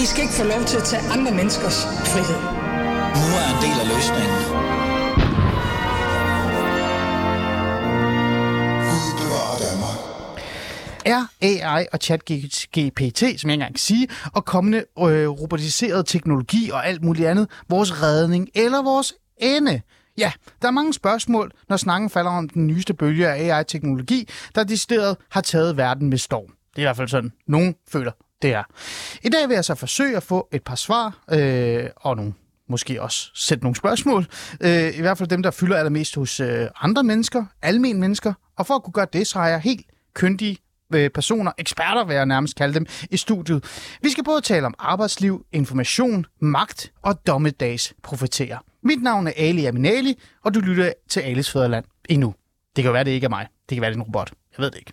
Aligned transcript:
I 0.00 0.06
skal 0.06 0.22
ikke 0.22 0.34
få 0.34 0.44
lov 0.44 0.64
til 0.64 0.76
at 0.76 0.84
tage 0.84 1.02
andre 1.02 1.32
menneskers 1.34 1.84
frihed. 1.84 2.40
Nu 3.20 3.26
er 3.40 3.46
en 3.54 3.60
del 3.64 3.76
af 3.82 3.86
løsningen. 3.94 4.40
Er 11.04 11.22
AI 11.42 11.86
og 11.92 11.98
ChatGPT, 12.02 13.18
som 13.18 13.28
jeg 13.28 13.34
ikke 13.34 13.52
engang 13.52 13.74
kan 13.74 13.78
sige, 13.78 14.08
og 14.34 14.44
kommende 14.44 14.78
øh, 14.78 15.28
robotiseret 15.28 16.06
teknologi 16.06 16.70
og 16.70 16.86
alt 16.86 17.04
muligt 17.04 17.28
andet, 17.28 17.50
vores 17.68 18.02
redning 18.02 18.48
eller 18.54 18.82
vores 18.82 19.14
ende? 19.36 19.80
Ja, 20.18 20.32
der 20.62 20.68
er 20.68 20.72
mange 20.72 20.92
spørgsmål, 20.92 21.52
når 21.68 21.76
snakken 21.76 22.10
falder 22.10 22.30
om 22.30 22.48
den 22.48 22.66
nyeste 22.66 22.94
bølge 22.94 23.28
af 23.28 23.58
AI-teknologi, 23.58 24.28
der 24.54 24.64
decideret 24.64 25.16
har 25.30 25.40
taget 25.40 25.76
verden 25.76 26.10
med 26.10 26.18
storm. 26.18 26.46
Det 26.46 26.78
er 26.78 26.82
i 26.82 26.84
hvert 26.84 26.96
fald 26.96 27.08
sådan, 27.08 27.32
nogen 27.46 27.74
føler, 27.92 28.12
det 28.42 28.54
er. 28.54 28.62
I 29.22 29.28
dag 29.28 29.48
vil 29.48 29.54
jeg 29.54 29.64
så 29.64 29.74
forsøge 29.74 30.16
at 30.16 30.22
få 30.22 30.48
et 30.52 30.62
par 30.62 30.74
svar, 30.74 31.18
øh, 31.32 31.84
og 31.96 32.16
nogle 32.16 32.32
måske 32.68 33.02
også 33.02 33.30
sætte 33.34 33.64
nogle 33.64 33.76
spørgsmål. 33.76 34.26
Øh, 34.60 34.98
I 34.98 35.00
hvert 35.00 35.18
fald 35.18 35.28
dem, 35.28 35.42
der 35.42 35.50
fylder 35.50 35.76
allermest 35.76 36.14
hos 36.14 36.40
øh, 36.40 36.66
andre 36.80 37.02
mennesker, 37.02 37.44
almen 37.62 38.00
mennesker. 38.00 38.32
Og 38.56 38.66
for 38.66 38.74
at 38.74 38.82
kunne 38.82 38.92
gøre 38.92 39.06
det, 39.12 39.26
så 39.26 39.38
har 39.38 39.48
jeg 39.48 39.60
helt 39.60 39.86
køndige 40.14 40.58
øh, 40.94 41.10
personer, 41.10 41.52
eksperter 41.58 42.04
vil 42.04 42.16
jeg 42.16 42.26
nærmest 42.26 42.56
kalde 42.56 42.74
dem, 42.74 42.86
i 43.10 43.16
studiet. 43.16 43.64
Vi 44.02 44.10
skal 44.10 44.24
både 44.24 44.40
tale 44.40 44.66
om 44.66 44.74
arbejdsliv, 44.78 45.46
information, 45.52 46.26
magt 46.40 46.92
og 47.02 47.26
dommedagsprofeterer. 47.26 48.58
Mit 48.82 49.02
navn 49.02 49.26
er 49.26 49.32
Ali 49.36 49.64
Aminali, 49.64 50.20
og 50.44 50.54
du 50.54 50.60
lytter 50.60 50.92
til 51.08 51.20
Alis 51.20 51.50
Fæderland 51.50 51.84
endnu. 52.08 52.34
Det 52.76 52.82
kan 52.82 52.88
jo 52.88 52.92
være, 52.92 53.04
det 53.04 53.10
ikke 53.10 53.24
er 53.24 53.28
mig. 53.28 53.46
Det 53.68 53.76
kan 53.76 53.82
være, 53.82 53.90
det 53.90 53.96
er 53.96 54.00
en 54.00 54.06
robot. 54.06 54.32
Jeg 54.58 54.62
ved 54.62 54.70
det 54.70 54.78
ikke. 54.78 54.92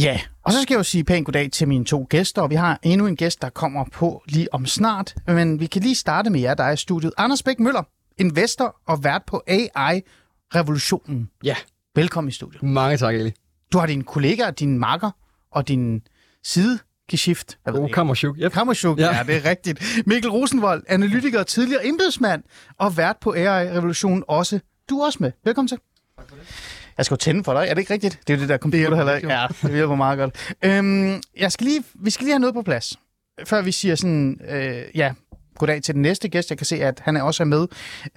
Ja, 0.00 0.20
og 0.42 0.52
så 0.52 0.62
skal 0.62 0.74
jeg 0.74 0.78
jo 0.78 0.82
sige 0.82 1.04
pænt 1.04 1.26
goddag 1.26 1.50
til 1.52 1.68
mine 1.68 1.84
to 1.84 2.06
gæster, 2.10 2.42
og 2.42 2.50
vi 2.50 2.54
har 2.54 2.78
endnu 2.82 3.06
en 3.06 3.16
gæst, 3.16 3.42
der 3.42 3.48
kommer 3.48 3.84
på 3.92 4.22
lige 4.28 4.54
om 4.54 4.66
snart. 4.66 5.14
Men 5.26 5.60
vi 5.60 5.66
kan 5.66 5.82
lige 5.82 5.94
starte 5.94 6.30
med 6.30 6.40
jer, 6.40 6.54
der 6.54 6.64
er 6.64 6.72
i 6.72 6.76
studiet. 6.76 7.12
Anders 7.18 7.42
Bæk 7.42 7.60
Møller, 7.60 7.82
investor 8.18 8.76
og 8.86 9.04
vært 9.04 9.22
på 9.26 9.42
AI-revolutionen. 9.46 11.30
Ja. 11.44 11.56
Velkommen 11.94 12.28
i 12.28 12.32
studiet. 12.32 12.62
Mange 12.62 12.96
tak, 12.96 13.14
Eli. 13.14 13.32
Du 13.72 13.78
har 13.78 13.86
dine 13.86 14.02
kollegaer, 14.02 14.50
din 14.50 14.78
makker 14.78 15.10
og 15.52 15.68
din 15.68 16.02
sidegeschift. 16.44 17.58
Jeg 17.66 17.72
ved 17.72 17.80
Oh, 17.80 17.86
ikke. 17.86 17.94
Kammerchuk. 17.94 18.36
Yep. 18.38 18.52
Kammerchuk, 18.52 18.98
ja. 18.98 19.06
Ja. 19.06 19.16
ja, 19.16 19.22
det 19.22 19.36
er 19.36 19.50
rigtigt. 19.50 20.02
Mikkel 20.06 20.30
Rosenvold, 20.30 20.82
analytiker, 20.88 21.42
tidligere 21.42 21.86
embedsmand 21.86 22.42
og 22.78 22.96
vært 22.96 23.16
på 23.20 23.34
AI-revolutionen 23.36 24.24
også. 24.28 24.60
Du 24.90 25.00
er 25.00 25.04
også 25.06 25.18
med. 25.20 25.32
Velkommen 25.44 25.68
til. 25.68 25.78
Jeg 26.98 27.04
skal 27.04 27.14
jo 27.14 27.16
tænde 27.16 27.44
for 27.44 27.54
dig, 27.54 27.66
er 27.68 27.74
det 27.74 27.80
ikke 27.80 27.92
rigtigt? 27.92 28.20
Det 28.26 28.32
er 28.32 28.36
jo 28.36 28.40
det 28.40 28.48
der 28.48 28.58
computer 28.58 28.96
heller 28.96 29.14
ikke. 29.16 29.32
Ja, 29.32 29.46
det 29.62 29.72
hjælper 29.72 29.94
meget 29.94 30.18
godt. 30.18 30.54
Øhm, 30.64 31.22
jeg 31.36 31.52
skal 31.52 31.66
lige, 31.66 31.84
vi 31.94 32.10
skal 32.10 32.24
lige 32.24 32.32
have 32.32 32.40
noget 32.40 32.54
på 32.54 32.62
plads, 32.62 32.98
før 33.44 33.62
vi 33.62 33.72
siger 33.72 33.94
sådan, 33.94 34.40
øh, 34.48 34.82
ja, 34.94 35.12
goddag 35.58 35.82
til 35.82 35.94
den 35.94 36.02
næste 36.02 36.28
gæst. 36.28 36.50
Jeg 36.50 36.58
kan 36.58 36.66
se, 36.66 36.84
at 36.84 37.00
han 37.04 37.16
er 37.16 37.22
også 37.22 37.42
er 37.42 37.46
med. 37.46 37.66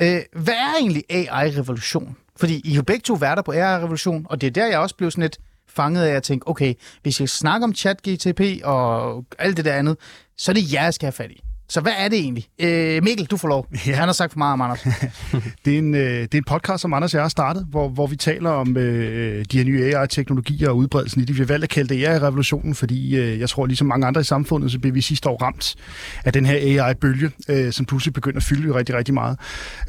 Øh, 0.02 0.22
hvad 0.44 0.54
er 0.54 0.74
egentlig 0.80 1.04
AI-revolution? 1.10 2.18
Fordi 2.36 2.62
I 2.66 2.76
jo 2.76 2.84
begge 2.84 3.02
to 3.02 3.14
værter 3.14 3.42
på 3.42 3.52
AI-revolution, 3.52 4.26
og 4.30 4.42
det 4.42 4.48
er 4.48 4.52
der, 4.52 4.68
jeg 4.68 4.80
også 4.80 4.96
blev 4.96 5.12
sådan 5.12 5.22
lidt 5.22 5.38
fanget 5.70 6.04
af 6.04 6.16
at 6.16 6.24
tænke, 6.24 6.48
okay, 6.48 6.74
hvis 7.02 7.20
jeg 7.20 7.30
snakker 7.30 7.68
om 7.68 7.76
chat, 7.76 8.02
GTP 8.02 8.42
og 8.64 9.26
alt 9.40 9.58
det 9.58 9.66
der 9.66 9.74
andet, 9.74 9.98
så 10.38 10.52
er 10.52 10.54
det 10.54 10.74
jer, 10.74 10.84
jeg 10.84 10.94
skal 10.94 11.06
have 11.06 11.12
fat 11.12 11.32
i. 11.32 11.44
Så 11.74 11.82
hvad 11.82 11.92
er 11.98 12.08
det 12.10 12.20
egentlig? 12.20 12.48
Øh, 12.60 13.04
Mikkel, 13.04 13.26
du 13.26 13.38
får 13.38 13.48
lov. 13.48 13.68
Ja. 13.88 13.96
Han 13.96 14.08
har 14.08 14.14
sagt 14.14 14.32
for 14.32 14.38
meget 14.38 14.54
om 14.54 14.62
Anders. 14.62 14.84
Det 15.66 15.74
er, 15.74 15.78
en, 15.78 15.96
øh, 15.96 16.02
det 16.02 16.34
er 16.34 16.38
en 16.38 16.44
podcast, 16.44 16.82
som 16.82 16.94
Anders 16.94 17.14
og 17.14 17.18
jeg 17.18 17.24
har 17.24 17.30
startet, 17.30 17.66
hvor, 17.70 17.90
hvor 17.90 18.08
vi 18.08 18.16
taler 18.16 18.50
om 18.50 18.78
øh, 18.78 19.46
de 19.52 19.58
her 19.58 19.66
nye 19.66 19.84
AI-teknologier 19.86 20.70
og 20.70 20.78
udbredelsen 20.78 21.22
i 21.22 21.26
det. 21.26 21.36
Vi 21.36 21.42
har 21.42 21.46
valgt 21.46 21.64
at 21.64 21.70
kalde 21.70 21.96
det 21.96 22.06
AI-revolutionen, 22.06 22.76
fordi 22.76 23.16
øh, 23.16 23.40
jeg 23.40 23.50
tror, 23.50 23.66
ligesom 23.66 23.88
mange 23.88 24.08
andre 24.08 24.22
i 24.22 24.24
samfundet, 24.24 24.72
så 24.72 24.80
blev 24.80 24.94
vi 24.94 25.02
sidste 25.02 25.30
år 25.30 25.38
ramt 25.42 25.76
af 26.26 26.34
den 26.34 26.46
her 26.46 26.84
AI-bølge, 26.84 27.32
øh, 27.50 27.72
som 27.72 27.86
pludselig 27.86 28.14
begynder 28.14 28.38
at 28.38 28.44
fylde 28.44 28.76
rigtig, 28.76 28.96
rigtig 28.96 29.14
meget. 29.14 29.40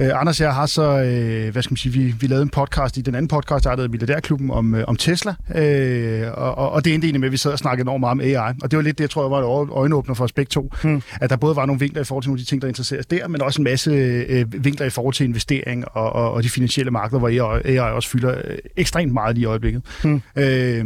Øh, 0.00 0.20
Anders 0.20 0.40
og 0.40 0.44
jeg 0.44 0.54
har 0.54 0.66
så, 0.66 0.82
øh, 0.82 1.52
hvad 1.52 1.62
skal 1.62 1.72
man 1.72 1.76
sige, 1.76 1.92
vi, 1.92 2.14
vi 2.20 2.26
lavede 2.26 2.42
en 2.42 2.48
podcast 2.48 2.96
i 2.96 3.00
den 3.00 3.14
anden 3.14 3.28
podcast, 3.28 3.64
der 3.64 3.70
hedder 3.70 3.88
Milliardærklubben, 3.88 4.50
om, 4.50 4.74
øh, 4.74 4.84
om 4.88 4.96
Tesla, 4.96 5.34
øh, 5.54 6.32
og, 6.34 6.58
og, 6.58 6.70
og 6.70 6.84
det 6.84 6.94
endte 6.94 7.06
egentlig 7.06 7.20
med, 7.20 7.28
at 7.28 7.32
vi 7.32 7.36
sad 7.36 7.52
og 7.52 7.58
snakkede 7.58 7.84
enormt 7.84 8.00
meget 8.00 8.10
om 8.10 8.20
AI. 8.20 8.54
Og 8.62 8.70
det 8.70 8.76
var 8.76 8.82
lidt 8.82 8.98
det, 8.98 9.04
jeg 9.04 9.10
tror, 9.10 9.22
jeg 9.22 9.30
var 9.30 9.62
et 9.62 9.70
øjenåbner 9.70 10.14
for 10.14 10.24
os 10.24 10.32
begge 10.32 10.50
to, 10.50 10.70
hmm. 10.82 11.02
at 11.20 11.30
der 11.30 11.36
både 11.36 11.56
var 11.56 11.66
nogle 11.66 11.73
vinkler 11.80 12.00
i 12.00 12.04
forhold 12.04 12.22
til 12.22 12.28
nogle 12.28 12.38
af 12.40 12.44
de 12.44 12.48
ting, 12.48 12.62
der 12.62 12.68
interesserer 12.68 13.00
os 13.00 13.06
der, 13.06 13.28
men 13.28 13.42
også 13.42 13.60
en 13.60 13.64
masse 13.64 13.90
øh, 13.90 14.64
vinkler 14.64 14.86
i 14.86 14.90
forhold 14.90 15.14
til 15.14 15.24
investering 15.24 15.84
og, 15.88 16.12
og, 16.12 16.32
og 16.32 16.42
de 16.42 16.48
finansielle 16.48 16.90
markeder, 16.90 17.18
hvor 17.18 17.28
AI, 17.28 17.60
AI 17.64 17.78
også 17.78 18.08
fylder 18.08 18.38
øh, 18.44 18.58
ekstremt 18.76 19.12
meget 19.12 19.34
lige 19.34 19.42
i 19.42 19.46
øjeblikket. 19.46 19.82
Hmm. 20.02 20.22
Øh, 20.36 20.84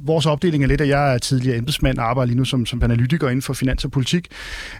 vores 0.00 0.26
opdeling 0.26 0.64
er 0.64 0.68
lidt, 0.68 0.80
at 0.80 0.88
jeg 0.88 1.14
er 1.14 1.18
tidligere 1.18 1.56
embedsmand 1.56 1.98
og 1.98 2.04
arbejder 2.10 2.26
lige 2.26 2.38
nu 2.38 2.44
som, 2.44 2.66
som 2.66 2.82
analytiker 2.82 3.28
inden 3.28 3.42
for 3.42 3.52
finans 3.52 3.84
og 3.84 3.90
politik. 3.90 4.28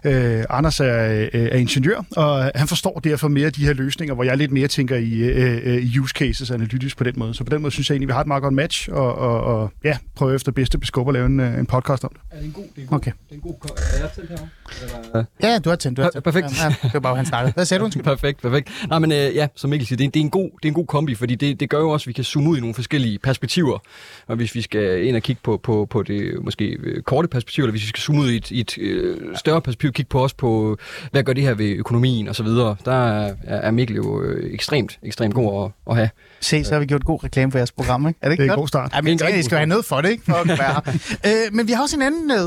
Øh, 0.05 0.45
Anders 0.51 0.81
er, 0.81 1.13
øh, 1.13 1.29
er 1.33 1.57
ingeniør, 1.57 2.05
og 2.17 2.51
han 2.55 2.69
forstår 2.69 3.01
derfor 3.05 3.29
mere 3.29 3.47
af 3.47 3.53
de 3.53 3.67
her 3.67 3.73
løsninger, 3.73 4.15
hvor 4.15 4.25
jeg 4.25 4.37
lidt 4.37 4.53
mere 4.53 4.69
tænker 4.69 4.97
i 4.97 5.13
øh, 5.13 5.61
øh, 5.65 6.01
use 6.03 6.13
cases 6.19 6.51
analytisk 6.51 6.97
på 6.97 7.05
den 7.05 7.15
måde. 7.17 7.35
Så 7.35 7.45
på 7.45 7.51
den 7.51 7.63
måde 7.63 7.73
synes 7.73 7.91
jeg 7.91 7.95
egentlig, 7.95 8.09
vi 8.09 8.13
har 8.13 8.21
et 8.21 8.27
meget 8.27 8.43
godt 8.43 8.55
match, 8.55 8.89
og, 8.93 9.15
og, 9.15 9.41
og 9.41 9.73
ja, 9.85 9.97
prøve 10.17 10.35
efter 10.35 10.53
bedste 10.53 10.79
beskub 10.79 11.09
at 11.09 11.15
lave 11.15 11.27
en, 11.27 11.41
øh, 11.41 11.59
en 11.59 11.67
podcast 11.67 12.05
om 12.05 12.11
det. 12.15 12.21
Er 12.31 12.37
det 12.37 12.47
en 12.47 12.53
god? 12.53 12.63
Det 12.63 12.79
er 12.79 12.83
en 12.83 12.87
god, 12.87 12.97
Okay. 12.97 13.13
det 13.29 13.31
er 13.31 13.35
en 13.35 13.41
god 13.41 13.55
er 13.95 14.01
jeg 14.01 14.11
tændt 14.15 14.31
herovre? 14.31 15.25
Ja, 15.40 15.40
du 15.65 15.69
har 15.69 15.77
tændt. 15.77 15.97
Du 15.97 16.03
har 16.03 16.07
Ja, 16.07 16.11
tændt. 16.11 16.25
perfekt. 16.25 16.47
Ja, 16.63 16.65
ja, 16.65 16.75
det 16.83 16.95
var 16.95 17.01
bare, 17.01 17.17
han 17.17 17.27
startede. 17.27 17.53
Hvad 17.53 17.65
sagde 17.65 17.79
du? 17.79 17.85
Undskyld. 17.85 18.05
Perfekt, 18.05 18.43
perfekt. 18.43 18.71
Nej, 18.89 18.99
men 18.99 19.13
øh, 19.13 19.19
ja, 19.19 19.47
som 19.57 19.71
Mikkel 19.71 19.87
siger, 19.87 19.97
det 19.97 20.05
er, 20.07 20.11
det, 20.11 20.21
er 20.21 20.25
en 20.25 20.31
god, 20.31 20.51
det 20.63 20.65
er 20.65 20.69
en 20.69 20.75
god 20.75 20.87
kombi, 20.87 21.15
fordi 21.15 21.35
det, 21.35 21.61
det 21.61 21.71
gør 21.71 21.79
jo 21.79 21.91
også, 21.91 22.05
at 22.05 22.09
vi 22.09 22.13
kan 22.13 22.25
zoome 22.25 22.51
ud 22.51 22.57
i 22.57 22.61
nogle 22.61 22.75
forskellige 22.75 23.19
perspektiver. 23.19 23.79
Og 24.27 24.37
hvis 24.37 24.55
vi 24.55 24.63
skal 24.63 25.05
ind 25.07 25.17
og 25.17 25.23
kigge 25.23 25.41
på, 25.45 25.61
på, 25.63 25.87
på 25.91 26.03
det 26.03 26.45
måske 26.45 26.65
øh, 26.83 27.03
korte 27.03 27.29
perspektiv, 27.29 27.65
eller 27.65 27.71
hvis 27.71 27.83
vi 27.83 27.87
skal 27.89 28.01
zoome 28.01 28.21
ud 28.21 28.31
i 28.31 28.37
et, 28.37 28.51
i 28.51 28.61
et 28.61 28.79
øh, 28.79 29.17
større 29.37 29.61
perspektiv, 29.63 29.93
kigge 29.93 30.09
på 30.09 30.25
os 30.25 30.35
på, 30.35 30.77
hvad 31.11 31.23
gør 31.23 31.33
det 31.33 31.43
her 31.45 31.55
ved 31.55 31.71
økonomien 31.71 32.29
og 32.29 32.37
så 32.37 32.43
videre, 32.43 32.77
der 32.85 33.09
er, 33.09 33.35
er 33.45 33.71
Mikkel 33.71 33.97
jo 33.97 34.23
øh, 34.23 34.55
ekstremt, 34.55 34.99
ekstremt 35.03 35.35
god 35.35 35.65
at, 35.65 35.73
at 35.91 35.97
have. 35.97 36.11
Se, 36.41 36.65
så 36.65 36.73
har 36.75 36.81
vi 36.81 36.87
gjort 36.87 37.05
god 37.05 37.25
reklame 37.25 37.53
for 37.53 37.59
jeres 37.59 37.73
program, 37.73 38.09
ikke? 38.09 38.19
Er 38.23 38.29
det 38.29 38.33
ikke 38.33 38.43
Det 38.43 38.49
er 38.49 38.53
en 38.53 38.57
godt? 38.57 38.61
god 38.63 38.69
start. 38.69 38.91
Ja, 38.95 39.01
men 39.01 39.19
Det 39.19 39.25
er 39.25 39.29
en 39.29 39.39
I 39.41 39.43
skal 39.43 39.59
have 39.59 39.67
noget 39.67 39.85
for 39.85 40.01
det, 40.01 40.11
ikke? 40.11 40.25
For 40.25 40.33
at 40.35 40.49
være 40.49 40.83
her. 41.27 41.47
øh, 41.49 41.55
men 41.55 41.67
vi 41.69 41.73
har 41.73 41.83
også 41.83 41.97
en 41.97 42.03
anden 42.03 42.29
med. 42.29 42.45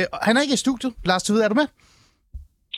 Øh, 0.00 0.04
han 0.22 0.36
er 0.36 0.40
ikke 0.40 0.54
i 0.54 0.56
studiet. 0.56 0.92
Lars 1.04 1.22
Tvide, 1.22 1.44
er 1.44 1.48
du 1.48 1.54
med? 1.54 1.66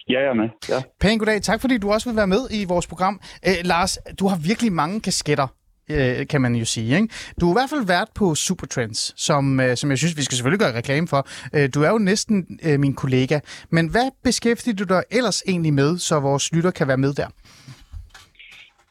Ja, 0.08 0.20
jeg 0.20 0.28
er 0.28 0.34
med. 0.34 0.48
Ja. 0.68 0.82
Pæn 1.00 1.18
goddag. 1.18 1.42
Tak 1.42 1.60
fordi 1.60 1.78
du 1.78 1.92
også 1.92 2.08
vil 2.08 2.16
være 2.16 2.26
med 2.26 2.42
i 2.50 2.64
vores 2.64 2.86
program. 2.86 3.20
Øh, 3.48 3.54
Lars, 3.64 3.98
du 4.20 4.26
har 4.28 4.38
virkelig 4.46 4.72
mange 4.72 5.00
kasketter, 5.00 5.46
øh, 5.90 6.26
kan 6.26 6.40
man 6.40 6.54
jo 6.54 6.64
sige. 6.64 6.96
Ikke? 6.96 7.08
Du 7.40 7.46
er 7.46 7.52
i 7.54 7.56
hvert 7.58 7.70
fald 7.70 7.86
vært 7.86 8.08
på 8.14 8.34
Supertrends, 8.34 9.22
som, 9.22 9.60
øh, 9.60 9.76
som 9.76 9.90
jeg 9.90 9.98
synes, 9.98 10.16
vi 10.16 10.22
skal 10.22 10.36
selvfølgelig 10.36 10.60
gøre 10.64 10.76
reklame 10.76 11.08
for. 11.08 11.20
Øh, 11.56 11.68
du 11.74 11.82
er 11.82 11.90
jo 11.90 11.98
næsten 11.98 12.58
øh, 12.66 12.80
min 12.80 12.94
kollega. 12.94 13.40
Men 13.70 13.90
hvad 13.90 14.08
beskæftiger 14.24 14.76
du 14.76 14.84
dig 14.84 15.02
ellers 15.10 15.42
egentlig 15.48 15.74
med, 15.74 15.98
så 15.98 16.20
vores 16.20 16.52
lytter 16.52 16.70
kan 16.70 16.88
være 16.88 16.96
med 17.06 17.12
der? 17.14 17.28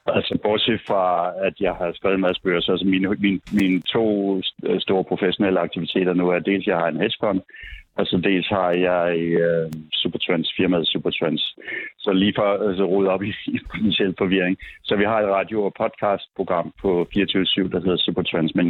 Altså, 0.07 0.39
bortset 0.43 0.81
fra, 0.87 1.05
at 1.47 1.55
jeg 1.59 1.73
har 1.79 1.91
skrevet 1.93 2.15
en 2.15 2.21
masse 2.21 2.41
bøger, 2.41 2.61
så 2.61 2.71
altså 2.71 2.85
mine, 2.85 3.07
mine, 3.25 3.39
mine 3.61 3.81
to 3.81 4.05
st- 4.39 4.79
store 4.79 5.03
professionelle 5.03 5.59
aktiviteter 5.59 6.13
nu 6.13 6.29
er, 6.29 6.39
dels 6.39 6.67
jeg 6.67 6.77
har 6.77 6.87
en 6.87 7.01
hedge 7.01 7.17
Altså 7.97 8.11
så 8.11 8.21
dels 8.29 8.47
har 8.47 8.71
jeg 8.71 9.17
øh, 9.43 9.71
Supertrans, 9.91 10.53
firmaet 10.57 10.87
Supertrans. 10.87 11.55
Så 11.99 12.13
lige 12.13 12.33
for 12.37 12.47
at 12.53 12.69
altså, 12.69 12.83
rode 12.83 13.09
op 13.09 13.23
i, 13.23 13.33
i 13.47 13.59
potentiel 13.71 14.15
forvirring. 14.17 14.57
Så 14.83 14.95
vi 14.95 15.03
har 15.03 15.19
et 15.19 15.33
radio- 15.37 15.63
og 15.63 15.73
podcastprogram 15.81 16.73
på 16.81 17.07
24-7, 17.15 17.15
der 17.73 17.79
hedder 17.85 17.97
Supertrans. 17.97 18.55
men, 18.55 18.67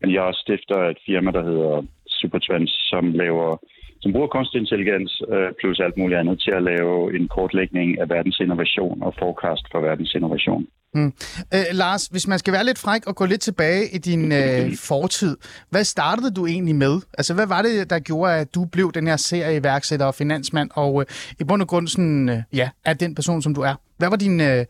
men 0.00 0.12
jeg 0.12 0.22
også 0.22 0.40
stifter 0.40 0.78
et 0.88 0.98
firma, 1.06 1.30
der 1.30 1.42
hedder 1.42 1.82
Supertrans, 2.06 2.70
som 2.90 3.12
laver 3.12 3.56
som 4.00 4.12
bruger 4.12 4.26
kunstig 4.26 4.58
intelligens 4.60 5.22
øh, 5.34 5.48
plus 5.60 5.80
alt 5.80 5.96
muligt 5.98 6.20
andet 6.20 6.40
til 6.40 6.52
at 6.58 6.62
lave 6.62 7.16
en 7.16 7.28
kortlægning 7.28 8.00
af 8.00 8.08
verdens 8.08 8.38
innovation 8.40 9.02
og 9.02 9.14
forecast 9.18 9.64
for 9.72 9.80
verdens 9.80 10.14
innovation. 10.14 10.66
Mm. 10.94 11.12
Øh, 11.54 11.64
Lars, 11.72 12.06
hvis 12.06 12.26
man 12.28 12.38
skal 12.38 12.52
være 12.52 12.64
lidt 12.64 12.78
fræk 12.78 13.06
og 13.06 13.16
gå 13.16 13.24
lidt 13.26 13.40
tilbage 13.40 13.82
i 13.94 13.98
din 13.98 14.32
øh, 14.40 14.76
fortid, 14.88 15.36
hvad 15.70 15.84
startede 15.84 16.30
du 16.34 16.46
egentlig 16.46 16.74
med? 16.74 17.00
Altså, 17.18 17.34
hvad 17.34 17.46
var 17.46 17.62
det, 17.62 17.90
der 17.90 17.98
gjorde, 17.98 18.34
at 18.34 18.54
du 18.54 18.64
blev 18.64 18.92
den 18.92 19.06
her 19.06 19.16
serieværksætter 19.16 20.06
og 20.06 20.14
finansmand, 20.14 20.70
og 20.74 21.00
øh, 21.00 21.06
i 21.40 21.44
bund 21.44 21.62
og 21.62 21.68
grund 21.68 21.88
sådan, 21.88 22.28
øh, 22.28 22.38
ja, 22.54 22.70
er 22.84 22.94
den 22.94 23.14
person, 23.14 23.42
som 23.42 23.54
du 23.54 23.60
er? 23.60 23.74
Hvad 23.98 24.08
var 24.08 24.16
din 24.16 24.40
øh, 24.40 24.64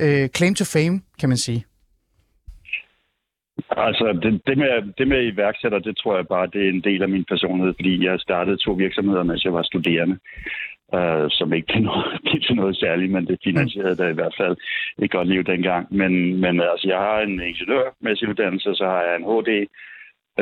øh, 0.00 0.28
claim 0.28 0.54
to 0.54 0.64
fame, 0.64 1.00
kan 1.20 1.28
man 1.28 1.38
sige? 1.38 1.64
Altså, 3.70 4.18
det, 4.22 4.46
det, 4.46 4.58
med, 4.58 4.92
det 4.98 5.08
med 5.08 5.32
iværksætter, 5.32 5.78
det 5.78 5.96
tror 5.96 6.16
jeg 6.16 6.28
bare, 6.28 6.46
det 6.46 6.64
er 6.64 6.68
en 6.68 6.80
del 6.80 7.02
af 7.02 7.08
min 7.08 7.24
personlighed, 7.24 7.74
fordi 7.74 8.04
jeg 8.04 8.20
startede 8.20 8.56
to 8.56 8.72
virksomheder, 8.72 9.22
mens 9.22 9.44
jeg 9.44 9.52
var 9.52 9.62
studerende, 9.62 10.18
øh, 10.94 11.26
som 11.30 11.52
ikke 11.52 11.66
blev, 11.66 11.82
noget, 11.82 12.20
blev 12.26 12.40
til 12.40 12.56
noget 12.56 12.76
særligt, 12.76 13.12
men 13.12 13.26
det 13.26 13.38
finansierede 13.44 13.96
da 13.96 14.08
i 14.08 14.18
hvert 14.18 14.34
fald 14.40 14.56
et 14.98 15.10
godt 15.10 15.28
liv 15.28 15.44
dengang. 15.44 15.86
Men, 15.90 16.40
men 16.40 16.60
altså, 16.60 16.88
jeg 16.88 16.98
har 16.98 17.20
en 17.20 17.40
ingeniørmæssig 17.40 18.28
uddannelse, 18.28 18.74
så 18.74 18.84
har 18.84 19.02
jeg 19.02 19.16
en 19.16 19.28
HD, 19.30 19.50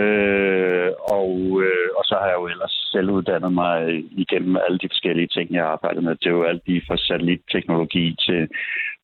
øh, 0.03 0.91
og, 1.19 1.63
øh, 1.65 1.89
og 1.99 2.05
så 2.05 2.15
har 2.21 2.27
jeg 2.27 2.37
jo 2.41 2.47
ellers 2.47 2.89
selv 2.93 3.11
uddannet 3.11 3.53
mig 3.53 4.05
igennem 4.11 4.57
alle 4.57 4.79
de 4.79 4.89
forskellige 4.89 5.27
ting, 5.27 5.55
jeg 5.55 5.63
har 5.63 5.71
arbejdet 5.71 6.05
med. 6.05 6.15
Det 6.17 6.27
er 6.27 6.31
jo 6.31 6.45
alt 6.45 6.63
lige 6.67 6.83
fra 6.87 6.97
satellitteknologi 6.97 8.17
til 8.27 8.49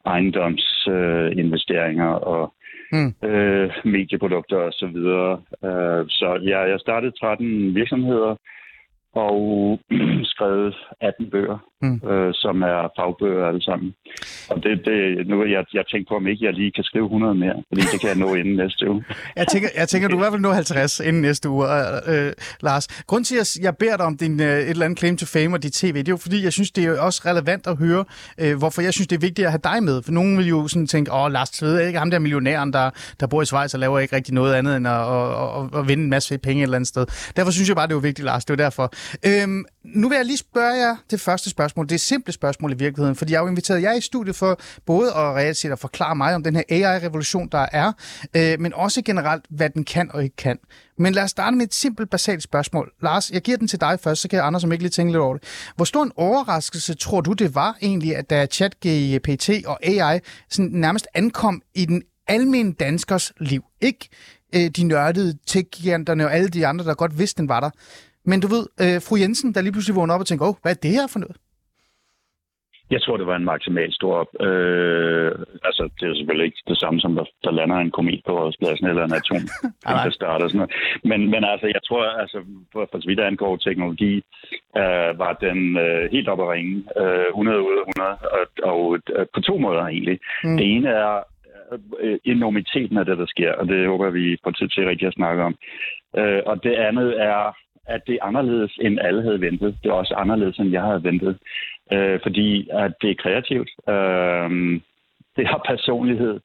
ejendomsinvesteringer 0.07 1.31
øh, 1.31 1.45
investeringer 1.45 2.09
og 2.09 2.55
Mm. 2.93 3.29
øh, 3.29 3.71
medieprodukter 3.85 4.57
og 4.57 4.73
så 4.73 4.87
videre. 4.87 5.33
Øh, 5.65 6.05
så 6.09 6.41
ja, 6.43 6.59
jeg 6.61 6.81
startede 6.81 7.19
13 7.21 7.75
virksomheder 7.75 8.37
og 9.15 9.39
skrevet 10.33 10.75
18 11.01 11.31
bøger, 11.31 11.59
Mm. 11.83 12.01
øh, 12.11 12.31
som 12.35 12.63
er 12.63 12.79
fagbøger 12.99 13.47
alle 13.49 13.63
sammen. 13.63 13.95
Og 14.51 14.57
det, 14.63 14.73
det 14.85 15.27
nu 15.27 15.45
jeg, 15.45 15.65
jeg 15.75 15.85
tænker 15.93 16.09
på, 16.09 16.17
om 16.17 16.27
ikke 16.27 16.45
jeg 16.45 16.55
lige 16.55 16.73
kan 16.73 16.85
skrive 16.85 17.05
100 17.05 17.35
mere, 17.35 17.63
fordi 17.69 17.81
det 17.93 18.01
kan 18.01 18.09
jeg 18.09 18.19
nå 18.19 18.35
inden 18.35 18.57
næste 18.57 18.91
uge. 18.91 19.05
Jeg 19.41 19.47
tænker, 19.47 19.69
jeg 19.77 19.89
tænker, 19.89 20.09
du 20.09 20.15
er 20.15 20.19
i 20.19 20.23
hvert 20.23 20.33
fald 20.33 20.43
nå 20.43 20.53
50 20.53 21.01
inden 21.01 21.23
næste 21.23 21.49
uge, 21.49 21.67
øh, 22.09 22.33
Lars. 22.61 22.87
Grunden 23.07 23.25
til, 23.25 23.37
at 23.37 23.57
jeg 23.63 23.77
beder 23.77 23.97
dig 23.97 24.07
om 24.07 24.17
din, 24.17 24.41
øh, 24.41 24.47
et 24.47 24.71
eller 24.71 24.85
andet 24.85 24.99
claim 24.99 25.17
to 25.17 25.27
fame 25.27 25.57
og 25.57 25.63
dit 25.63 25.73
tv, 25.73 25.95
det 25.99 26.09
er 26.09 26.13
jo 26.13 26.17
fordi, 26.17 26.45
jeg 26.45 26.53
synes, 26.53 26.71
det 26.71 26.85
er 26.85 27.01
også 27.01 27.23
relevant 27.27 27.67
at 27.67 27.77
høre, 27.79 28.05
øh, 28.41 28.59
hvorfor 28.59 28.83
jeg 28.83 28.93
synes, 28.95 29.09
det 29.09 29.17
er 29.17 29.21
vigtigt 29.21 29.47
at 29.47 29.53
have 29.53 29.61
dig 29.65 29.83
med. 29.83 30.03
For 30.03 30.13
nogen 30.13 30.39
vil 30.39 30.47
jo 30.49 30.69
sådan 30.69 30.87
tænke, 30.87 31.13
åh, 31.13 31.33
Lars 31.33 31.51
Tvede, 31.51 31.87
ikke 31.87 31.99
ham 31.99 32.11
der 32.11 32.19
millionæren, 32.19 32.73
der, 32.73 32.91
der 33.21 33.27
bor 33.27 33.43
i 33.43 33.47
Schweiz 33.47 33.75
og 33.75 33.81
laver 33.81 33.99
ikke 33.99 34.17
rigtig 34.17 34.35
noget 34.35 34.55
andet 34.55 34.77
end 34.77 34.89
at, 34.89 34.95
at, 34.95 35.73
at, 35.75 35.81
at 35.81 35.89
vinde 35.89 36.05
en 36.05 36.11
masse 36.11 36.39
penge 36.39 36.61
et 36.63 36.63
eller 36.63 36.77
andet 36.77 36.89
sted. 36.89 37.07
Derfor 37.37 37.51
synes 37.53 37.69
jeg 37.69 37.77
bare, 37.77 37.87
det 37.87 37.95
er 37.95 38.01
vigtigt, 38.01 38.25
Lars. 38.27 38.45
Det 38.45 38.61
er 38.61 38.65
derfor. 38.65 38.93
Øhm, 39.27 39.65
nu 39.85 40.09
vil 40.09 40.17
jeg 40.17 40.25
lige 40.25 40.37
spørge 40.37 40.75
jer 40.75 40.97
det 41.11 41.21
første 41.21 41.51
spørgsmål. 41.51 41.89
Det 41.89 41.95
er 41.95 41.99
simple 41.99 42.33
spørgsmål 42.33 42.73
i 42.73 42.77
virkeligheden, 42.77 43.17
fordi 43.17 43.33
jeg 43.33 43.39
har 43.39 43.45
jo 43.45 43.49
inviteret 43.51 43.83
jer 43.83 43.93
i 43.93 44.01
studiet 44.01 44.37
for 44.37 44.61
både 44.87 45.09
at 45.09 45.17
reelt 45.17 45.57
set 45.57 45.73
at 45.73 45.79
forklare 45.79 46.17
mig 46.17 46.35
om 46.35 46.43
den 46.43 46.57
her 46.57 46.63
AI-revolution, 46.69 47.49
der 47.53 47.67
er, 47.73 47.93
øh, 48.37 48.61
men 48.61 48.75
også 48.75 49.03
generelt, 49.03 49.45
hvad 49.51 49.71
den 49.71 49.85
kan 49.85 50.11
og 50.13 50.25
ikke 50.25 50.37
kan. 50.37 50.59
Men 50.99 51.13
lad 51.13 51.23
os 51.23 51.31
starte 51.31 51.57
med 51.57 51.67
et 51.67 51.75
simpelt, 51.75 52.11
basalt 52.11 52.43
spørgsmål. 52.43 52.93
Lars, 53.03 53.31
jeg 53.31 53.43
giver 53.43 53.57
den 53.57 53.69
til 53.69 53.81
dig 53.81 54.01
først, 54.01 54.23
så 54.23 54.29
kan 54.29 54.41
Anders 54.41 54.63
som 54.63 54.73
ikke 54.73 54.85
lige 54.85 54.91
tænke 54.91 55.13
lidt 55.13 55.23
over 55.23 55.37
det. 55.37 55.43
Hvor 55.77 55.85
stor 55.85 56.03
en 56.03 56.13
overraskelse 56.17 56.95
tror 56.95 57.21
du, 57.21 57.33
det 57.33 57.55
var 57.55 57.77
egentlig, 57.83 58.17
at 58.17 58.31
da 58.31 58.47
ChatGPT 58.47 59.51
og 59.67 59.79
AI 59.83 60.21
sådan 60.51 60.71
nærmest 60.73 61.07
ankom 61.15 61.63
i 61.75 61.85
den 61.85 62.03
almindelige 62.27 62.77
danskers 62.81 63.33
liv? 63.41 63.65
Ikke 63.81 64.09
øh, 64.55 64.69
de 64.71 64.85
nørdede 64.85 65.39
tech 65.47 65.69
og 66.09 66.35
alle 66.35 66.49
de 66.49 66.67
andre, 66.67 66.85
der 66.85 66.95
godt 66.95 67.19
vidste, 67.19 67.39
den 67.39 67.49
var 67.49 67.61
der. 67.61 67.71
Men 68.31 68.41
du 68.45 68.49
ved, 68.55 68.65
øh, 68.85 68.99
fru 69.07 69.15
Jensen, 69.23 69.55
der 69.55 69.61
lige 69.63 69.75
pludselig 69.77 69.97
vågner 69.97 70.15
op 70.15 70.25
og 70.25 70.27
tænker, 70.27 70.47
åh, 70.49 70.57
hvad 70.63 70.73
er 70.73 70.81
det 70.85 70.97
her 70.99 71.07
for 71.13 71.21
noget? 71.25 71.37
Jeg 72.91 73.03
tror, 73.03 73.17
det 73.17 73.27
var 73.27 73.37
en 73.37 73.51
maksimal 73.55 73.93
stor... 73.93 74.17
Øh, 74.47 75.33
altså, 75.69 75.83
det 76.01 76.05
er 76.09 76.15
selvfølgelig 76.15 76.47
ikke 76.47 76.63
det 76.69 76.79
samme, 76.81 77.01
som 77.01 77.15
der, 77.15 77.25
der 77.45 77.51
lander 77.51 77.77
en 77.77 77.91
komet 77.91 78.21
på 78.27 78.33
årspladsen 78.33 78.87
eller 78.87 79.05
en 79.05 79.19
atom, 79.21 79.45
der 80.05 80.11
starter 80.11 80.49
sådan 80.49 80.59
noget. 80.59 80.73
Men, 81.11 81.21
men 81.31 81.43
altså, 81.53 81.67
jeg 81.67 81.83
tror, 81.89 82.05
altså, 82.23 82.39
for, 82.73 82.89
for 82.91 83.01
så 83.01 83.07
vidt 83.09 83.21
angår 83.21 83.57
teknologi, 83.57 84.15
øh, 84.81 85.11
var 85.25 85.33
den 85.47 85.79
øh, 85.85 86.11
helt 86.15 86.29
op 86.29 86.41
at 86.41 86.51
ringe. 86.55 86.75
Øh, 87.03 87.27
100 87.29 87.63
ud 87.69 87.77
af 87.81 87.85
100, 88.01 88.19
og, 88.37 88.45
og 88.73 88.99
øh, 89.17 89.27
på 89.35 89.41
to 89.41 89.59
måder 89.59 89.85
egentlig. 89.87 90.19
Mm. 90.45 90.57
Det 90.57 90.67
ene 90.75 90.89
er 90.89 91.15
øh, 92.01 92.19
enormiteten 92.25 92.97
af 92.99 93.05
det, 93.05 93.19
der 93.19 93.27
sker, 93.27 93.53
og 93.53 93.65
det 93.69 93.87
håber 93.87 94.11
vi 94.11 94.37
på 94.45 94.51
tid 94.51 94.69
til 94.69 94.89
rigtig 94.89 95.07
at 95.09 95.19
snakke 95.21 95.43
om. 95.43 95.55
Øh, 96.19 96.41
og 96.47 96.65
det 96.65 96.75
andet 96.89 97.11
er, 97.23 97.43
at 97.89 98.01
det 98.07 98.15
er 98.15 98.25
anderledes, 98.25 98.79
end 98.81 99.01
alle 99.01 99.23
havde 99.23 99.41
ventet. 99.41 99.77
Det 99.83 99.89
er 99.89 99.93
også 99.93 100.15
anderledes, 100.15 100.59
end 100.59 100.71
jeg 100.71 100.83
havde 100.83 101.05
ventet 101.05 101.39
øh, 101.93 102.21
fordi 102.23 102.69
at 102.73 102.93
det 103.03 103.11
er 103.11 103.23
kreativt. 103.23 103.71
Øh, 103.89 104.51
det 105.37 105.47
har 105.47 105.61
personlighed, 105.69 106.41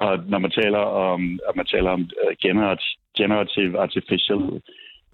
og 0.00 0.18
når 0.28 0.38
man 0.38 0.50
taler 0.50 0.78
om, 0.78 1.20
når 1.20 1.54
man 1.56 1.66
taler 1.66 1.90
om 1.90 2.00
uh, 2.00 2.32
generative 3.16 3.78
artificial 3.78 4.62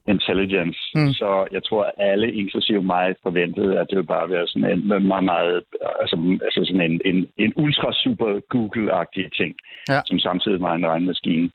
intelligence, 0.07 0.81
mm. 0.95 1.13
så 1.21 1.47
jeg 1.53 1.63
tror, 1.65 1.83
at 1.85 1.93
alle, 2.11 2.33
inklusive 2.33 2.83
mig, 2.83 3.15
forventede, 3.23 3.81
at 3.81 3.87
det 3.91 3.97
ville 3.97 4.15
bare 4.17 4.31
være 4.31 4.47
sådan 4.47 4.71
en 4.71 5.07
meget, 5.07 5.25
meget, 5.25 5.65
altså, 6.01 6.39
altså 6.43 6.61
sådan 6.65 6.91
en, 6.91 7.01
en, 7.05 7.29
en 7.37 7.53
ultra 7.57 7.93
super 7.93 8.41
Google-agtig 8.55 9.37
ting, 9.37 9.55
ja. 9.89 10.01
som 10.07 10.19
samtidig 10.19 10.61
var 10.61 10.75
en 10.75 10.87
regnmaskine. 10.87 11.51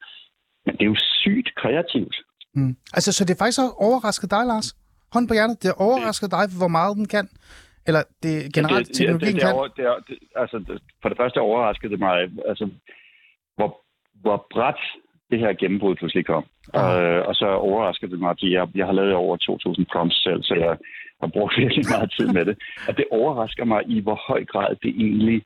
Men 0.66 0.76
det 0.76 0.82
er 0.82 0.94
jo 0.94 1.06
sygt 1.22 1.56
kreativt. 1.56 2.16
Mm. 2.56 2.76
Altså, 2.94 3.12
så 3.12 3.26
det 3.26 3.38
faktisk 3.38 3.60
har 3.60 3.84
overrasket 3.88 4.32
dig, 4.32 4.46
Lars? 4.46 4.68
Hånd 5.14 5.28
på 5.28 5.34
hjertet, 5.34 5.64
det 5.64 5.68
har 5.72 5.86
overrasket 5.88 6.32
dig, 6.32 6.46
hvor 6.60 6.68
meget 6.68 6.98
den 6.98 7.08
kan? 7.08 7.28
Eller 7.88 8.02
det 8.24 8.54
generelt 8.54 8.88
det, 8.88 8.96
teknologien 8.96 9.36
det, 9.36 9.44
det, 9.44 9.86
det, 9.86 10.08
det, 10.08 10.18
altså, 10.36 10.58
det, 10.68 10.82
for 11.02 11.10
det 11.10 11.18
første 11.22 11.40
overraskede 11.42 11.92
det 11.92 12.00
mig, 12.00 12.16
altså, 12.52 12.66
hvor, 13.56 13.70
hvor 14.22 14.48
bræt 14.54 14.82
det 15.32 15.40
her 15.40 15.54
gennembrud 15.54 15.96
pludselig 15.96 16.26
kom. 16.26 16.46
Ah. 16.74 17.04
Øh, 17.04 17.28
og 17.28 17.36
så 17.36 17.46
overraskede 17.46 18.12
det 18.12 18.20
mig, 18.20 18.30
at 18.30 18.42
jeg, 18.42 18.68
jeg 18.76 18.86
har 18.86 18.94
lavet 18.94 19.14
over 19.14 19.36
2.000 19.38 19.84
prompts 19.92 20.24
selv, 20.24 20.44
så 20.44 20.54
jeg 20.56 20.78
har 21.22 21.30
brugt 21.36 21.58
virkelig 21.64 21.86
meget 21.94 22.14
tid 22.18 22.28
med 22.28 22.46
det. 22.46 22.56
Og 22.88 22.98
det 22.98 23.06
overrasker 23.12 23.66
mig 23.66 23.82
i, 23.88 24.00
hvor 24.00 24.20
høj 24.28 24.46
grad 24.46 24.76
det 24.84 24.92
egentlig 25.06 25.42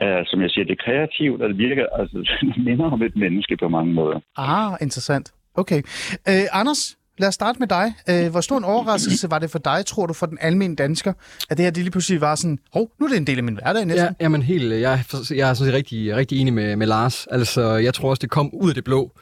er, 0.00 0.24
som 0.26 0.42
jeg 0.42 0.50
siger, 0.50 0.64
det 0.64 0.76
er 0.78 0.84
kreativt, 0.86 1.42
og 1.42 1.48
det 1.48 1.58
virker, 1.58 1.86
altså, 2.00 2.18
det 2.54 2.64
minder 2.64 2.90
om 2.90 3.02
et 3.02 3.16
menneske 3.16 3.56
på 3.56 3.68
mange 3.68 3.92
måder. 3.92 4.20
Ah, 4.36 4.72
interessant. 4.80 5.32
Okay. 5.58 5.82
Øh, 6.28 6.46
Anders, 6.52 6.97
lad 7.18 7.28
os 7.28 7.34
starte 7.34 7.58
med 7.58 7.68
dig. 7.68 7.94
Øh, 8.08 8.30
hvor 8.30 8.40
stor 8.40 8.58
en 8.58 8.64
overraskelse 8.64 9.30
var 9.30 9.38
det 9.38 9.50
for 9.50 9.58
dig, 9.58 9.86
tror 9.86 10.06
du, 10.06 10.12
for 10.12 10.26
den 10.26 10.38
almindelige 10.40 10.76
dansker, 10.76 11.12
at 11.50 11.56
det 11.56 11.64
her 11.64 11.70
det 11.70 11.82
lige 11.82 11.90
pludselig 11.90 12.20
var 12.20 12.34
sådan, 12.34 12.58
hov, 12.72 12.90
nu 13.00 13.06
er 13.06 13.10
det 13.10 13.16
en 13.16 13.26
del 13.26 13.38
af 13.38 13.44
min 13.44 13.54
hverdag 13.54 13.84
næsten? 13.84 14.04
Ja, 14.04 14.24
jamen 14.24 14.42
helt, 14.42 14.72
jeg, 14.72 15.04
jeg 15.30 15.50
er 15.50 15.54
sådan 15.54 15.72
rigtig, 15.72 16.16
rigtig 16.16 16.40
enig 16.40 16.52
med, 16.52 16.76
med 16.76 16.86
Lars. 16.86 17.26
Altså, 17.30 17.76
jeg 17.76 17.94
tror 17.94 18.10
også, 18.10 18.20
det 18.20 18.30
kom 18.30 18.54
ud 18.54 18.68
af 18.68 18.74
det 18.74 18.84
blå. 18.84 19.12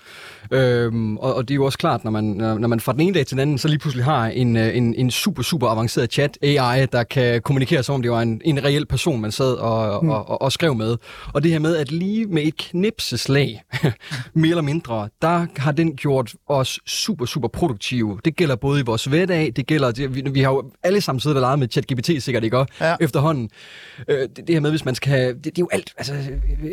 Øhm, 0.51 1.17
og, 1.17 1.35
og 1.35 1.49
det 1.49 1.55
er 1.55 1.57
jo 1.57 1.65
også 1.65 1.79
klart, 1.79 2.05
når 2.05 2.11
man, 2.11 2.25
når 2.25 2.69
man 2.69 2.81
fra 2.81 2.93
den 2.93 3.01
ene 3.01 3.15
dag 3.15 3.27
til 3.27 3.37
den 3.37 3.43
anden, 3.43 3.59
så 3.59 3.69
lige 3.69 3.79
pludselig 3.79 4.05
har 4.05 4.27
en, 4.27 4.57
øh, 4.57 4.77
en, 4.77 4.95
en 4.95 5.11
super, 5.11 5.43
super 5.43 5.69
avanceret 5.69 6.13
chat 6.13 6.39
AI, 6.43 6.87
der 6.87 7.03
kan 7.03 7.43
kommunikere 7.43 7.83
som 7.83 7.95
om 7.95 8.03
det 8.03 8.11
var 8.11 8.23
en, 8.23 8.41
en 8.45 8.65
reel 8.65 8.87
person, 8.87 9.21
man 9.21 9.33
sad 9.33 9.55
og, 9.55 10.05
mm. 10.05 10.11
og, 10.11 10.29
og, 10.29 10.43
og 10.43 10.53
skrev 10.53 10.75
med. 10.75 10.97
Og 11.35 11.43
det 11.43 11.51
her 11.51 11.59
med, 11.59 11.77
at 11.77 11.93
lige 11.93 12.27
med 12.27 12.43
et 12.43 12.57
knipseslag, 12.57 13.63
mere 14.35 14.51
eller 14.51 14.63
mindre, 14.63 15.09
der 15.23 15.47
har 15.57 15.73
den 15.73 15.97
gjort 15.97 16.35
os 16.49 16.81
super, 16.87 17.27
super 17.27 17.49
produktive. 17.49 17.86
Det 18.25 18.37
gælder 18.37 18.57
både 18.57 18.81
i 18.81 18.83
vores 18.83 19.05
hverdag, 19.05 19.53
det 19.57 19.67
gælder, 19.67 19.91
det, 19.91 20.15
vi, 20.15 20.23
vi 20.33 20.41
har 20.41 20.51
jo 20.51 20.71
alle 20.83 21.01
sammen 21.01 21.21
siddet 21.21 21.37
og 21.37 21.41
leget 21.41 21.59
med 21.59 21.69
ChatGPT 21.69 22.23
sikkert, 22.23 22.45
ikke? 22.45 22.67
Ja. 22.81 22.97
Efterhånden. 23.01 23.51
Øh, 24.09 24.19
det, 24.19 24.37
det 24.37 24.51
her 24.51 24.61
med, 24.61 24.71
hvis 24.71 24.85
man 24.85 24.95
skal 24.95 25.35
det, 25.35 25.45
det 25.45 25.59
er 25.59 25.63
jo 25.63 25.69
alt, 25.73 25.93
altså 25.97 26.15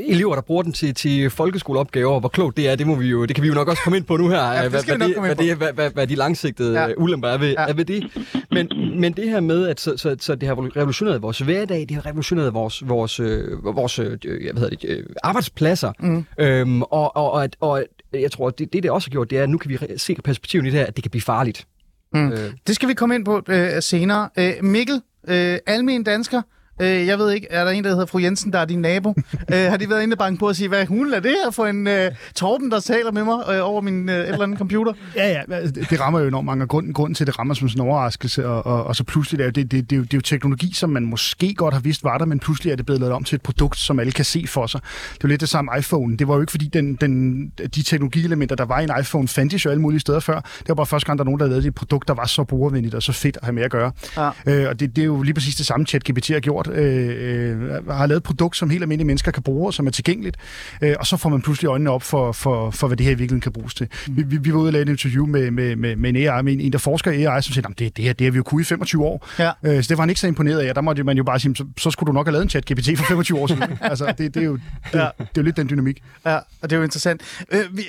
elever, 0.07 0.35
der 0.35 0.41
bruger 0.41 0.63
den 0.63 0.73
til, 0.73 0.93
til 0.95 1.29
folkeskoleopgaver, 1.29 2.19
hvor 2.19 2.29
klogt 2.29 2.57
det 2.57 2.69
er, 2.69 2.75
det 2.75 2.87
må 2.87 2.95
vi 2.95 3.07
jo, 3.07 3.25
det 3.25 3.35
kan 3.35 3.43
vi 3.43 3.47
jo 3.47 3.53
nok 3.53 3.67
også 3.67 3.83
komme 3.83 3.97
ind 3.97 4.05
på 4.05 4.17
nu 4.17 4.29
her, 4.29 4.53
ja, 4.53 4.69
hvad, 4.69 4.69
hvad, 4.69 5.07
det, 5.07 5.19
hvad, 5.19 5.35
det, 5.35 5.55
hvad, 5.55 5.73
hvad, 5.73 5.91
hvad 5.91 6.07
de 6.07 6.15
langsigtede 6.15 6.81
ja. 6.81 6.87
ulemper 6.97 7.27
er 7.27 7.37
ved, 7.37 7.49
ja. 7.49 7.65
er 7.67 7.73
ved 7.73 7.85
det. 7.85 8.03
Men, 8.51 8.69
men 8.99 9.13
det 9.13 9.29
her 9.29 9.39
med, 9.39 9.67
at 9.67 9.79
så, 9.79 9.97
så, 9.97 10.15
så 10.19 10.35
det 10.35 10.47
har 10.47 10.55
revolutioneret 10.77 11.21
vores 11.21 11.39
hverdag, 11.39 11.85
det 11.89 11.91
har 11.91 12.05
revolutioneret 12.05 12.53
vores, 12.53 12.87
vores, 12.87 13.19
øh, 13.19 13.63
vores 13.63 13.99
øh, 13.99 14.17
jeg 14.45 14.55
ved 14.55 14.69
det, 14.69 14.85
øh, 14.87 15.05
arbejdspladser, 15.23 15.91
mm. 15.99 16.25
øhm, 16.39 16.81
og, 16.81 17.15
og, 17.15 17.31
og, 17.31 17.49
og 17.59 17.83
jeg 18.21 18.31
tror, 18.31 18.49
det, 18.49 18.73
det, 18.73 18.83
det 18.83 18.91
også 18.91 19.09
har 19.09 19.11
gjort, 19.11 19.29
det 19.29 19.37
er, 19.37 19.43
at 19.43 19.49
nu 19.49 19.57
kan 19.57 19.69
vi 19.69 19.79
se 19.97 20.15
perspektivet 20.23 20.63
i 20.63 20.69
det 20.69 20.73
her, 20.73 20.85
at 20.85 20.95
det 20.95 21.03
kan 21.03 21.11
blive 21.11 21.21
farligt. 21.21 21.67
Mm. 22.13 22.31
Øh. 22.31 22.53
Det 22.67 22.75
skal 22.75 22.89
vi 22.89 22.93
komme 22.93 23.15
ind 23.15 23.25
på 23.25 23.41
øh, 23.49 23.81
senere. 23.81 24.29
Øh, 24.37 24.53
Mikkel, 24.61 25.01
øh, 25.27 25.57
almen 25.65 26.03
dansker, 26.03 26.41
Øh, 26.81 27.07
jeg 27.07 27.19
ved 27.19 27.31
ikke, 27.31 27.47
er 27.49 27.63
der 27.63 27.71
en, 27.71 27.83
der 27.83 27.89
hedder 27.89 28.05
fru 28.05 28.19
Jensen, 28.19 28.53
der 28.53 28.59
er 28.59 28.65
din 28.65 28.79
nabo? 28.79 29.09
øh, 29.53 29.57
har 29.57 29.77
de 29.77 29.89
været 29.89 30.03
inde 30.03 30.13
og 30.13 30.17
banke 30.17 30.39
på 30.39 30.47
at 30.47 30.55
sige, 30.55 30.67
hvad 30.69 30.85
hun 30.85 31.13
er 31.13 31.19
det 31.19 31.31
her 31.43 31.51
for 31.51 31.65
en 31.65 31.87
øh, 31.87 32.11
Torben, 32.35 32.71
der 32.71 32.79
taler 32.79 33.11
med 33.11 33.23
mig 33.23 33.37
øh, 33.49 33.69
over 33.69 33.81
min 33.81 34.09
øh, 34.09 34.15
et 34.15 34.29
eller 34.29 34.43
andet 34.43 34.57
computer? 34.57 34.93
Ja, 35.15 35.29
ja, 35.49 35.61
det 35.89 35.99
rammer 35.99 36.19
jo 36.19 36.27
enormt 36.27 36.45
mange. 36.45 36.67
Grunden, 36.67 36.93
grunden 36.93 37.15
til, 37.15 37.23
at 37.23 37.27
det 37.27 37.39
rammer 37.39 37.53
som 37.53 37.69
sådan 37.69 37.81
en 37.83 37.89
overraskelse, 37.89 38.47
og, 38.47 38.65
og, 38.65 38.83
og 38.83 38.95
så 38.95 39.03
pludselig 39.03 39.43
er 39.43 39.51
det, 39.51 39.55
det, 39.55 39.71
det, 39.71 39.89
det, 39.89 39.95
er 39.95 39.97
jo, 39.97 40.03
det 40.03 40.13
er 40.13 40.17
jo 40.17 40.21
teknologi, 40.21 40.73
som 40.73 40.89
man 40.89 41.05
måske 41.05 41.53
godt 41.53 41.73
har 41.73 41.81
vidst 41.81 42.03
var 42.03 42.17
der, 42.17 42.25
men 42.25 42.39
pludselig 42.39 42.71
er 42.71 42.75
det 42.75 42.85
blevet 42.85 42.99
lavet 42.99 43.13
om 43.13 43.23
til 43.23 43.35
et 43.35 43.41
produkt, 43.41 43.77
som 43.77 43.99
alle 43.99 44.11
kan 44.11 44.25
se 44.25 44.45
for 44.47 44.67
sig. 44.67 44.81
Det 44.81 45.15
er 45.15 45.19
jo 45.23 45.27
lidt 45.27 45.41
det 45.41 45.49
samme 45.49 45.71
iPhone. 45.79 46.17
Det 46.17 46.27
var 46.27 46.35
jo 46.35 46.41
ikke, 46.41 46.51
fordi 46.51 46.67
den, 46.67 46.95
den, 46.95 47.47
de 47.49 47.83
teknologielementer, 47.83 48.55
der 48.55 48.65
var 48.65 48.79
i 48.79 48.83
en 48.83 48.91
iPhone, 48.99 49.27
fandtes 49.27 49.65
jo 49.65 49.69
alle 49.69 49.81
mulige 49.81 49.99
steder 49.99 50.19
før. 50.19 50.35
Det 50.35 50.69
var 50.69 50.75
bare 50.75 50.85
første 50.85 51.05
gang, 51.05 51.19
der 51.19 51.23
er 51.23 51.25
nogen, 51.25 51.39
der 51.39 51.47
lavede 51.47 51.67
et 51.67 51.75
produkt, 51.75 52.07
der 52.07 52.13
var 52.13 52.25
så 52.25 52.43
brugervenligt 52.43 52.95
og 52.95 53.03
så 53.03 53.11
fedt 53.11 53.37
at 53.37 53.43
have 53.43 53.53
med 53.53 53.63
at 53.63 53.71
gøre. 53.71 53.91
Ja. 54.17 54.29
Øh, 54.45 54.69
og 54.69 54.79
det, 54.79 54.95
det 54.95 55.01
er 55.01 55.05
jo 55.05 55.21
lige 55.21 55.33
præcis 55.33 55.55
det 55.55 55.65
samme, 55.65 55.85
ChatGPT 55.85 56.27
har 56.27 56.39
gjort. 56.39 56.62
Øh, 56.67 57.51
øh, 57.61 57.87
har 57.87 58.05
lavet 58.05 58.17
et 58.17 58.23
produkt, 58.23 58.57
som 58.57 58.69
helt 58.69 58.83
almindelige 58.83 59.07
mennesker 59.07 59.31
kan 59.31 59.43
bruge, 59.43 59.67
og 59.67 59.73
som 59.73 59.87
er 59.87 59.91
tilgængeligt, 59.91 60.37
øh, 60.81 60.95
og 60.99 61.07
så 61.07 61.17
får 61.17 61.29
man 61.29 61.41
pludselig 61.41 61.67
øjnene 61.67 61.89
op 61.89 62.03
for, 62.03 62.31
for, 62.31 62.71
for 62.71 62.87
hvad 62.87 62.97
det 62.97 63.05
her 63.05 63.11
i 63.11 63.15
virkeligheden 63.15 63.41
kan 63.41 63.51
bruges 63.51 63.73
til. 63.73 63.87
Mm. 64.07 64.17
Vi, 64.17 64.23
vi, 64.23 64.37
vi 64.37 64.53
var 64.53 64.59
ude 64.59 64.69
og 64.69 64.73
lave 64.73 64.81
et 64.81 64.89
interview 64.89 65.25
med, 65.25 65.51
med, 65.51 65.75
med, 65.75 65.95
med 65.95 66.09
en 66.09 66.15
AI, 66.15 66.43
med 66.43 66.53
en, 66.53 66.59
en, 66.59 66.71
der 66.71 66.77
forsker 66.77 67.11
i 67.11 67.23
AI, 67.23 67.41
som 67.41 67.53
siger, 67.53 67.67
det, 67.67 67.97
det 67.97 68.05
her 68.05 68.13
det 68.13 68.25
har 68.25 68.31
vi 68.31 68.37
jo 68.37 68.43
kunnet 68.43 68.63
i 68.63 68.67
25 68.67 69.05
år. 69.05 69.27
Ja. 69.39 69.51
Øh, 69.63 69.83
så 69.83 69.87
det 69.89 69.97
var 69.97 70.01
han 70.01 70.09
ikke 70.09 70.21
så 70.21 70.27
imponeret 70.27 70.59
af, 70.59 70.75
der 70.75 70.81
måtte 70.81 71.03
man 71.03 71.17
jo 71.17 71.23
bare 71.23 71.39
sige, 71.39 71.55
så, 71.55 71.65
så 71.77 71.91
skulle 71.91 72.07
du 72.07 72.13
nok 72.13 72.27
have 72.27 72.31
lavet 72.31 72.43
en 72.43 72.49
chat 72.49 72.65
GPT 72.65 72.97
for 72.97 73.05
25 73.05 73.39
år 73.39 73.47
siden. 73.47 73.63
altså, 73.81 74.13
det, 74.17 74.33
det, 74.33 74.37
er 74.37 74.45
jo, 74.45 74.53
det, 74.53 74.99
ja. 74.99 74.99
det 74.99 75.23
er 75.23 75.25
jo 75.37 75.41
lidt 75.41 75.57
den 75.57 75.69
dynamik. 75.69 76.03
Ja, 76.25 76.35
og 76.35 76.69
det 76.69 76.71
er 76.71 76.77
jo 76.77 76.83
interessant. 76.83 77.21
Øh, 77.51 77.59
vi, 77.71 77.83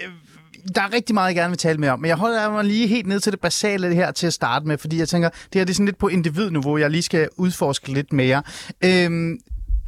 der 0.75 0.83
er 0.83 0.93
rigtig 0.93 1.15
meget, 1.15 1.27
jeg 1.27 1.35
gerne 1.35 1.51
vil 1.51 1.59
tale 1.59 1.79
med 1.79 1.89
om, 1.89 2.01
men 2.01 2.09
jeg 2.09 2.17
holder 2.17 2.51
mig 2.51 2.65
lige 2.65 2.87
helt 2.87 3.07
ned 3.07 3.21
til 3.21 3.33
det 3.33 3.41
basale 3.41 3.95
her 3.95 4.11
til 4.11 4.27
at 4.27 4.33
starte 4.33 4.67
med, 4.67 4.79
fordi 4.79 4.99
jeg 4.99 5.09
tænker, 5.09 5.29
det 5.29 5.55
her 5.55 5.65
det 5.65 5.71
er 5.71 5.75
sådan 5.75 5.87
lidt 5.87 5.99
på 5.99 6.09
individniveau, 6.09 6.77
jeg 6.77 6.91
lige 6.91 7.03
skal 7.03 7.29
udforske 7.37 7.93
lidt 7.93 8.13
mere. 8.13 8.43
Øhm, 8.85 9.39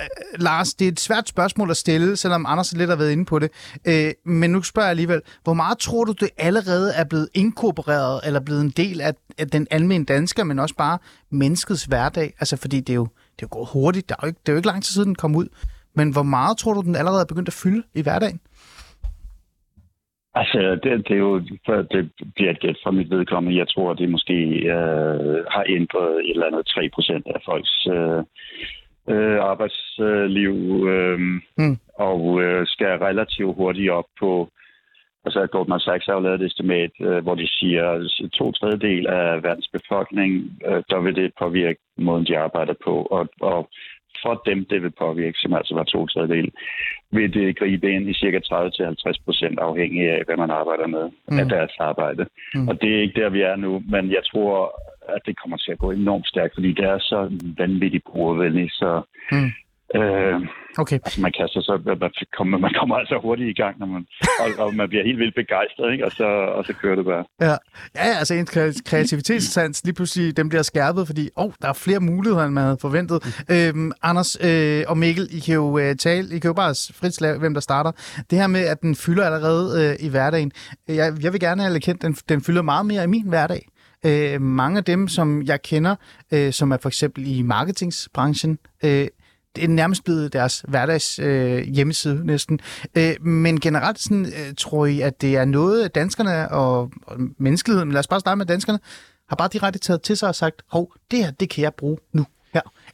øh, 0.01 0.07
Lars, 0.39 0.75
det 0.75 0.85
er 0.85 0.93
et 0.93 1.01
svært 1.01 1.29
spørgsmål 1.29 1.71
at 1.71 1.77
stille, 1.77 2.17
selvom 2.17 2.47
Anders 2.47 2.73
lidt 2.73 2.91
har 2.91 2.97
været 2.97 3.13
inde 3.13 3.25
på 3.25 3.39
det. 3.39 3.51
Øh, 3.85 4.13
men 4.25 4.51
nu 4.51 4.63
spørger 4.63 4.87
jeg 4.87 4.91
alligevel, 4.91 5.21
hvor 5.45 5.55
meget 5.55 5.79
tror 5.79 6.05
du, 6.05 6.13
det 6.13 6.29
allerede 6.37 6.93
er 6.93 7.05
blevet 7.05 7.29
inkorporeret, 7.35 8.21
eller 8.25 8.41
blevet 8.41 8.61
en 8.61 8.71
del 8.71 9.01
af, 9.01 9.15
af 9.39 9.49
den 9.49 9.67
almindelige 9.71 10.15
dansker, 10.15 10.45
men 10.45 10.59
også 10.59 10.75
bare 10.75 10.99
menneskets 11.31 11.85
hverdag? 11.85 12.35
Altså, 12.41 12.57
fordi 12.57 12.81
det 12.81 12.91
er 12.91 12.95
jo, 12.95 13.05
det 13.05 13.43
er 13.43 13.49
jo 13.53 13.59
gået 13.59 13.69
hurtigt. 13.73 14.09
Det 14.09 14.15
er 14.15 14.19
jo 14.23 14.27
ikke, 14.27 14.41
det 14.47 14.49
er 14.49 14.53
jo 14.53 14.57
ikke 14.57 14.69
lang 14.69 14.85
tid 14.85 14.93
siden, 14.93 15.07
den 15.07 15.15
kom 15.15 15.37
ud. 15.37 15.47
Men 15.95 16.11
hvor 16.11 16.23
meget 16.23 16.59
tror 16.59 16.75
du, 16.75 16.81
den 16.81 16.97
allerede 16.97 17.21
er 17.21 17.25
begyndt 17.25 17.49
at 17.49 17.55
fylde 17.55 17.83
i 17.95 18.03
hverdagen? 18.03 18.41
Altså, 20.41 20.59
det, 20.83 21.09
det 21.09 21.15
er 21.15 21.25
jo, 21.29 21.39
det 21.95 22.11
bliver 22.35 22.51
et 22.51 22.61
gæt 22.61 22.79
fra 22.83 22.91
mit 22.91 23.11
vedkommende. 23.11 23.59
Jeg 23.59 23.69
tror, 23.69 23.95
det 23.95 24.09
måske 24.09 24.35
øh, 24.77 25.45
har 25.55 25.65
ændret 25.69 26.11
et 26.25 26.31
eller 26.31 26.47
andet 26.47 26.67
3 26.67 26.91
procent 26.95 27.27
af 27.27 27.41
folks 27.45 27.87
øh, 27.97 28.23
øh, 29.15 29.39
arbejdsliv, 29.53 30.55
øh, 30.95 31.19
Mm. 31.59 31.77
og 31.99 32.43
øh, 32.43 32.67
skal 32.67 32.99
relativt 33.09 33.57
hurtigt 33.57 33.91
op 33.91 34.05
på, 34.21 34.49
altså 35.25 35.47
Goldman 35.47 35.81
Sachs 35.81 36.07
har 36.07 36.15
jo 36.15 36.21
lavet 36.21 36.41
et 36.41 36.47
estimat, 36.47 36.91
øh, 37.01 37.19
hvor 37.23 37.35
de 37.35 37.49
siger, 37.49 37.85
at 37.91 38.31
to 38.33 38.53
tredjedel 38.53 39.07
af 39.07 39.43
verdens 39.43 39.69
befolkning, 39.73 40.31
øh, 40.69 40.83
der 40.91 41.01
vil 41.01 41.17
det 41.17 41.33
påvirke 41.39 41.81
måden, 41.99 42.27
de 42.27 42.39
arbejder 42.39 42.75
på, 42.85 42.95
og, 43.03 43.29
og 43.41 43.69
for 44.23 44.43
dem, 44.47 44.65
det 44.71 44.83
vil 44.83 44.91
påvirke, 45.05 45.39
som 45.39 45.53
altså 45.55 45.75
var 45.75 45.85
to 45.85 46.07
tredjedel, 46.07 46.53
vil 47.11 47.35
det 47.35 47.59
gribe 47.59 47.93
ind 47.93 48.09
i 48.11 48.15
cirka 48.15 48.39
30-50 48.39 49.25
procent 49.25 49.59
afhængig 49.59 50.11
af, 50.11 50.23
hvad 50.27 50.37
man 50.37 50.51
arbejder 50.51 50.87
med 50.87 51.11
mm. 51.29 51.39
af 51.39 51.47
deres 51.49 51.73
arbejde. 51.79 52.27
Mm. 52.55 52.69
Og 52.69 52.81
det 52.81 52.91
er 52.95 53.03
ikke 53.03 53.21
der, 53.21 53.29
vi 53.29 53.41
er 53.41 53.57
nu, 53.57 53.83
men 53.89 54.11
jeg 54.11 54.23
tror, 54.31 54.81
at 55.15 55.23
det 55.27 55.41
kommer 55.41 55.57
til 55.57 55.73
at 55.73 55.79
gå 55.79 55.91
enormt 55.91 56.29
stærkt, 56.29 56.55
fordi 56.55 56.73
det 56.73 56.85
er 56.85 56.99
så 56.99 57.31
vanvittigt 57.59 58.05
brugervenligt, 58.05 58.73
så 58.73 59.03
Mm. 59.33 59.51
Øh, 59.95 60.41
Okay. 60.79 60.99
altså 61.05 61.21
man 61.21 61.33
kaster 61.41 61.61
så, 61.61 61.81
man 62.01 62.11
kommer, 62.37 62.59
man 62.59 62.73
kommer 62.79 62.97
altså 62.97 63.19
hurtigt 63.23 63.49
i 63.49 63.63
gang, 63.63 63.79
når 63.79 63.87
man, 63.87 64.07
og, 64.41 64.67
og 64.67 64.75
man 64.75 64.89
bliver 64.89 65.05
helt 65.05 65.19
vildt 65.19 65.35
begejstret, 65.35 65.93
ikke? 65.93 66.05
Og, 66.05 66.13
så, 66.13 66.25
og 66.25 66.65
så 66.65 66.73
kører 66.73 66.97
det 66.97 67.05
bare. 67.05 67.25
Ja, 67.41 67.55
ja 67.95 68.19
altså 68.19 68.35
en 68.35 68.47
kre- 68.51 68.83
kreativitetssans 68.87 69.85
lige 69.85 69.95
pludselig, 69.95 70.37
den 70.37 70.49
bliver 70.49 70.63
skærpet, 70.63 71.07
fordi 71.07 71.29
oh, 71.37 71.53
der 71.63 71.69
er 71.69 71.73
flere 71.73 72.01
muligheder, 72.01 72.45
end 72.45 72.55
man 72.55 72.65
havde 72.65 72.79
forventet. 72.81 73.45
Mm. 73.49 73.55
Øhm, 73.55 73.93
Anders 74.03 74.37
øh, 74.45 74.85
og 74.89 74.99
Mikkel, 74.99 75.29
I 75.31 75.41
kan 75.41 75.55
jo 75.55 75.79
øh, 75.79 75.97
tale, 75.97 76.37
I 76.37 76.39
kan 76.39 76.49
jo 76.49 76.55
bare 76.55 76.75
frit 76.95 77.15
slage, 77.15 77.39
hvem 77.39 77.55
der 77.55 77.61
starter. 77.61 77.93
Det 78.31 78.39
her 78.39 78.47
med, 78.47 78.61
at 78.61 78.83
den 78.83 78.95
fylder 78.95 79.25
allerede 79.25 79.97
øh, 80.01 80.07
i 80.07 80.11
hverdagen. 80.11 80.53
Jeg, 80.89 81.13
jeg 81.23 81.33
vil 81.33 81.41
gerne 81.41 81.63
have 81.63 81.75
erkendt, 81.75 82.03
den, 82.03 82.13
den 82.13 82.43
fylder 82.43 82.63
meget 82.63 82.87
mere 82.87 83.05
i 83.05 83.07
min 83.07 83.29
hverdag. 83.29 83.69
Øh, 84.07 84.41
mange 84.41 84.79
af 84.79 84.85
dem, 84.85 85.09
som 85.09 85.43
jeg 85.43 85.63
kender, 85.63 85.97
øh, 86.33 86.53
som 86.53 86.73
er 86.73 86.77
for 86.83 86.89
eksempel 86.89 87.39
i 87.39 87.43
marketingsbranchen, 87.43 88.59
øh, 88.85 89.07
det 89.57 89.65
er 89.65 89.69
nærmest 89.69 90.05
blevet 90.05 90.33
deres 90.33 90.65
hverdags 90.69 91.19
øh, 91.19 91.59
hjemmeside 91.59 92.27
næsten. 92.27 92.61
Øh, 92.97 93.15
men 93.23 93.61
generelt 93.61 93.99
sådan, 93.99 94.27
øh, 94.27 94.55
tror 94.59 94.87
I, 94.87 95.01
at 95.01 95.21
det 95.23 95.37
er 95.37 95.45
noget, 95.45 95.95
danskerne 95.95 96.51
og, 96.51 96.91
og 97.07 97.17
menneskeligheden, 97.39 97.89
men 97.89 97.93
lad 97.93 97.99
os 97.99 98.07
bare 98.07 98.21
starte 98.21 98.39
med 98.39 98.47
danskerne, 98.47 98.79
har 99.29 99.37
bare 99.37 99.49
direkte 99.53 99.79
taget 99.79 100.03
til 100.03 100.17
sig 100.17 100.29
og 100.29 100.35
sagt, 100.35 100.63
hov, 100.71 100.93
det 101.11 101.25
her, 101.25 101.31
det 101.31 101.51
kan 101.51 101.63
jeg 101.63 101.75
bruge 101.75 101.99
nu. 102.13 102.27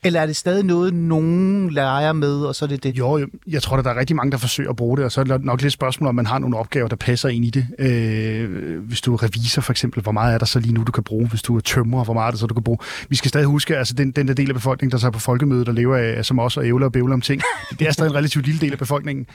Eller 0.04 0.20
er 0.20 0.26
det 0.26 0.36
stadig 0.36 0.64
noget, 0.64 0.94
nogen 0.94 1.70
leger 1.70 2.12
med, 2.12 2.40
og 2.40 2.54
så 2.54 2.64
er 2.64 2.68
det 2.68 2.82
det? 2.82 2.98
Jo, 2.98 3.28
jeg, 3.46 3.62
tror, 3.62 3.76
at 3.76 3.84
der 3.84 3.90
er 3.90 3.98
rigtig 3.98 4.16
mange, 4.16 4.32
der 4.32 4.38
forsøger 4.38 4.70
at 4.70 4.76
bruge 4.76 4.96
det, 4.96 5.04
og 5.04 5.12
så 5.12 5.20
er 5.20 5.24
det 5.24 5.44
nok 5.44 5.60
lidt 5.60 5.66
et 5.66 5.72
spørgsmål, 5.72 6.08
om 6.08 6.14
man 6.14 6.26
har 6.26 6.38
nogle 6.38 6.56
opgaver, 6.56 6.88
der 6.88 6.96
passer 6.96 7.28
ind 7.28 7.44
i 7.44 7.50
det. 7.50 7.66
Øh, 7.78 8.78
hvis 8.78 9.00
du 9.00 9.14
er 9.14 9.22
revisor 9.22 9.62
for 9.62 9.72
eksempel, 9.72 10.02
hvor 10.02 10.12
meget 10.12 10.34
er 10.34 10.38
der 10.38 10.46
så 10.46 10.60
lige 10.60 10.74
nu, 10.74 10.82
du 10.82 10.92
kan 10.92 11.04
bruge? 11.04 11.28
Hvis 11.28 11.42
du 11.42 11.56
er 11.56 11.60
tømrer, 11.60 12.04
hvor 12.04 12.14
meget 12.14 12.26
er 12.26 12.30
der 12.30 12.38
så, 12.38 12.46
du 12.46 12.54
kan 12.54 12.62
bruge? 12.62 12.78
Vi 13.08 13.16
skal 13.16 13.28
stadig 13.28 13.46
huske, 13.46 13.76
altså 13.76 13.94
den, 13.94 14.10
den 14.10 14.28
der 14.28 14.34
del 14.34 14.48
af 14.48 14.54
befolkningen, 14.54 14.92
der 14.92 14.98
så 14.98 15.06
er 15.06 15.10
på 15.10 15.18
folkemødet 15.18 15.68
og 15.68 15.74
lever 15.74 15.96
af, 15.96 16.24
som 16.24 16.38
også 16.38 16.60
er 16.60 16.66
ævler 16.66 16.86
og 16.86 16.92
bævler 16.92 17.14
om 17.14 17.20
ting, 17.20 17.42
det 17.78 17.88
er 17.88 17.92
stadig 17.92 18.10
en 18.10 18.16
relativt 18.16 18.46
lille 18.46 18.60
del 18.60 18.72
af 18.72 18.78
befolkningen. 18.78 19.26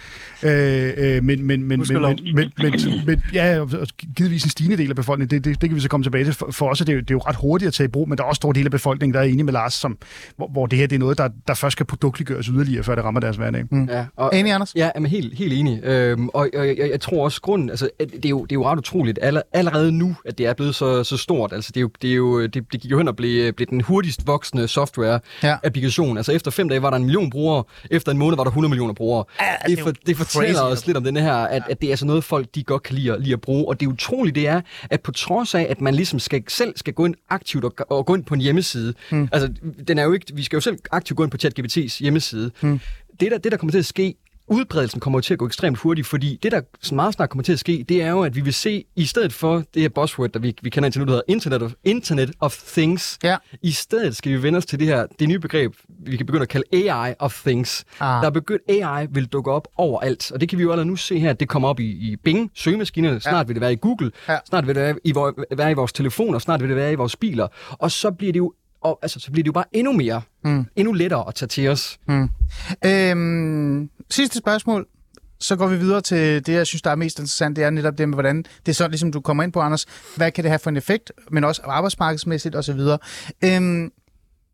Øh, 0.43 0.93
øh, 0.97 1.24
men, 1.24 1.43
men, 1.43 1.63
men, 1.63 1.63
men, 1.67 1.79
men, 1.89 2.19
men, 2.33 2.51
men, 2.57 3.05
men, 3.05 3.24
ja, 3.33 3.59
og 3.62 3.88
givetvis 4.15 4.43
en 4.43 4.50
stigende 4.50 4.77
del 4.77 4.89
af 4.89 4.95
befolkningen, 4.95 5.38
det, 5.38 5.45
det, 5.45 5.62
det 5.62 5.69
kan 5.69 5.75
vi 5.75 5.81
så 5.81 5.89
komme 5.89 6.03
tilbage 6.03 6.24
til. 6.25 6.33
For, 6.33 6.51
for 6.51 6.69
os 6.69 6.81
er 6.81 6.86
det, 6.86 6.93
jo, 6.93 7.00
det 7.00 7.12
er 7.12 7.15
jo 7.15 7.19
ret 7.19 7.36
hurtigt 7.36 7.67
at 7.67 7.74
tage 7.74 7.86
i 7.86 7.91
brug, 7.91 8.09
men 8.09 8.17
der 8.17 8.24
er 8.24 8.27
også 8.27 8.39
stor 8.39 8.51
del 8.51 8.65
af 8.65 8.71
befolkningen, 8.71 9.13
der 9.13 9.19
er 9.19 9.24
enige 9.24 9.43
med 9.43 9.53
Lars, 9.53 9.74
som, 9.74 9.97
hvor, 10.36 10.47
hvor 10.57 10.65
det 10.65 10.79
her 10.79 10.87
det 10.87 10.95
er 10.95 10.99
noget, 10.99 11.17
der, 11.17 11.29
der 11.47 11.53
først 11.53 11.71
skal 11.71 11.85
produktliggøres 11.85 12.45
yderligere, 12.45 12.83
før 12.83 12.95
det 12.95 13.03
rammer 13.03 13.19
deres 13.19 13.35
hverdag. 13.35 13.63
Mm. 13.71 13.85
Ja, 13.85 14.05
og, 14.15 14.31
Enig, 14.33 14.51
Anders? 14.53 14.75
Ja, 14.75 14.91
jeg 14.95 15.03
er 15.03 15.07
helt, 15.07 15.37
helt 15.37 15.53
enig. 15.53 15.83
Øhm, 15.83 16.29
og 16.29 16.49
og 16.55 16.67
jeg, 16.67 16.77
jeg 16.91 17.01
tror 17.01 17.23
også, 17.23 17.41
grunden, 17.41 17.69
altså, 17.69 17.89
at 17.99 18.11
det, 18.11 18.25
er 18.25 18.29
jo, 18.29 18.41
det 18.43 18.51
er 18.51 18.55
jo 18.55 18.65
ret 18.65 18.77
utroligt 18.77 19.19
aller, 19.21 19.41
allerede 19.53 19.91
nu, 19.91 20.15
at 20.25 20.37
det 20.37 20.45
er 20.45 20.53
blevet 20.53 20.75
så, 20.75 21.03
så 21.03 21.17
stort. 21.17 21.53
Altså, 21.53 21.71
det, 21.73 21.77
er 21.77 21.81
jo, 21.81 21.89
det, 22.01 22.11
er 22.11 22.15
jo, 22.15 22.41
det, 22.43 22.53
det 22.53 22.81
gik 22.81 22.91
jo 22.91 22.97
hen 22.97 23.07
og 23.07 23.15
blev, 23.15 23.53
blev 23.53 23.67
den 23.67 23.81
hurtigst 23.81 24.27
voksende 24.27 24.67
software-applikation. 24.67 26.09
Ja. 26.11 26.17
Altså, 26.17 26.31
efter 26.31 26.51
fem 26.51 26.69
dage 26.69 26.81
var 26.81 26.89
der 26.89 26.97
en 26.97 27.03
million 27.03 27.29
brugere, 27.29 27.63
efter 27.91 28.11
en 28.11 28.17
måned 28.17 28.37
var 28.37 28.43
der 28.43 28.51
100 28.51 28.69
millioner 28.69 28.93
brugere. 28.93 29.23
Ja, 29.41 29.45
det, 29.45 29.69
det 29.71 29.79
er 29.79 29.83
for, 29.83 29.89
jo 29.89 29.95
det 30.07 30.17
fortæller 30.17 30.49
crazy, 30.49 30.61
os 30.63 30.69
altså. 30.69 30.83
lidt 30.87 30.97
om 30.97 31.03
den 31.03 31.17
her, 31.17 31.33
at, 31.35 31.63
at 31.69 31.81
det 31.81 31.87
er 31.87 31.91
altså 31.91 32.05
noget, 32.05 32.23
folk 32.23 32.47
de 32.55 32.63
godt 32.63 32.83
kan 32.83 32.95
lide, 32.95 33.13
at- 33.13 33.21
lide 33.21 33.33
at 33.33 33.41
bruge. 33.41 33.67
Og 33.67 33.79
det 33.79 33.87
utrolige, 33.87 34.33
det 34.35 34.47
er, 34.47 34.61
at 34.89 35.01
på 35.01 35.11
trods 35.11 35.55
af, 35.55 35.67
at 35.69 35.81
man 35.81 35.93
ligesom 35.95 36.19
skal, 36.19 36.43
selv 36.47 36.73
skal 36.75 36.93
gå 36.93 37.05
ind 37.05 37.15
aktivt 37.29 37.63
og, 37.63 37.73
og 37.89 38.05
gå 38.05 38.15
ind 38.15 38.23
på 38.23 38.33
en 38.33 38.41
hjemmeside, 38.41 38.93
mm. 39.11 39.29
altså, 39.31 39.49
den 39.87 39.99
er 39.99 40.03
jo 40.03 40.13
ikke, 40.13 40.25
vi 40.33 40.43
skal 40.48 40.58
jo 40.58 40.62
selv 40.62 40.77
aktivt 40.92 41.18
gå 41.18 41.24
ind 41.24 41.32
på 41.32 41.38
ChatGPT's 41.46 42.00
hjemmeside. 42.00 42.51
Mm. 42.62 42.80
Det, 43.20 43.32
der, 43.32 43.38
det, 43.38 43.51
der 43.51 43.58
kommer 43.58 43.72
til 43.72 43.80
at 43.80 43.86
ske, 43.86 44.16
udbredelsen 44.50 45.00
kommer 45.00 45.20
til 45.20 45.34
at 45.34 45.39
gå 45.39 45.46
ekstremt 45.46 45.77
hurtigt, 45.77 46.08
fordi 46.08 46.39
det, 46.44 46.51
der 46.51 46.62
sådan 46.82 46.96
meget 46.96 47.13
snart 47.13 47.30
kommer 47.30 47.44
til 47.44 47.54
at 47.54 47.60
ske, 47.60 47.86
det 47.89 48.01
er 48.04 48.10
jo, 48.10 48.22
at 48.24 48.36
vi 48.36 48.42
vil 48.42 48.54
se, 48.54 48.84
i 48.96 49.06
stedet 49.06 49.34
for 49.34 49.63
det 49.74 49.82
her 49.82 49.89
buzzword, 49.89 50.30
der 50.30 50.39
vi, 50.39 50.56
vi 50.62 50.70
kender 50.70 50.86
indtil 50.88 51.00
nu, 51.00 51.06
der 51.06 51.12
hedder 51.12 51.24
Internet 51.27 51.62
of, 51.62 51.72
Internet 51.84 52.32
of 52.39 52.58
Things, 52.72 53.20
Ja. 53.24 53.36
i 53.62 53.72
stedet 53.72 54.16
skal 54.16 54.32
vi 54.32 54.44
vende 54.44 54.58
os 54.58 54.66
til 54.66 54.80
det 54.80 54.88
her, 54.88 55.06
det 55.20 55.27
nye 55.27 55.39
begreb, 55.39 55.74
vi 56.06 56.18
kan 56.18 56.25
begynde 56.25 56.42
at 56.42 56.50
kalde 56.50 56.92
AI 56.92 57.13
of 57.20 57.42
Things. 57.46 57.86
Ah. 58.00 58.22
Der 58.22 58.27
er 58.27 58.32
begyndt, 58.32 58.62
AI 58.70 59.08
vil 59.12 59.25
dukke 59.25 59.51
op 59.51 59.68
overalt, 59.77 60.32
og 60.32 60.42
det 60.42 60.50
kan 60.50 60.58
vi 60.58 60.63
jo 60.63 60.72
allerede 60.72 60.88
nu 60.89 60.96
se 60.96 61.20
her, 61.20 61.34
det 61.34 61.50
kommer 61.50 61.70
op 61.70 61.80
i, 61.80 61.86
i 61.86 62.16
Bing, 62.24 62.51
søgemaskinerne, 62.56 63.20
snart 63.20 63.34
ja. 63.36 63.44
vil 63.44 63.56
det 63.56 63.62
være 63.62 63.74
i 63.74 63.77
Google, 63.82 64.12
Ja. 64.30 64.38
snart 64.50 64.68
vil 64.68 64.75
det 64.75 64.84
være 64.84 64.96
i, 65.04 65.13
være 65.58 65.72
i 65.72 65.74
vores 65.74 65.94
telefoner, 65.94 66.39
snart 66.39 66.60
vil 66.62 66.70
det 66.70 66.77
være 66.77 66.92
i 66.92 66.96
vores 66.96 67.16
biler, 67.16 67.48
og 67.72 67.92
så 67.92 68.12
bliver 68.12 68.34
det 68.34 68.39
jo 68.39 68.54
og, 68.88 69.00
altså, 69.01 69.20
så 69.20 69.32
bliver 69.32 69.44
det 69.44 69.48
jo 69.48 69.51
bare 69.51 69.65
endnu 69.72 69.94
mere, 69.94 70.22
mm. 70.44 70.65
endnu 70.75 70.94
lettere 70.94 71.27
at 71.27 71.36
tage 71.36 71.48
til 71.48 71.67
os. 71.70 72.00
Øhm, 72.86 73.89
sidste 74.10 74.38
spørgsmål. 74.38 74.88
Så 75.39 75.56
går 75.56 75.67
vi 75.67 75.77
videre 75.77 76.01
til 76.01 76.46
det, 76.46 76.53
jeg 76.53 76.67
synes, 76.67 76.82
der 76.82 76.91
er 76.91 76.96
mest 76.96 77.20
interessant. 77.20 77.56
Det 77.56 77.63
er 77.63 77.70
netop 77.70 77.98
det 77.98 78.10
med, 78.10 78.15
hvordan 78.15 78.38
det 78.38 78.72
er 78.72 78.74
så, 78.74 78.88
ligesom 78.88 79.12
du 79.12 79.22
kommer 79.22 79.44
ind 79.44 79.53
på, 79.53 79.60
Anders. 79.60 79.86
Hvad 80.15 80.32
kan 80.32 80.44
det 80.44 80.51
have 80.51 80.60
for 80.60 80.70
en 80.70 80.77
effekt, 80.77 81.12
men 81.32 81.44
også 81.44 81.62
arbejdsmarkedsmæssigt 81.65 82.56
osv. 82.56 82.79
Øhm, 83.44 83.91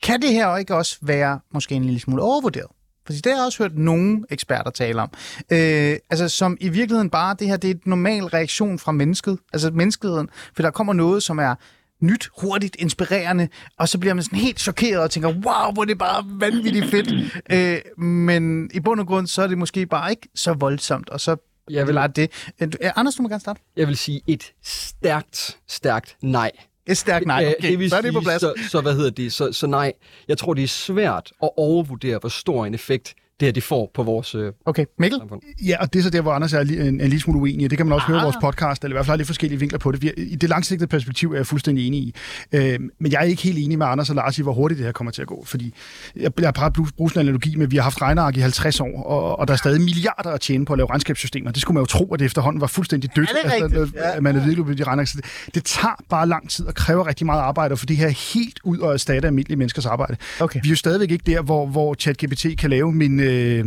kan 0.03 0.21
det 0.21 0.29
her 0.29 0.57
ikke 0.57 0.75
også 0.75 0.97
være 1.01 1.39
måske 1.53 1.75
en 1.75 1.83
lille 1.83 1.99
smule 1.99 2.21
overvurderet? 2.21 2.67
Fordi 3.05 3.17
det 3.17 3.31
har 3.31 3.39
jeg 3.39 3.45
også 3.45 3.63
hørt 3.63 3.77
nogle 3.77 4.23
eksperter 4.29 4.71
tale 4.71 5.01
om. 5.01 5.09
Øh, 5.51 5.97
altså 6.09 6.29
som 6.29 6.57
i 6.59 6.69
virkeligheden 6.69 7.09
bare, 7.09 7.35
det 7.39 7.47
her 7.47 7.57
det 7.57 7.69
er 7.69 7.73
et 7.73 7.87
normal 7.87 8.23
reaktion 8.23 8.79
fra 8.79 8.91
mennesket, 8.91 9.39
altså 9.53 9.71
menneskeheden. 9.71 10.29
For 10.55 10.63
der 10.63 10.71
kommer 10.71 10.93
noget, 10.93 11.23
som 11.23 11.39
er 11.39 11.55
nyt, 12.03 12.29
hurtigt, 12.41 12.75
inspirerende, 12.79 13.47
og 13.79 13.89
så 13.89 13.97
bliver 13.97 14.13
man 14.13 14.23
sådan 14.23 14.39
helt 14.39 14.59
chokeret 14.59 15.01
og 15.03 15.11
tænker, 15.11 15.29
wow, 15.29 15.73
hvor 15.73 15.81
er 15.81 15.85
det 15.85 15.97
bare 15.97 16.23
vanvittigt 16.27 16.85
fedt. 16.85 17.09
øh, 17.97 18.03
men 18.05 18.69
i 18.73 18.79
bund 18.79 18.99
og 18.99 19.07
grund, 19.07 19.27
så 19.27 19.41
er 19.43 19.47
det 19.47 19.57
måske 19.57 19.85
bare 19.85 20.09
ikke 20.11 20.29
så 20.35 20.53
voldsomt, 20.53 21.09
og 21.09 21.21
så 21.21 21.35
Jeg 21.69 21.87
vil- 21.87 21.95
det. 22.15 22.31
Øh, 22.61 22.67
øh, 22.81 22.91
Anders, 22.95 23.15
du 23.15 23.21
må 23.23 23.29
gerne 23.29 23.41
starte. 23.41 23.61
Jeg 23.77 23.87
vil 23.87 23.97
sige 23.97 24.21
et 24.27 24.51
stærkt, 24.63 25.57
stærkt 25.67 26.17
nej. 26.21 26.51
Et 26.87 26.97
stærkt 26.97 27.25
nej. 27.27 27.43
Øh, 27.45 27.53
Okay, 27.59 27.75
vil 27.77 27.89
så 27.89 27.95
er 27.95 28.01
det 28.01 28.13
på 28.13 28.19
plads. 28.21 28.41
Så, 28.41 28.53
så 28.69 28.81
hvad 28.81 28.93
hedder 28.95 29.09
det? 29.09 29.33
Så, 29.33 29.51
så 29.53 29.67
nej, 29.67 29.93
jeg 30.27 30.37
tror, 30.37 30.53
det 30.53 30.63
er 30.63 30.67
svært 30.67 31.31
at 31.43 31.49
overvurdere, 31.57 32.17
hvor 32.17 32.29
stor 32.29 32.65
en 32.65 32.73
effekt 32.73 33.13
det 33.39 33.45
her 33.47 33.51
det 33.53 33.63
får 33.63 33.91
på 33.93 34.03
vores 34.03 34.35
øh, 34.35 34.51
Okay, 34.65 34.85
Mikkel? 34.99 35.19
samfund. 35.19 35.41
Ja, 35.65 35.77
og 35.81 35.93
det 35.93 35.99
er 35.99 36.03
så 36.03 36.09
der, 36.09 36.21
hvor 36.21 36.31
Anders 36.31 36.53
er 36.53 36.63
li- 36.63 36.79
en, 36.81 36.87
en 36.87 36.99
lille 37.01 37.19
smule 37.19 37.39
uenig. 37.39 37.69
Det 37.69 37.77
kan 37.77 37.85
man 37.87 37.93
også 37.93 38.07
høre 38.07 38.17
i 38.17 38.19
Ah. 38.19 38.23
vores 38.23 38.35
podcast, 38.41 38.83
eller 38.83 38.95
i 38.95 38.97
hvert 38.97 39.05
fald 39.05 39.11
har 39.13 39.17
lidt 39.17 39.27
forskellige 39.27 39.59
vinkler 39.59 39.79
på 39.79 39.91
det. 39.91 40.01
Vi 40.01 40.07
er, 40.07 40.11
I 40.17 40.35
det 40.35 40.49
langsigtede 40.49 40.87
perspektiv 40.87 41.31
er 41.31 41.35
jeg 41.35 41.47
fuldstændig 41.47 41.87
enig 41.87 41.99
i. 41.99 42.15
Øh, 42.53 42.79
men 42.99 43.11
jeg 43.11 43.19
er 43.21 43.25
ikke 43.25 43.41
helt 43.43 43.57
enig 43.57 43.77
med 43.77 43.87
Anders 43.87 44.09
og 44.09 44.15
Lars 44.15 44.37
i, 44.39 44.41
hvor 44.41 44.53
hurtigt 44.53 44.77
det 44.77 44.85
her 44.85 44.91
kommer 44.91 45.11
til 45.11 45.21
at 45.21 45.27
gå. 45.27 45.43
Fordi 45.47 45.73
jeg, 46.15 46.31
jeg 46.41 46.53
bare 46.53 46.71
sådan 46.75 47.11
en 47.15 47.19
analogi 47.19 47.55
med, 47.55 47.65
at 47.65 47.71
vi 47.71 47.75
har 47.77 47.83
haft 47.83 48.01
regneark 48.01 48.37
i 48.37 48.39
50 48.39 48.79
år, 48.79 49.03
og, 49.03 49.39
og 49.39 49.47
der 49.47 49.53
er 49.53 49.57
stadig 49.57 49.81
milliarder 49.81 50.29
at 50.31 50.41
tjene 50.41 50.65
på 50.65 50.73
at 50.73 50.77
lave 50.77 50.89
regnskabssystemer. 50.89 51.51
Det 51.51 51.61
skulle 51.61 51.75
man 51.75 51.81
jo 51.81 51.85
tro, 51.85 52.13
at 52.13 52.19
det 52.19 52.25
efterhånden 52.25 52.61
var 52.61 52.67
fuldstændig 52.67 53.15
dødt. 53.15 53.29
Ja, 53.43 53.49
det 53.49 53.59
er. 53.73 53.79
Altså, 53.79 53.95
at 53.97 54.23
man 54.23 54.35
er 54.35 54.39
virkelig 54.45 54.65
på 54.65 54.73
de 54.73 54.83
regneark. 54.83 55.07
Så 55.07 55.17
Det, 55.17 55.55
det 55.55 55.63
tager 55.65 55.95
bare 56.09 56.27
lang 56.27 56.49
tid 56.49 56.65
og 56.65 56.75
kræver 56.75 57.07
rigtig 57.07 57.25
meget 57.25 57.39
arbejde, 57.41 57.77
for 57.77 57.85
det 57.85 57.97
her 57.97 58.07
er 58.07 58.33
helt 58.33 58.59
ud 58.63 58.77
og 58.77 58.93
erstatte 58.93 59.27
almindelige 59.27 59.57
menneskers 59.57 59.85
arbejde. 59.85 60.15
Okay. 60.39 60.59
Vi 60.63 60.67
er 60.67 60.71
jo 60.71 60.75
stadigvæk 60.75 61.11
ikke 61.11 61.31
der, 61.31 61.41
hvor, 61.41 61.65
hvor 61.67 61.93
ChatGPT 61.93 62.45
kan 62.59 62.69
lave 62.69 62.91
min, 62.91 63.19
øh, 63.23 63.65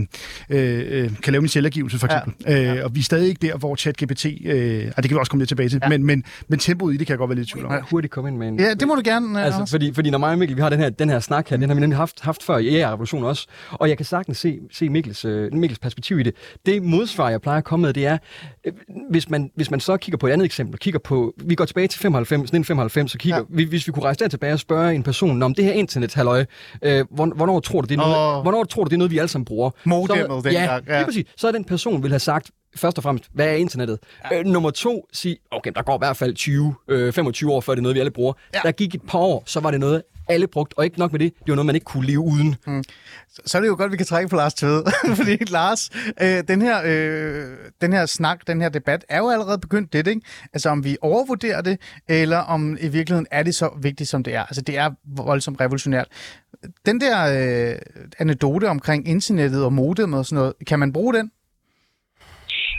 øh, 0.50 1.10
kan 1.22 1.32
lave 1.32 1.40
min 1.40 1.48
selvangivelse, 1.48 1.98
for 1.98 2.08
Ja. 2.10 2.18
eksempel. 2.18 2.52
Ja. 2.52 2.74
Øh, 2.76 2.84
og 2.84 2.94
vi 2.94 3.00
er 3.00 3.04
stadig 3.04 3.28
ikke 3.28 3.46
der, 3.46 3.56
hvor 3.56 3.76
ChatGPT... 3.76 4.26
Øh, 4.26 4.32
ah, 4.52 4.82
det 4.84 4.94
kan 4.96 5.10
vi 5.10 5.14
også 5.16 5.30
komme 5.30 5.40
lidt 5.40 5.48
tilbage 5.48 5.68
til. 5.68 5.78
Ja. 5.82 5.88
Men, 5.88 6.04
men, 6.04 6.24
men 6.48 6.58
tempoet 6.58 6.94
i 6.94 6.96
det 6.96 7.06
kan 7.06 7.12
jeg 7.12 7.18
godt 7.18 7.28
være 7.30 7.36
lidt 7.38 7.48
i 7.48 7.52
tvivl 7.52 7.66
om. 7.66 7.72
Jeg 7.72 7.80
hurtigt 7.90 8.12
komme 8.12 8.30
ind 8.30 8.36
med 8.38 8.48
en... 8.48 8.60
Ja, 8.60 8.74
det 8.74 8.88
må 8.88 8.94
du 8.94 9.02
gerne, 9.04 9.42
Altså, 9.42 9.56
Anders. 9.56 9.70
fordi, 9.70 9.92
fordi 9.94 10.10
når 10.10 10.18
mig 10.18 10.30
og 10.32 10.38
Mikkel, 10.38 10.56
vi 10.56 10.62
har 10.62 10.68
den 10.70 10.78
her, 10.78 10.90
den 10.90 11.08
her 11.10 11.20
snak 11.20 11.48
her, 11.48 11.56
den 11.56 11.68
har 11.68 11.74
vi 11.74 11.80
nemlig 11.80 11.96
haft, 11.96 12.20
haft 12.20 12.42
før 12.42 12.58
i 12.58 12.76
AI-revolutionen 12.76 13.26
også, 13.26 13.46
og 13.72 13.88
jeg 13.88 13.96
kan 13.96 14.06
sagtens 14.06 14.38
se, 14.38 14.58
se 14.72 14.88
Mikkels, 14.88 15.24
øh, 15.24 15.52
Mikkels 15.54 15.78
perspektiv 15.78 16.18
i 16.20 16.22
det. 16.22 16.34
Det 16.66 16.82
modsvar, 16.82 17.30
jeg 17.30 17.40
plejer 17.40 17.58
at 17.58 17.64
komme 17.64 17.86
med, 17.86 17.92
det 17.94 18.06
er, 18.06 18.18
øh, 18.66 18.72
hvis 19.10 19.30
man, 19.30 19.50
hvis 19.54 19.70
man 19.70 19.80
så 19.80 19.96
kigger 19.96 20.18
på 20.18 20.26
et 20.26 20.30
andet 20.32 20.44
eksempel, 20.44 20.78
kigger 20.78 21.00
på, 21.00 21.34
vi 21.44 21.54
går 21.54 21.64
tilbage 21.64 21.88
til 21.88 22.00
95, 22.00 22.40
1995, 22.40 23.10
så 23.10 23.18
kigger, 23.18 23.36
Ja. 23.36 23.42
ja. 23.50 23.56
vi, 23.56 23.64
hvis 23.64 23.86
vi 23.86 23.92
kunne 23.92 24.04
rejse 24.04 24.18
der 24.20 24.28
tilbage 24.28 24.52
og 24.52 24.58
spørge 24.58 24.94
en 24.94 25.02
person, 25.02 25.42
om 25.42 25.54
det 25.54 25.64
her 25.64 25.72
internet, 25.72 26.14
halløj, 26.14 26.44
øh, 26.82 27.04
hvor, 27.10 27.26
hvornår, 27.36 27.60
tror 27.60 27.80
du, 27.80 27.86
det 27.86 27.92
er 27.94 27.96
noget, 27.98 28.36
Åh. 28.36 28.42
hvornår 28.42 28.64
tror 28.64 28.84
du, 28.84 28.88
det 28.88 28.94
er 28.94 28.98
noget, 28.98 29.10
vi 29.10 29.18
alle 29.18 29.28
sammen 29.28 29.44
bruger? 29.46 29.70
Modemmet 29.84 30.42
så, 30.44 30.48
dengang, 30.50 30.86
ja, 30.86 30.92
ja. 30.92 30.98
lige 30.98 31.06
præcis. 31.06 31.26
Så 31.36 31.48
er 31.48 31.52
den 31.52 31.64
person 31.64 32.02
vil 32.02 32.10
have 32.10 32.18
sagt, 32.18 32.50
først 32.76 32.98
og 32.98 33.02
fremmest, 33.02 33.24
hvad 33.32 33.46
er 33.46 33.52
internettet? 33.52 33.98
Ja. 34.30 34.38
Øh, 34.38 34.46
nummer 34.46 34.70
to, 34.70 35.06
sig, 35.12 35.36
okay, 35.50 35.72
der 35.74 35.82
går 35.82 35.94
i 35.94 35.98
hvert 36.00 36.16
fald 36.16 36.34
20, 36.34 36.74
øh, 36.88 37.12
25 37.12 37.52
år, 37.52 37.60
før 37.60 37.72
det 37.72 37.78
er 37.78 37.82
noget, 37.82 37.94
vi 37.94 38.00
alle 38.00 38.10
bruger. 38.10 38.32
Ja. 38.54 38.60
Der 38.62 38.72
gik 38.72 38.94
et 38.94 39.02
par 39.02 39.18
år, 39.18 39.42
så 39.46 39.60
var 39.60 39.70
det 39.70 39.80
noget, 39.80 40.02
alle 40.28 40.46
brugt, 40.46 40.74
og 40.76 40.84
ikke 40.84 40.98
nok 40.98 41.12
med 41.12 41.20
det, 41.20 41.32
det 41.38 41.48
var 41.48 41.54
noget, 41.54 41.66
man 41.66 41.74
ikke 41.74 41.84
kunne 41.84 42.06
leve 42.06 42.20
uden. 42.20 42.56
Mm. 42.66 42.82
Så, 43.28 43.42
så 43.46 43.58
er 43.58 43.62
det 43.62 43.68
jo 43.68 43.74
godt, 43.76 43.86
at 43.86 43.92
vi 43.92 43.96
kan 43.96 44.06
trække 44.06 44.28
på 44.28 44.36
Lars 44.36 44.54
Tved, 44.54 44.82
Fordi 45.16 45.36
Lars, 45.44 45.90
øh, 46.22 46.42
den, 46.48 46.62
her, 46.62 46.82
øh, 46.84 47.56
den 47.80 47.92
her 47.92 48.06
snak, 48.06 48.46
den 48.46 48.60
her 48.60 48.68
debat, 48.68 49.04
er 49.08 49.18
jo 49.18 49.28
allerede 49.30 49.58
begyndt 49.58 49.92
det, 49.92 50.06
ikke? 50.06 50.20
Altså 50.52 50.68
om 50.68 50.84
vi 50.84 50.96
overvurderer 51.00 51.60
det, 51.60 51.80
eller 52.08 52.38
om 52.38 52.76
i 52.80 52.88
virkeligheden 52.88 53.26
er 53.30 53.42
det 53.42 53.54
så 53.54 53.70
vigtigt, 53.82 54.08
som 54.08 54.22
det 54.22 54.34
er. 54.34 54.42
Altså 54.42 54.62
det 54.62 54.78
er 54.78 54.90
voldsomt 55.04 55.60
revolutionært. 55.60 56.08
Den 56.86 57.00
der 57.00 57.72
øh, 57.72 57.78
anekdote 58.18 58.68
omkring 58.68 59.08
internettet 59.08 59.64
og 59.64 59.72
modem 59.72 60.12
og 60.12 60.26
sådan 60.26 60.36
noget, 60.36 60.52
kan 60.66 60.78
man 60.78 60.92
bruge 60.92 61.14
den? 61.14 61.30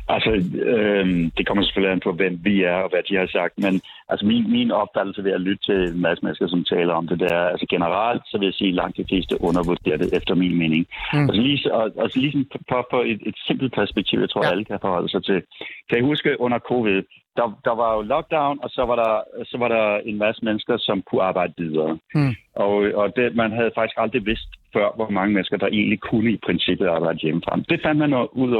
Altså, 0.09 0.31
øh, 0.71 1.05
det 1.37 1.47
kommer 1.47 1.63
selvfølgelig 1.63 1.91
an 1.93 1.99
på, 1.99 2.11
hvem 2.11 2.39
vi 2.43 2.63
er 2.63 2.77
og 2.83 2.89
hvad 2.89 3.03
de 3.09 3.15
har 3.15 3.27
sagt, 3.27 3.53
men 3.57 3.81
altså 4.09 4.25
min, 4.25 4.51
min 4.51 4.71
opfattelse 4.71 5.23
ved 5.23 5.31
at 5.31 5.41
lytte 5.41 5.63
til 5.63 5.79
en 5.93 6.01
masse 6.01 6.23
mennesker, 6.23 6.47
som 6.47 6.63
taler 6.63 6.93
om 6.93 7.07
det, 7.07 7.19
der, 7.19 7.35
altså 7.53 7.65
generelt, 7.69 8.23
så 8.25 8.37
vil 8.37 8.45
jeg 8.45 8.53
sige, 8.53 8.67
at 8.67 8.75
langt 8.75 8.97
de 8.97 9.05
fleste 9.09 9.41
undervurderer 9.41 9.97
det, 9.97 10.13
efter 10.13 10.35
min 10.35 10.57
mening. 10.57 10.87
Mm. 11.13 11.19
Altså, 11.19 11.41
lige, 11.41 11.73
og, 11.73 11.91
altså 12.03 12.19
lige 12.19 12.45
på, 12.69 12.87
på 12.91 13.01
et, 13.01 13.19
et 13.25 13.37
simpelt 13.47 13.73
perspektiv, 13.73 14.19
jeg 14.19 14.29
tror, 14.29 14.45
ja. 14.45 14.51
alle 14.51 14.65
kan 14.65 14.79
forholde 14.81 15.09
sig 15.09 15.23
til. 15.23 15.43
Kan 15.89 15.97
I 15.97 16.01
huske 16.01 16.41
under 16.41 16.59
covid, 16.59 17.03
der, 17.37 17.47
der 17.67 17.75
var 17.81 17.95
jo 17.95 18.01
lockdown, 18.01 18.59
og 18.63 18.69
så 18.69 18.81
var 18.85 18.95
der, 19.03 19.13
så 19.45 19.57
var 19.57 19.67
der 19.67 19.97
en 20.09 20.17
masse 20.17 20.45
mennesker, 20.45 20.77
som 20.77 21.01
kunne 21.01 21.23
arbejde 21.23 21.53
videre. 21.57 21.97
Mm. 22.15 22.33
Og, 22.55 22.73
og 23.01 23.15
det, 23.15 23.35
man 23.35 23.51
havde 23.51 23.71
faktisk 23.75 23.97
aldrig 23.97 24.25
vidst 24.25 24.49
før, 24.73 24.95
hvor 24.95 25.09
mange 25.09 25.33
mennesker, 25.33 25.57
der 25.57 25.67
egentlig 25.67 25.99
kunne 25.99 26.31
i 26.31 26.39
princippet 26.45 26.87
arbejde 26.87 27.19
hjemmefra. 27.19 27.59
Det 27.69 27.79
fandt 27.83 27.99
man 27.99 28.13
ud, 28.13 28.51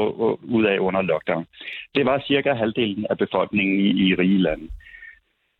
ud 0.42 0.64
af 0.64 0.78
under 0.78 1.02
lockdown. 1.02 1.46
Det 1.94 2.04
var 2.06 2.24
cirka 2.26 2.52
halvdelen 2.52 3.06
af 3.10 3.18
befolkningen 3.18 3.80
i, 3.80 3.88
i 4.08 4.14
rige 4.14 4.38
lande. 4.38 4.68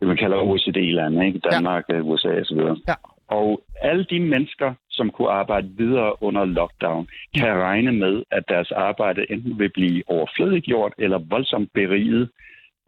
Det 0.00 0.08
man 0.08 0.16
kalder 0.16 0.36
OECD-lande, 0.36 1.26
ikke? 1.26 1.38
Danmark, 1.38 1.84
ja. 1.88 2.00
USA 2.00 2.28
osv. 2.40 2.60
Ja. 2.88 2.94
Og 3.28 3.62
alle 3.80 4.04
de 4.04 4.20
mennesker, 4.20 4.74
som 4.90 5.10
kunne 5.10 5.30
arbejde 5.30 5.68
videre 5.76 6.22
under 6.22 6.44
lockdown, 6.44 7.08
kan 7.36 7.54
regne 7.54 7.92
med, 7.92 8.22
at 8.30 8.44
deres 8.48 8.70
arbejde 8.70 9.26
enten 9.30 9.58
vil 9.58 9.70
blive 9.70 10.02
overflødiggjort 10.06 10.92
eller 10.98 11.18
voldsomt 11.18 11.70
beriget 11.74 12.30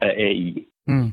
af 0.00 0.14
AI. 0.18 0.64
Mm. 0.86 1.12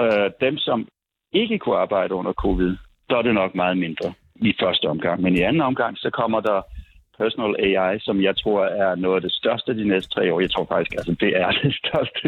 Øh, 0.00 0.30
dem, 0.40 0.56
som 0.56 0.88
ikke 1.32 1.58
kunne 1.58 1.76
arbejde 1.76 2.14
under 2.14 2.32
covid, 2.32 2.76
der 3.08 3.16
er 3.16 3.22
det 3.22 3.34
nok 3.34 3.54
meget 3.54 3.78
mindre 3.78 4.12
i 4.40 4.52
første 4.62 4.84
omgang. 4.84 5.22
Men 5.22 5.36
i 5.36 5.40
anden 5.40 5.62
omgang, 5.62 5.98
så 5.98 6.10
kommer 6.10 6.40
der 6.40 6.62
personal 7.20 7.54
AI, 7.66 7.94
som 8.06 8.16
jeg 8.28 8.34
tror 8.42 8.60
er 8.84 8.90
noget 9.04 9.16
af 9.18 9.24
det 9.26 9.32
største 9.40 9.70
de 9.80 9.84
næste 9.92 10.10
tre 10.14 10.24
år. 10.32 10.40
Jeg 10.40 10.50
tror 10.50 10.66
faktisk, 10.72 10.92
altså 11.00 11.12
det 11.24 11.30
er 11.44 11.50
det 11.64 11.74
største 11.82 12.24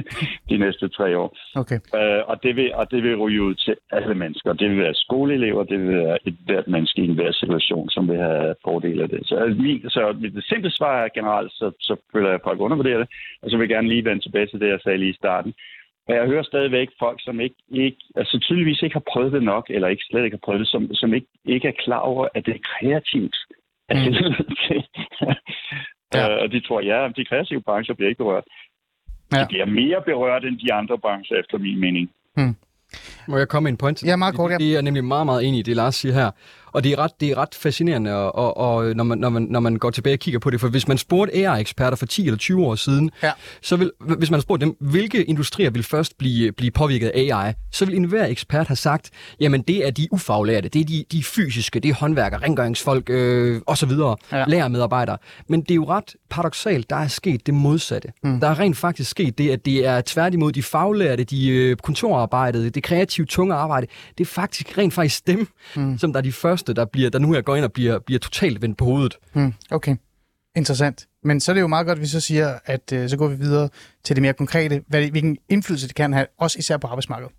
de 0.50 0.56
næste 0.64 0.88
tre 0.88 1.08
år. 1.22 1.28
Okay. 1.62 1.78
Øh, 1.98 2.22
og, 2.30 2.36
det 2.44 2.52
vil, 2.56 2.68
og 2.80 2.84
det 2.92 3.00
vil 3.02 3.16
ryge 3.24 3.42
ud 3.48 3.54
til 3.54 3.74
alle 3.96 4.14
mennesker. 4.14 4.52
Det 4.52 4.70
vil 4.70 4.78
være 4.86 4.94
skoleelever, 4.94 5.62
det 5.64 5.78
vil 5.80 5.96
være 6.04 6.18
et 6.28 6.36
hvert 6.46 6.68
menneske 6.74 6.98
i 7.02 7.08
enhver 7.08 7.32
situation, 7.32 7.90
som 7.90 8.08
vil 8.10 8.18
have 8.28 8.54
fordel 8.64 9.00
af 9.04 9.08
det. 9.08 9.20
Så, 9.28 9.34
altså, 9.36 9.62
min, 9.62 9.90
så 9.90 10.02
det 10.22 10.44
simple 10.44 10.72
svar 10.78 10.94
er 11.04 11.08
generelt, 11.18 11.52
så, 11.52 11.66
så 11.80 11.94
føler 12.12 12.28
jeg, 12.28 12.34
at 12.34 12.46
folk 12.48 12.60
undervurderer 12.60 12.98
det. 12.98 13.08
Og 13.42 13.50
så 13.50 13.56
vil 13.56 13.64
jeg 13.64 13.74
gerne 13.76 13.88
lige 13.88 14.04
vende 14.04 14.22
tilbage 14.22 14.46
til 14.46 14.60
det, 14.60 14.68
jeg 14.68 14.80
sagde 14.82 14.98
lige 14.98 15.14
i 15.16 15.20
starten. 15.22 15.52
Og 16.08 16.14
jeg 16.14 16.26
hører 16.26 16.42
stadigvæk 16.42 16.88
folk, 16.98 17.18
som 17.24 17.40
ikke, 17.40 17.56
ikke, 17.70 17.96
altså 18.16 18.38
tydeligvis 18.38 18.82
ikke 18.82 18.94
har 18.94 19.06
prøvet 19.12 19.32
det 19.32 19.42
nok, 19.42 19.66
eller 19.70 19.88
ikke 19.88 20.04
slet 20.10 20.24
ikke 20.24 20.36
har 20.36 20.46
prøvet 20.46 20.60
det, 20.60 20.68
som, 20.68 20.94
som 20.94 21.14
ikke, 21.14 21.26
ikke 21.44 21.68
er 21.68 21.82
klar 21.84 21.98
over, 21.98 22.28
at 22.34 22.46
det 22.46 22.54
er 22.54 22.62
kreativt. 22.72 23.36
Mm. 23.90 23.96
ja. 26.14 26.34
Øh, 26.34 26.42
og 26.42 26.52
de 26.52 26.60
tror, 26.60 26.80
ja, 26.80 27.08
de 27.16 27.24
kreative 27.24 27.62
brancher 27.62 27.94
bliver 27.94 28.08
ikke 28.08 28.24
berørt. 28.24 28.44
Ja. 29.32 29.40
De 29.40 29.46
bliver 29.48 29.66
mere 29.66 30.02
berørt 30.06 30.44
end 30.44 30.58
de 30.58 30.72
andre 30.72 30.98
brancher, 30.98 31.36
efter 31.36 31.58
min 31.58 31.80
mening. 31.80 32.10
Mm. 32.36 32.56
Må 33.28 33.38
jeg 33.38 33.48
komme 33.48 33.64
med 33.64 33.72
en 33.72 33.76
point? 33.76 34.04
Ja, 34.04 34.16
meget 34.16 34.34
kort, 34.34 34.50
ja. 34.50 34.58
Det 34.58 34.76
er 34.76 34.80
nemlig 34.80 35.04
meget, 35.04 35.26
meget 35.26 35.48
enig 35.48 35.58
i 35.58 35.62
det, 35.62 35.76
Lars 35.76 35.94
siger 35.94 36.14
her. 36.14 36.30
Og 36.72 36.84
det 36.84 36.92
er 36.92 36.98
ret, 36.98 37.10
det 37.20 37.30
er 37.30 37.38
ret 37.38 37.54
fascinerende, 37.54 38.14
og, 38.14 38.56
og, 38.56 38.56
og 38.56 38.96
når, 38.96 39.04
man, 39.04 39.18
når, 39.18 39.28
man, 39.28 39.46
når 39.50 39.60
man 39.60 39.76
går 39.76 39.90
tilbage 39.90 40.14
og 40.14 40.18
kigger 40.18 40.40
på 40.40 40.50
det. 40.50 40.60
For 40.60 40.68
hvis 40.68 40.88
man 40.88 40.98
spurgte 40.98 41.34
AI-eksperter 41.34 41.96
for 41.96 42.06
10 42.06 42.26
eller 42.26 42.38
20 42.38 42.66
år 42.66 42.74
siden, 42.74 43.10
ja. 43.22 43.32
så 43.62 43.76
vil, 43.76 43.90
hvis 44.00 44.30
man 44.30 44.40
spurgte 44.40 44.66
dem, 44.66 44.76
hvilke 44.80 45.24
industrier 45.24 45.70
vil 45.70 45.82
først 45.82 46.18
blive, 46.18 46.52
blive 46.52 46.70
påvirket 46.70 47.08
af 47.08 47.36
AI, 47.36 47.52
så 47.70 47.84
vil 47.84 47.96
enhver 47.96 48.26
ekspert 48.26 48.66
have 48.66 48.76
sagt, 48.76 49.10
jamen 49.40 49.62
det 49.62 49.86
er 49.86 49.90
de 49.90 50.08
ufaglærte, 50.10 50.68
det 50.68 50.80
er 50.80 50.84
de, 50.84 51.04
de 51.12 51.24
fysiske, 51.24 51.80
det 51.80 51.88
er 51.88 51.94
håndværker, 51.94 52.42
rengøringsfolk 52.42 53.10
øh, 53.10 53.60
osv., 53.66 53.90
ja. 54.32 54.44
lærermedarbejdere. 54.48 55.18
Men 55.48 55.60
det 55.60 55.70
er 55.70 55.74
jo 55.74 55.84
ret 55.88 56.14
paradoxalt, 56.30 56.90
der 56.90 56.96
er 56.96 57.08
sket 57.08 57.46
det 57.46 57.54
modsatte. 57.54 58.08
Mm. 58.22 58.40
Der 58.40 58.48
er 58.48 58.58
rent 58.58 58.76
faktisk 58.76 59.10
sket 59.10 59.38
det, 59.38 59.50
at 59.50 59.64
det 59.64 59.86
er 59.86 60.00
tværtimod 60.06 60.52
de 60.52 60.62
faglærte, 60.62 61.24
de 61.24 61.48
øh, 61.48 61.76
kontorarbejdede, 61.76 62.70
det 62.70 62.82
kreative, 62.82 63.26
tunge 63.26 63.54
arbejde, 63.54 63.86
det 64.18 64.24
er 64.24 64.28
faktisk 64.28 64.78
rent 64.78 64.94
faktisk 64.94 65.26
dem, 65.26 65.48
mm. 65.76 65.98
som 65.98 66.12
der 66.12 66.20
er 66.20 66.22
de 66.22 66.32
første 66.32 66.61
første, 66.62 66.80
der, 66.80 66.84
bliver, 66.84 67.10
der 67.10 67.18
nu 67.18 67.34
jeg 67.34 67.44
går 67.44 67.56
ind 67.56 67.64
og 67.64 67.72
bliver, 67.72 67.98
bliver 67.98 68.18
totalt 68.18 68.62
vendt 68.62 68.78
på 68.78 68.84
hovedet. 68.84 69.18
Hmm, 69.32 69.54
okay, 69.70 69.96
interessant. 70.56 71.06
Men 71.24 71.40
så 71.40 71.52
er 71.52 71.54
det 71.54 71.60
jo 71.60 71.66
meget 71.66 71.86
godt, 71.86 71.98
at 71.98 72.02
vi 72.02 72.06
så 72.06 72.20
siger, 72.20 72.58
at 72.64 72.92
øh, 72.92 73.08
så 73.08 73.16
går 73.16 73.28
vi 73.28 73.36
videre 73.36 73.68
til 74.04 74.16
det 74.16 74.22
mere 74.22 74.32
konkrete, 74.32 74.82
hvad, 74.88 75.10
hvilken 75.10 75.38
indflydelse 75.48 75.88
det 75.88 75.94
kan 75.94 76.12
have, 76.12 76.26
også 76.38 76.58
især 76.58 76.76
på 76.76 76.86
arbejdsmarkedet. 76.86 77.32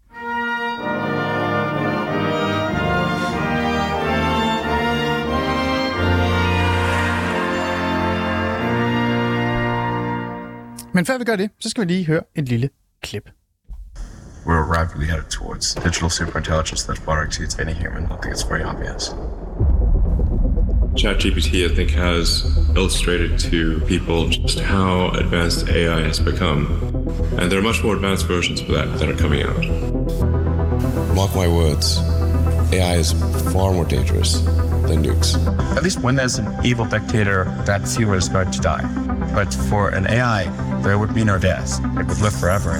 Men 10.95 11.05
før 11.05 11.17
vi 11.17 11.23
gør 11.23 11.35
det, 11.35 11.49
så 11.59 11.69
skal 11.69 11.87
vi 11.87 11.93
lige 11.93 12.05
høre 12.05 12.21
et 12.35 12.49
lille 12.49 12.69
klip. 13.01 13.29
We're 14.45 14.63
rapidly 14.63 15.07
headed 15.07 15.29
towards 15.29 15.73
digital 15.75 16.09
superintelligence 16.09 16.85
that 16.87 16.97
far 16.97 17.23
exceeds 17.23 17.59
any 17.59 17.73
human. 17.73 18.05
I 18.05 18.17
think 18.17 18.33
it's 18.33 18.43
very 18.43 18.63
obvious. 18.63 19.09
ChatGPT, 20.95 21.69
I 21.69 21.73
think, 21.73 21.89
has 21.91 22.45
illustrated 22.75 23.39
to 23.39 23.79
people 23.81 24.29
just 24.29 24.59
how 24.59 25.09
advanced 25.09 25.67
AI 25.67 26.01
has 26.01 26.19
become. 26.19 26.67
And 27.37 27.51
there 27.51 27.57
are 27.57 27.63
much 27.63 27.83
more 27.83 27.95
advanced 27.95 28.27
versions 28.27 28.61
of 28.61 28.67
that 28.67 28.99
that 28.99 29.09
are 29.09 29.15
coming 29.15 29.41
out. 29.41 29.65
Mark 31.15 31.35
my 31.35 31.47
words, 31.47 31.97
AI 32.73 32.95
is 32.95 33.13
far 33.51 33.71
more 33.73 33.85
dangerous 33.85 34.41
than 34.41 35.03
nukes. 35.03 35.35
At 35.75 35.83
least 35.83 36.01
when 36.01 36.15
there's 36.15 36.37
an 36.37 36.47
evil 36.63 36.85
dictator, 36.85 37.45
that 37.65 37.87
fewer 37.87 38.15
is 38.15 38.29
going 38.29 38.51
to 38.51 38.59
die. 38.59 38.83
But 39.33 39.51
for 39.51 39.89
an 39.89 40.05
AI, 40.07 40.43
there 40.81 40.99
would 40.99 41.15
be 41.15 41.23
no 41.23 41.39
death. 41.39 41.79
It 41.97 42.07
would 42.07 42.19
live 42.19 42.35
forever. 42.35 42.79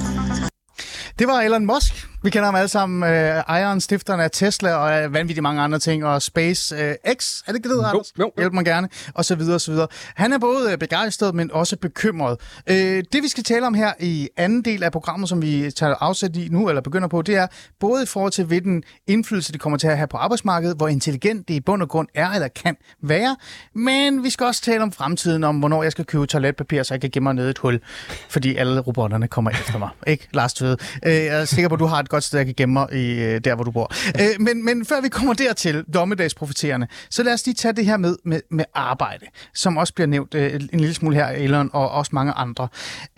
Det 1.18 1.26
var 1.26 1.42
Elon 1.42 1.66
Musk, 1.66 2.06
vi 2.24 2.30
kender 2.30 2.44
ham 2.44 2.54
alle 2.54 2.68
sammen, 2.68 3.02
øh, 3.02 3.42
ejeren, 3.48 3.80
stifteren 3.80 4.20
af 4.20 4.30
Tesla 4.30 4.74
og 4.74 5.04
øh, 5.04 5.14
vanvittigt 5.14 5.42
mange 5.42 5.62
andre 5.62 5.78
ting, 5.78 6.04
og 6.04 6.22
SpaceX, 6.22 6.72
øh, 6.72 6.78
er 6.80 7.52
det 7.52 7.54
ikke 7.54 7.68
det, 7.68 7.78
der 7.78 7.90
jo, 7.94 8.04
jo, 8.18 8.32
Hjælp 8.38 8.52
mig 8.52 8.64
gerne, 8.64 8.88
og 9.14 9.24
så 9.24 9.34
videre, 9.34 9.54
og 9.54 9.60
så 9.60 9.70
videre. 9.70 9.86
Han 10.14 10.32
er 10.32 10.38
både 10.38 10.72
øh, 10.72 10.78
begejstret, 10.78 11.34
men 11.34 11.52
også 11.52 11.76
bekymret. 11.76 12.40
Øh, 12.66 13.04
det, 13.12 13.22
vi 13.22 13.28
skal 13.28 13.44
tale 13.44 13.66
om 13.66 13.74
her 13.74 13.92
i 14.00 14.28
anden 14.36 14.62
del 14.62 14.82
af 14.82 14.92
programmet, 14.92 15.28
som 15.28 15.42
vi 15.42 15.70
tager 15.70 15.94
afsæt 16.00 16.36
i 16.36 16.48
nu, 16.50 16.68
eller 16.68 16.82
begynder 16.82 17.08
på, 17.08 17.22
det 17.22 17.36
er 17.36 17.46
både 17.80 18.02
i 18.02 18.06
forhold 18.06 18.32
til, 18.32 18.44
hvilken 18.44 18.82
indflydelse 19.06 19.52
det 19.52 19.60
kommer 19.60 19.78
til 19.78 19.88
at 19.88 19.96
have 19.96 20.06
på 20.06 20.16
arbejdsmarkedet, 20.16 20.76
hvor 20.76 20.88
intelligent 20.88 21.48
det 21.48 21.54
i 21.54 21.60
bund 21.60 21.82
og 21.82 21.88
grund 21.88 22.08
er 22.14 22.30
eller 22.30 22.48
kan 22.48 22.76
være, 23.02 23.36
men 23.74 24.24
vi 24.24 24.30
skal 24.30 24.46
også 24.46 24.62
tale 24.62 24.82
om 24.82 24.92
fremtiden, 24.92 25.44
om 25.44 25.58
hvornår 25.58 25.82
jeg 25.82 25.92
skal 25.92 26.04
købe 26.04 26.26
toiletpapir, 26.26 26.82
så 26.82 26.94
jeg 26.94 27.00
kan 27.00 27.10
gemme 27.10 27.24
mig 27.24 27.34
ned 27.34 27.50
et 27.50 27.58
hul, 27.58 27.80
fordi 28.28 28.56
alle 28.56 28.80
robotterne 28.80 29.28
kommer 29.28 29.50
efter 29.50 29.78
mig. 29.78 29.88
ikke, 30.06 30.28
Lars 30.32 30.54
Tvede? 30.54 30.76
Øh, 31.06 31.12
jeg 31.12 31.26
er 31.26 31.44
sikker 31.44 31.68
på, 31.68 31.74
at 31.74 31.80
du 31.80 31.86
har 31.86 31.98
et 32.00 32.13
godt 32.14 32.24
sted, 32.24 32.38
jeg 32.38 32.46
kan 32.46 32.54
gemme 32.56 32.72
mig 32.72 32.92
i, 32.92 33.22
øh, 33.22 33.40
der, 33.44 33.54
hvor 33.54 33.64
du 33.64 33.70
bor. 33.70 33.92
Øh, 34.20 34.40
men, 34.40 34.64
men 34.64 34.84
før 34.84 35.00
vi 35.00 35.08
kommer 35.08 35.34
dertil, 35.34 35.84
dommedagsprofeterende, 35.94 36.86
så 37.10 37.22
lad 37.22 37.32
os 37.32 37.46
lige 37.46 37.54
tage 37.54 37.72
det 37.72 37.86
her 37.86 37.96
med, 37.96 38.16
med, 38.24 38.40
med 38.50 38.64
arbejde, 38.74 39.26
som 39.54 39.76
også 39.76 39.94
bliver 39.94 40.06
nævnt 40.06 40.34
øh, 40.34 40.54
en 40.54 40.80
lille 40.80 40.94
smule 40.94 41.16
her, 41.16 41.26
Elon, 41.26 41.70
og 41.72 41.90
også 41.90 42.10
mange 42.14 42.32
andre. 42.32 42.68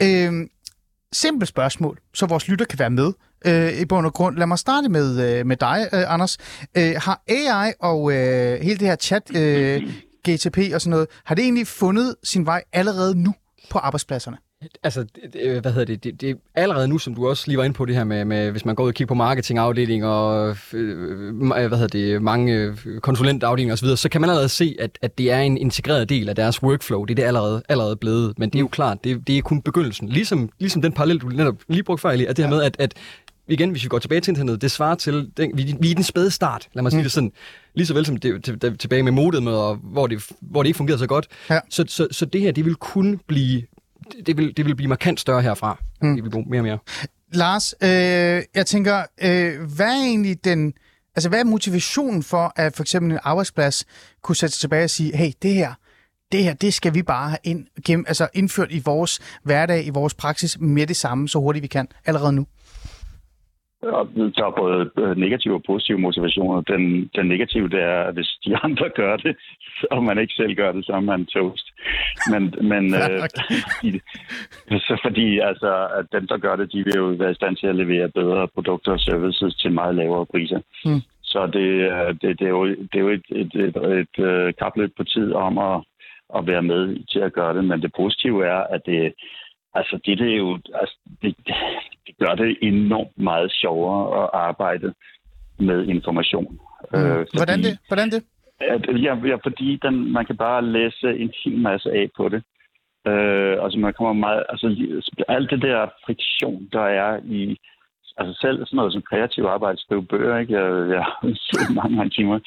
Øh, 0.02 0.32
simpelt 1.12 1.48
spørgsmål, 1.48 1.98
så 2.14 2.26
vores 2.26 2.48
lytter 2.48 2.64
kan 2.64 2.78
være 2.78 2.90
med 2.90 3.12
øh, 3.46 3.80
i 3.80 3.85
bund 3.85 4.06
og 4.06 4.12
grund. 4.12 4.37
Lad 4.37 4.46
mig 4.46 4.59
starte 4.59 4.88
med, 4.88 5.38
øh, 5.38 5.46
med 5.46 5.56
dig, 5.56 5.88
øh, 5.92 6.12
Anders. 6.12 6.38
Øh, 6.76 6.94
har 6.96 7.22
AI 7.28 7.72
og 7.80 8.12
øh, 8.12 8.61
hele 8.62 8.78
det 8.78 8.88
her 8.88 8.96
chat, 8.96 9.37
øh, 9.37 9.82
GTP 10.28 10.59
og 10.74 10.80
sådan 10.80 10.90
noget, 10.90 11.06
har 11.24 11.35
det 11.35 11.42
egentlig 11.42 11.66
fundet 11.66 12.14
sin 12.24 12.46
vej 12.46 12.62
allerede 12.72 13.22
nu 13.22 13.35
på 13.70 13.78
arbejdspladserne? 13.78 14.37
Altså, 14.83 15.05
det, 15.33 15.61
hvad 15.61 15.73
hedder 15.73 15.85
det, 15.85 16.05
det, 16.05 16.21
det 16.21 16.31
er 16.31 16.35
allerede 16.55 16.88
nu, 16.88 16.99
som 16.99 17.14
du 17.14 17.29
også 17.29 17.45
lige 17.47 17.59
var 17.59 17.64
inde 17.64 17.75
på 17.75 17.85
det 17.85 17.95
her 17.95 18.05
med, 18.05 18.25
med 18.25 18.51
hvis 18.51 18.64
man 18.64 18.75
går 18.75 18.85
ud 18.85 18.88
og 18.88 18.95
kigger 18.95 19.09
på 19.09 19.14
marketingafdeling 19.14 20.05
og 20.05 20.57
øh, 20.73 21.47
hvad 21.49 21.69
hedder 21.69 21.87
det, 21.87 22.23
mange 22.23 22.55
øh, 22.55 23.01
konsulentafdelinger 23.01 23.73
osv., 23.73 23.88
så 23.97 24.09
kan 24.09 24.21
man 24.21 24.31
allerede 24.31 24.49
se, 24.49 24.77
at, 24.79 24.99
at 25.03 25.19
det 25.19 25.31
er 25.31 25.40
en 25.40 25.59
integreret 25.59 26.09
del 26.09 26.29
af 26.29 26.37
deres 26.37 26.62
workflow. 26.62 27.05
Det 27.05 27.12
er 27.12 27.16
det 27.16 27.23
allerede, 27.23 27.62
allerede 27.69 27.97
blevet. 27.97 28.38
Men 28.38 28.51
det 28.51 28.57
er 28.57 28.61
jo 28.61 28.66
mm. 28.66 28.71
klart, 28.71 29.05
det, 29.05 29.27
det 29.27 29.38
er 29.38 29.42
kun 29.42 29.62
begyndelsen. 29.62 30.09
Ligesom, 30.09 30.51
ligesom 30.59 30.83
den 30.83 30.92
parallel, 30.92 31.19
du 31.19 31.29
netop 31.29 31.57
lige 31.69 31.83
brugte 31.83 32.03
før, 32.03 32.11
at 32.11 32.19
det 32.19 32.38
her 32.38 32.49
med, 32.49 32.62
at, 32.62 32.77
at 32.79 32.95
igen, 33.49 33.71
hvis 33.71 33.85
vi 33.85 33.88
går 33.88 33.99
tilbage 33.99 34.21
til 34.21 34.31
internet, 34.31 34.62
det 34.62 34.71
svarer 34.71 34.95
til, 34.95 35.31
den, 35.37 35.51
vi, 35.55 35.75
vi 35.81 35.87
er 35.87 35.90
i 35.90 35.95
den 35.95 36.05
spæde 36.05 36.31
start, 36.31 36.69
lad 36.73 36.83
mig 36.83 36.92
sige 36.92 37.01
mm. 37.01 37.05
det 37.05 37.12
sådan, 37.12 37.33
lige 37.75 37.87
så 37.87 37.95
vel 37.95 38.07
som 38.07 38.16
det, 38.16 38.45
til, 38.45 38.79
tilbage 38.79 39.03
med 39.03 39.12
modet, 39.12 39.42
med, 39.42 39.53
og 39.53 39.77
hvor, 39.77 40.07
det, 40.07 40.27
hvor 40.40 40.62
det 40.62 40.69
ikke 40.69 40.77
fungerede 40.77 40.99
så 40.99 41.07
godt. 41.07 41.27
Ja. 41.51 41.59
Så, 41.71 41.85
så, 41.88 42.09
så 42.11 42.27
det 42.27 42.40
her, 42.40 42.53
det 42.53 42.64
vil 42.64 42.75
kun 42.75 43.21
blive 43.27 43.62
det 44.27 44.37
vil, 44.37 44.57
det 44.57 44.66
vil 44.66 44.77
blive 44.77 44.88
markant 44.88 45.21
større 45.21 45.42
herfra. 45.42 45.79
Mm. 46.03 46.14
Det 46.14 46.25
vil 46.25 46.31
blive 46.31 46.45
mere 46.45 46.61
og 46.61 46.64
mere. 46.64 46.79
Lars, 47.33 47.75
øh, 47.83 47.88
jeg 48.55 48.66
tænker, 48.66 49.05
øh, 49.23 49.62
hvad 49.77 49.87
er 49.87 50.03
egentlig 50.03 50.45
den... 50.45 50.73
Altså, 51.16 51.29
hvad 51.29 51.40
er 51.40 51.45
motivationen 51.45 52.23
for, 52.23 52.53
at 52.57 52.77
for 52.77 52.83
eksempel 52.83 53.12
en 53.12 53.19
arbejdsplads 53.23 53.85
kunne 54.23 54.37
sætte 54.37 54.55
sig 54.55 54.61
tilbage 54.61 54.85
og 54.85 54.90
sige, 54.90 55.16
hey, 55.16 55.31
det 55.42 55.55
her, 55.55 55.75
det 56.33 56.45
her, 56.45 56.55
det 56.55 56.75
skal 56.75 56.95
vi 56.95 57.03
bare 57.03 57.29
have 57.29 57.38
ind, 57.45 57.66
gennem, 57.85 58.05
altså 58.09 58.29
indført 58.35 58.73
i 58.73 58.83
vores 58.85 59.21
hverdag, 59.42 59.87
i 59.87 59.90
vores 59.90 60.14
praksis 60.14 60.59
med 60.61 60.87
det 60.87 60.97
samme, 60.97 61.29
så 61.29 61.38
hurtigt 61.38 61.62
vi 61.62 61.69
kan, 61.69 61.88
allerede 62.07 62.33
nu? 62.33 62.47
Og 63.92 64.09
der 64.37 64.44
er 64.46 64.61
både 64.62 64.90
øh, 64.99 65.16
negative 65.16 65.55
og 65.55 65.62
positive 65.66 65.99
motivationer. 65.99 66.61
Den, 66.61 67.11
den 67.16 67.27
negative, 67.27 67.68
det 67.68 67.83
er, 67.83 68.12
hvis 68.12 68.38
de 68.44 68.57
andre 68.66 68.88
gør 68.96 69.16
det, 69.16 69.37
og 69.90 70.03
man 70.05 70.18
ikke 70.18 70.35
selv 70.35 70.55
gør 70.55 70.72
det, 70.72 70.87
så 70.87 70.92
er 70.92 71.01
man 71.01 71.27
toast. 71.27 71.66
Men, 72.31 72.55
men 72.68 72.94
øh, 73.01 74.01
så 74.88 75.01
fordi 75.05 75.38
altså, 75.38 75.88
at 75.99 76.07
dem, 76.12 76.27
der 76.27 76.38
gør 76.38 76.57
det, 76.57 76.72
de 76.72 76.85
vil 76.85 76.94
jo 76.96 77.05
være 77.05 77.31
i 77.31 77.35
stand 77.35 77.57
til 77.57 77.66
at 77.66 77.77
levere 77.77 78.09
bedre 78.09 78.49
produkter 78.55 78.92
og 78.92 79.01
services 79.01 79.55
til 79.55 79.72
meget 79.72 79.94
lavere 79.94 80.27
priser. 80.27 80.61
Mm. 80.85 81.01
Så 81.22 81.46
det, 81.46 81.68
øh, 81.92 82.09
det, 82.20 82.38
det, 82.38 82.46
er 82.46 82.55
jo, 82.59 82.66
det 82.66 82.94
er 82.94 83.01
jo 83.01 83.09
et, 83.09 83.27
et, 83.31 83.55
et, 83.55 83.77
et, 83.77 84.25
et 84.25 84.57
kapløb 84.57 84.92
på 84.96 85.05
tid 85.05 85.33
om 85.33 85.59
at, 85.59 85.77
at 86.37 86.46
være 86.46 86.62
med 86.62 87.07
til 87.12 87.18
at 87.18 87.33
gøre 87.33 87.57
det. 87.57 87.64
Men 87.64 87.83
det 87.83 87.92
positive 87.96 88.46
er, 88.46 88.62
at 88.75 88.81
det, 88.87 89.12
altså 89.79 90.01
det, 90.07 90.19
det 90.19 90.33
er 90.33 90.37
jo, 90.37 90.59
altså, 90.75 90.97
det, 91.23 91.37
det 92.07 92.15
gør 92.19 92.35
det 92.35 92.59
enormt 92.62 93.19
meget 93.19 93.53
sjovere 93.53 94.23
at 94.23 94.31
arbejde 94.33 94.95
med 95.59 95.87
information. 95.87 96.59
Mm. 96.93 96.99
Øh, 96.99 97.19
fordi, 97.19 97.39
Hvordan 97.39 97.59
det? 97.62 97.79
Hvordan 97.89 98.11
det? 98.11 98.25
At, 98.61 99.03
ja, 99.03 99.15
ja, 99.31 99.37
fordi 99.47 99.79
den, 99.83 100.12
man 100.12 100.27
kan 100.27 100.37
bare 100.37 100.65
læse 100.65 101.09
en 101.23 101.33
hel 101.45 101.59
masse 101.59 101.91
af 101.93 102.09
på 102.17 102.29
det. 102.29 102.43
Øh, 103.07 103.57
altså 103.65 103.79
man 103.79 103.95
kommer 103.95 104.12
meget, 104.12 104.43
altså 104.49 104.67
alt 105.29 105.51
det 105.51 105.62
der 105.62 105.87
friktion, 106.07 106.69
der 106.73 106.87
er 107.03 107.21
i, 107.25 107.57
altså 108.17 108.41
selv 108.41 108.67
sådan 108.67 108.77
noget 108.77 108.93
som 108.93 109.03
kreativ 109.03 109.45
arbejde, 109.45 109.81
skrive 109.81 110.07
bøger, 110.07 110.39
ikke? 110.39 110.53
Jeg, 110.53 110.89
jeg 110.95 111.03
har 111.05 111.21
siddet 111.23 111.75
mange, 111.75 111.97
mange 111.97 112.11
timer, 112.11 112.39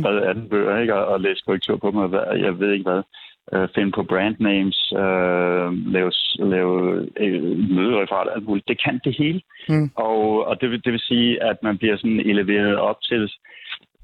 skrevet 0.00 0.22
18 0.22 0.48
bøger, 0.48 0.78
ikke? 0.78 0.94
Og, 0.94 1.06
og 1.06 1.20
læst 1.20 1.44
korrektur 1.44 1.76
på 1.76 1.90
mig, 1.90 2.06
hvad, 2.08 2.24
jeg 2.46 2.58
ved 2.58 2.72
ikke 2.72 2.90
hvad 2.90 3.02
øh, 3.54 3.68
finde 3.74 3.92
på 3.92 4.02
brand 4.02 4.36
names, 4.38 4.92
øh, 4.92 5.92
lave, 5.94 6.10
lave 6.38 7.08
øh, 7.16 7.58
mødereferater, 7.76 8.30
alt 8.32 8.44
muligt. 8.44 8.68
Det 8.68 8.82
kan 8.84 9.00
det 9.04 9.16
hele. 9.18 9.40
Mm. 9.68 9.90
Og, 9.94 10.46
og 10.46 10.60
det, 10.60 10.70
vil, 10.70 10.84
det 10.84 10.92
vil 10.92 11.00
sige, 11.00 11.42
at 11.42 11.56
man 11.62 11.78
bliver 11.78 11.96
sådan 11.96 12.20
eleveret 12.20 12.76
op 12.76 12.96
til, 13.02 13.32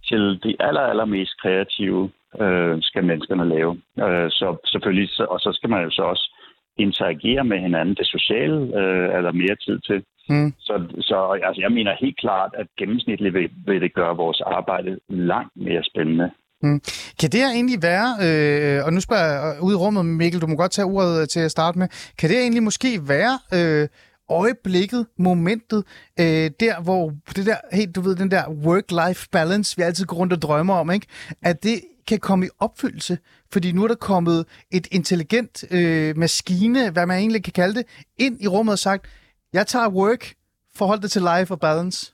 til 0.08 0.38
de 0.44 0.56
aller, 0.60 0.80
allermest 0.80 1.40
kreative, 1.42 2.10
øh, 2.40 2.76
skal 2.80 3.04
menneskerne 3.04 3.48
lave. 3.48 3.72
Øh, 4.04 4.30
så 4.30 4.56
selvfølgelig, 4.64 5.08
så, 5.08 5.24
og 5.24 5.40
så 5.40 5.50
skal 5.52 5.70
man 5.70 5.82
jo 5.84 5.90
så 5.90 6.02
også 6.02 6.34
interagere 6.78 7.44
med 7.44 7.58
hinanden. 7.58 7.94
Det 7.94 8.06
sociale 8.06 8.56
øh, 8.80 9.08
er 9.16 9.20
der 9.20 9.32
mere 9.32 9.56
tid 9.56 9.78
til. 9.78 10.04
Mm. 10.28 10.52
Så, 10.58 10.74
så 11.00 11.40
altså, 11.44 11.60
jeg 11.60 11.72
mener 11.72 11.92
helt 12.00 12.18
klart, 12.18 12.50
at 12.54 12.66
gennemsnitligt 12.78 13.34
vil, 13.34 13.50
vil 13.66 13.80
det 13.80 13.94
gøre 13.94 14.16
vores 14.16 14.40
arbejde 14.40 14.98
langt 15.08 15.52
mere 15.56 15.84
spændende. 15.84 16.30
Mm. 16.62 16.80
Kan 17.20 17.32
det 17.32 17.40
her 17.40 17.50
egentlig 17.50 17.82
være, 17.82 18.16
øh, 18.22 18.84
og 18.84 18.92
nu 18.92 19.00
spørger 19.00 19.24
jeg 19.24 19.56
øh, 19.56 19.62
ud 19.62 19.72
i 19.72 19.76
rummet, 19.76 20.06
Mikkel, 20.06 20.40
du 20.40 20.46
må 20.46 20.54
godt 20.54 20.72
tage 20.72 20.86
ordet 20.86 21.20
øh, 21.20 21.28
til 21.28 21.40
at 21.40 21.50
starte 21.50 21.78
med, 21.78 21.88
kan 22.18 22.30
det 22.30 22.38
egentlig 22.38 22.62
måske 22.62 23.08
være 23.08 23.38
øh, 23.54 23.88
øjeblikket, 24.28 25.06
momentet, 25.18 25.84
øh, 26.20 26.50
der 26.60 26.80
hvor 26.80 27.12
det 27.36 27.46
der, 27.46 27.56
helt, 27.72 27.94
du 27.94 28.00
ved, 28.00 28.16
den 28.16 28.30
der 28.30 28.44
work-life 28.44 29.28
balance, 29.32 29.76
vi 29.76 29.82
altid 29.82 30.04
går 30.04 30.16
rundt 30.16 30.32
og 30.32 30.42
drømmer 30.42 30.74
om, 30.74 30.90
ikke? 30.90 31.06
at 31.42 31.62
det 31.62 31.80
kan 32.06 32.18
komme 32.18 32.46
i 32.46 32.48
opfyldelse, 32.58 33.18
fordi 33.52 33.72
nu 33.72 33.84
er 33.84 33.88
der 33.88 33.94
kommet 33.94 34.46
et 34.70 34.88
intelligent 34.90 35.64
øh, 35.70 36.16
maskine, 36.16 36.90
hvad 36.90 37.06
man 37.06 37.18
egentlig 37.18 37.44
kan 37.44 37.52
kalde 37.52 37.74
det, 37.74 37.86
ind 38.18 38.36
i 38.40 38.46
rummet 38.46 38.72
og 38.72 38.78
sagt, 38.78 39.06
jeg 39.52 39.66
tager 39.66 39.88
work, 39.88 40.34
forhold 40.74 41.00
det 41.00 41.10
til 41.10 41.22
life 41.22 41.54
og 41.54 41.60
balance. 41.60 42.12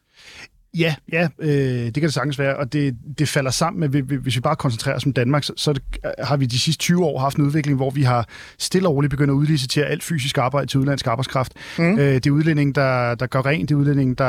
Ja, 0.78 0.94
ja 1.12 1.28
øh, 1.38 1.48
det 1.84 1.94
kan 1.94 2.02
det 2.02 2.14
sagtens 2.14 2.38
være, 2.38 2.56
og 2.56 2.72
det, 2.72 2.96
det 3.18 3.28
falder 3.28 3.50
sammen 3.50 3.80
med, 3.80 4.02
hvis 4.02 4.36
vi 4.36 4.40
bare 4.40 4.56
koncentrerer 4.56 4.96
os 4.96 5.06
om 5.06 5.12
Danmark, 5.12 5.44
så, 5.44 5.52
så 5.56 5.72
det, 5.72 5.82
har 6.18 6.36
vi 6.36 6.46
de 6.46 6.58
sidste 6.58 6.80
20 6.80 7.04
år 7.04 7.18
haft 7.18 7.36
en 7.36 7.44
udvikling, 7.44 7.76
hvor 7.76 7.90
vi 7.90 8.02
har 8.02 8.28
stille 8.58 8.88
og 8.88 8.94
roligt 8.94 9.10
begyndt 9.10 9.30
at 9.30 9.34
udlicitere 9.34 9.86
alt 9.86 10.02
fysisk 10.02 10.38
arbejde 10.38 10.66
til 10.66 10.78
udenlandsk 10.78 11.06
arbejdskraft. 11.06 11.52
Mm. 11.78 11.98
Øh, 11.98 12.14
det 12.14 12.26
er 12.26 12.30
udlænding, 12.30 12.74
der, 12.74 13.14
der 13.14 13.26
gør 13.26 13.46
rent, 13.46 13.68
det 13.68 13.74
er 13.74 13.78
udlænding, 13.78 14.18
der 14.18 14.24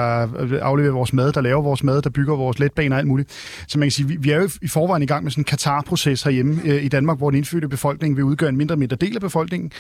afleverer 0.62 0.94
vores 0.94 1.14
mad, 1.14 1.32
der 1.32 1.42
laver 1.42 1.62
vores 1.62 1.84
mad, 1.84 2.02
der 2.02 2.10
bygger 2.10 2.36
vores 2.36 2.60
letbaner 2.60 2.96
og 2.96 3.00
alt 3.00 3.08
muligt. 3.08 3.30
Så 3.68 3.80
man 3.80 3.86
kan 3.86 3.92
sige, 3.92 4.08
vi, 4.08 4.16
vi 4.20 4.32
er 4.32 4.38
jo 4.38 4.50
i 4.62 4.68
forvejen 4.68 5.04
i 5.04 5.06
gang 5.06 5.24
med 5.24 5.32
sådan 5.32 5.42
en 5.42 5.46
Katar-proces 5.46 6.24
herhjemme 6.24 6.62
øh, 6.66 6.84
i 6.84 6.88
Danmark, 6.88 7.18
hvor 7.18 7.30
den 7.30 7.38
indfødte 7.38 7.68
befolkning 7.68 8.16
vil 8.16 8.24
udgøre 8.24 8.50
en 8.50 8.58
mindre 8.58 8.76
og 8.76 8.80
mindre 8.80 8.96
del 8.96 9.16
af 9.16 9.22
befolkningen, 9.22 9.72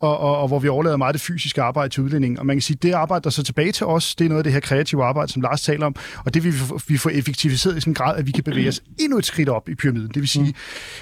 og, 0.00 0.18
og, 0.18 0.38
og 0.38 0.48
hvor 0.48 0.58
vi 0.58 0.68
overlader 0.68 0.96
meget 0.96 1.12
det 1.12 1.22
fysiske 1.22 1.62
arbejde 1.62 1.88
til 1.88 2.02
udlænding. 2.02 2.38
Og 2.40 2.46
man 2.46 2.56
kan 2.56 2.62
sige, 2.62 2.78
det 2.82 2.92
arbejde, 2.92 3.24
der 3.24 3.30
så 3.30 3.42
tilbage 3.42 3.72
til 3.72 3.86
os, 3.86 4.14
det 4.14 4.24
er 4.24 4.28
noget 4.28 4.40
af 4.40 4.44
det 4.44 4.52
her 4.52 4.60
kreative 4.60 5.04
arbejde, 5.04 5.32
som 5.32 5.42
Lars 5.42 5.62
taler 5.62 5.86
om, 5.86 5.96
og 6.24 6.34
det 6.34 6.44
vil 6.44 6.52
vi, 6.52 6.58
vi 6.88 6.98
får 6.98 7.10
effektiviseret 7.10 7.76
i 7.76 7.80
sådan 7.80 7.90
en 7.90 7.94
grad, 7.94 8.16
at 8.16 8.26
vi 8.26 8.32
kan 8.32 8.44
bevæge 8.44 8.68
os 8.68 8.80
endnu 9.00 9.18
et 9.18 9.26
skridt 9.26 9.48
op 9.48 9.68
i 9.68 9.74
pyramiden. 9.74 10.08
Det 10.08 10.16
vil 10.16 10.28
sige, 10.28 10.44
mm. 10.44 10.54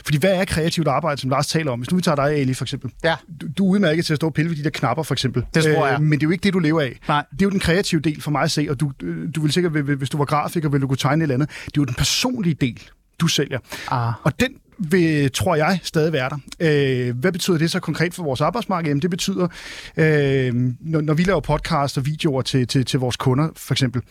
fordi 0.04 0.18
hvad 0.18 0.30
er 0.34 0.44
kreativt 0.44 0.88
arbejde, 0.88 1.20
som 1.20 1.30
Lars 1.30 1.46
taler 1.46 1.72
om? 1.72 1.78
Hvis 1.78 1.90
nu 1.90 1.96
vi 1.96 2.02
tager 2.02 2.16
dig, 2.16 2.24
Ali, 2.24 2.54
for 2.54 2.64
eksempel. 2.64 2.90
Ja. 3.04 3.14
Du, 3.40 3.46
du 3.58 3.66
er 3.66 3.70
udmærket 3.70 4.06
til 4.06 4.12
at 4.12 4.16
stå 4.16 4.26
og 4.26 4.34
pille 4.34 4.50
ved 4.50 4.56
de 4.56 4.64
der 4.64 4.70
knapper, 4.70 5.02
for 5.02 5.14
eksempel. 5.14 5.44
Det 5.54 5.62
tror 5.62 5.86
jeg. 5.86 5.94
Øh, 5.94 6.00
men 6.00 6.12
det 6.12 6.24
er 6.24 6.26
jo 6.26 6.30
ikke 6.30 6.42
det, 6.42 6.52
du 6.52 6.58
lever 6.58 6.80
af. 6.80 6.98
Nej. 7.08 7.24
Det 7.32 7.42
er 7.42 7.46
jo 7.46 7.50
den 7.50 7.60
kreative 7.60 8.00
del 8.00 8.22
for 8.22 8.30
mig 8.30 8.42
at 8.42 8.50
se, 8.50 8.66
og 8.70 8.80
du, 8.80 8.92
du 9.34 9.42
vil 9.42 9.52
sikkert, 9.52 9.72
hvis 9.72 10.10
du 10.10 10.16
var 10.16 10.24
grafiker, 10.24 10.68
ville 10.68 10.82
du 10.82 10.88
kunne 10.88 10.96
tegne 10.96 11.20
et 11.20 11.22
eller 11.22 11.34
andet. 11.34 11.48
Det 11.48 11.66
er 11.66 11.70
jo 11.76 11.84
den 11.84 11.94
personlige 11.94 12.54
del, 12.54 12.82
du 13.20 13.26
sælger. 13.26 13.58
Ah. 13.90 14.12
Og 14.22 14.40
den 14.40 14.50
vil, 14.78 15.32
tror 15.32 15.56
jeg, 15.56 15.78
stadig 15.82 16.12
være 16.12 16.30
der. 16.30 16.38
Øh, 16.60 17.16
hvad 17.16 17.32
betyder 17.32 17.58
det 17.58 17.70
så 17.70 17.80
konkret 17.80 18.14
for 18.14 18.22
vores 18.22 18.40
arbejdsmarked? 18.40 18.88
Jamen, 18.88 19.02
det 19.02 19.10
betyder, 19.10 19.48
øh, 19.96 20.54
når, 20.80 21.00
når 21.00 21.14
vi 21.14 21.22
laver 21.22 21.40
podcast 21.40 21.98
og 21.98 22.06
videoer 22.06 22.42
til, 22.42 22.66
til, 22.66 22.84
til 22.84 23.00
vores 23.00 23.16
kunder, 23.16 23.48
for 23.56 23.74
eksempel, 23.74 24.02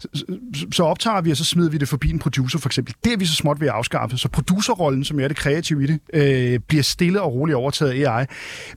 så, 0.00 0.24
så 0.72 0.82
optager 0.82 1.20
vi, 1.20 1.30
og 1.30 1.36
så 1.36 1.44
smider 1.44 1.70
vi 1.70 1.78
det 1.78 1.88
forbi 1.88 2.10
en 2.10 2.18
producer, 2.18 2.58
for 2.58 2.68
eksempel. 2.68 2.94
Det 3.04 3.12
er 3.12 3.16
vi 3.16 3.26
så 3.26 3.34
småt 3.34 3.60
ved 3.60 3.68
at 3.68 3.74
afskaffe. 3.74 4.18
Så 4.18 4.28
producerrollen, 4.28 5.04
som 5.04 5.20
er 5.20 5.28
det 5.28 5.36
kreative 5.36 5.84
i 5.84 5.86
det, 5.86 6.00
øh, 6.12 6.60
bliver 6.68 6.82
stille 6.82 7.22
og 7.22 7.34
roligt 7.34 7.56
overtaget 7.56 8.06
af 8.06 8.18
AI. 8.18 8.26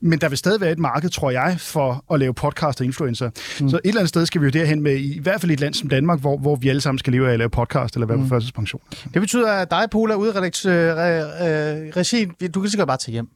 Men 0.01 0.21
der 0.21 0.29
vil 0.29 0.37
stadig 0.37 0.61
være 0.61 0.71
et 0.71 0.79
marked, 0.79 1.09
tror 1.09 1.31
jeg, 1.31 1.55
for 1.59 2.05
at 2.13 2.19
lave 2.19 2.33
podcast 2.33 2.79
og 2.81 2.85
influencer. 2.85 3.29
Mm. 3.61 3.69
Så 3.69 3.75
et 3.75 3.81
eller 3.83 3.99
andet 3.99 4.09
sted 4.09 4.25
skal 4.25 4.41
vi 4.41 4.45
jo 4.45 4.51
derhen 4.51 4.81
med, 4.81 4.95
i 4.95 5.19
hvert 5.19 5.41
fald 5.41 5.49
i 5.49 5.53
et 5.53 5.59
land 5.59 5.73
som 5.73 5.89
Danmark, 5.89 6.19
hvor, 6.19 6.37
hvor 6.37 6.55
vi 6.55 6.69
alle 6.69 6.81
sammen 6.81 6.99
skal 6.99 7.13
leve 7.13 7.27
af 7.27 7.33
at 7.33 7.39
lave 7.39 7.49
podcast 7.49 7.95
eller 7.95 8.07
være 8.07 8.17
mm. 8.17 8.23
på 8.23 8.29
førtidspension. 8.29 8.81
Det 9.13 9.21
betyder, 9.21 9.51
at 9.51 9.71
dig, 9.71 9.87
Pola, 9.91 10.15
ude 10.15 10.29
øh, 11.41 11.91
regi, 11.97 12.25
du 12.25 12.61
kan 12.61 12.69
sikkert 12.69 12.87
bare 12.87 12.97
tage 12.97 13.11
hjem. 13.13 13.29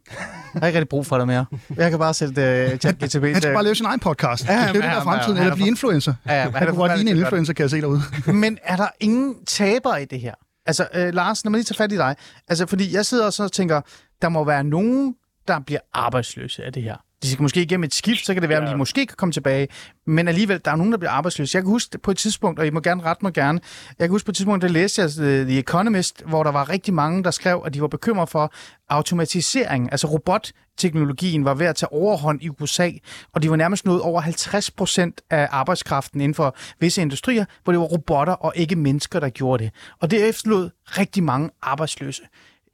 Jeg 0.53 0.59
har 0.61 0.67
ikke 0.67 0.79
rigtig 0.79 0.89
brug 0.89 1.05
for 1.05 1.17
dig 1.17 1.27
mere. 1.27 1.45
Jeg 1.75 1.89
kan 1.89 1.99
bare 1.99 2.13
sætte 2.13 2.69
uh, 2.73 2.77
chat 2.77 2.95
GTP. 2.95 3.23
Han 3.23 3.35
skal 3.35 3.53
bare 3.53 3.63
lave 3.63 3.75
sin 3.75 3.85
egen 3.85 3.99
podcast. 3.99 4.47
Ja, 4.47 4.53
det 4.53 4.61
er 4.61 4.71
det, 4.73 4.83
der 4.83 4.89
er 4.89 5.03
fremtiden, 5.03 5.37
eller 5.37 5.55
blive 5.55 5.67
influencer. 5.67 6.13
Ja, 6.25 6.33
ja, 6.33 6.49
han 6.49 6.67
kunne 6.67 6.77
godt 6.77 6.95
ligne 6.95 7.11
en 7.11 7.17
influencer, 7.17 7.53
kan 7.53 7.63
jeg 7.63 7.69
se 7.69 7.81
derude. 7.81 8.01
Men 8.43 8.57
er 8.63 8.75
der 8.75 8.87
ingen 8.99 9.35
taber 9.45 9.97
i 9.97 10.05
det 10.05 10.19
her? 10.19 10.33
Altså, 10.65 10.87
øh, 10.93 11.13
Lars, 11.13 11.45
når 11.45 11.51
man 11.51 11.59
lige 11.59 11.65
tager 11.65 11.77
fat 11.77 11.91
i 11.91 11.97
dig. 11.97 12.15
Altså, 12.47 12.65
fordi 12.65 12.95
jeg 12.95 13.05
sidder 13.05 13.25
og 13.25 13.33
så 13.33 13.47
tænker, 13.47 13.81
der 14.21 14.29
må 14.29 14.43
være 14.43 14.63
nogen, 14.63 15.15
der 15.47 15.59
bliver 15.59 15.79
arbejdsløse 15.93 16.63
af 16.63 16.73
det 16.73 16.83
her. 16.83 16.95
De 17.23 17.31
skal 17.31 17.41
måske 17.41 17.61
igennem 17.61 17.83
et 17.83 17.93
skift, 17.93 18.25
så 18.25 18.33
kan 18.33 18.41
det 18.41 18.49
være, 18.49 18.59
ja. 18.59 18.65
at 18.65 18.71
de 18.71 18.77
måske 18.77 19.05
kan 19.05 19.15
komme 19.17 19.31
tilbage. 19.31 19.67
Men 20.07 20.27
alligevel, 20.27 20.61
der 20.65 20.71
er 20.71 20.75
nogen, 20.75 20.91
der 20.91 20.97
bliver 20.97 21.11
arbejdsløse. 21.11 21.55
Jeg 21.55 21.63
kan 21.63 21.69
huske 21.69 21.97
på 21.97 22.11
et 22.11 22.17
tidspunkt, 22.17 22.59
og 22.59 22.67
I 22.67 22.69
må 22.69 22.79
gerne 22.79 23.03
rette 23.03 23.25
mig 23.25 23.33
gerne, 23.33 23.59
jeg 23.99 24.07
kan 24.07 24.09
huske 24.09 24.25
på 24.25 24.31
et 24.31 24.35
tidspunkt, 24.35 24.61
der 24.61 24.67
læste 24.67 25.01
jeg 25.01 25.09
uh, 25.19 25.47
The 25.47 25.59
Economist, 25.59 26.23
hvor 26.25 26.43
der 26.43 26.51
var 26.51 26.69
rigtig 26.69 26.93
mange, 26.93 27.23
der 27.23 27.31
skrev, 27.31 27.63
at 27.65 27.73
de 27.73 27.81
var 27.81 27.87
bekymret 27.87 28.29
for 28.29 28.53
automatisering. 28.89 29.91
Altså 29.91 30.07
robotteknologien 30.07 31.45
var 31.45 31.53
ved 31.53 31.65
at 31.65 31.75
tage 31.75 31.93
overhånd 31.93 32.41
i 32.41 32.49
USA, 32.49 32.91
og 33.33 33.43
de 33.43 33.49
var 33.49 33.55
nærmest 33.55 33.85
nået 33.85 34.01
over 34.01 34.21
50 34.21 34.71
procent 34.71 35.21
af 35.29 35.47
arbejdskraften 35.51 36.21
inden 36.21 36.35
for 36.35 36.55
visse 36.79 37.01
industrier, 37.01 37.45
hvor 37.63 37.73
det 37.73 37.79
var 37.79 37.85
robotter 37.85 38.33
og 38.33 38.53
ikke 38.55 38.75
mennesker, 38.75 39.19
der 39.19 39.29
gjorde 39.29 39.63
det. 39.63 39.73
Og 39.99 40.11
det 40.11 40.29
efterlod 40.29 40.69
rigtig 40.85 41.23
mange 41.23 41.49
arbejdsløse. 41.61 42.21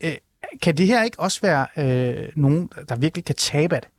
Øh, 0.03 0.15
kan 0.61 0.77
det 0.77 0.87
her 0.87 1.03
ikke 1.03 1.19
også 1.19 1.41
være 1.41 1.67
øh, 1.77 2.29
nogen, 2.35 2.69
der 2.89 2.95
virkelig 2.95 3.25
kan 3.25 3.35
tabe 3.35 3.75
af 3.75 3.81
det? 3.81 3.89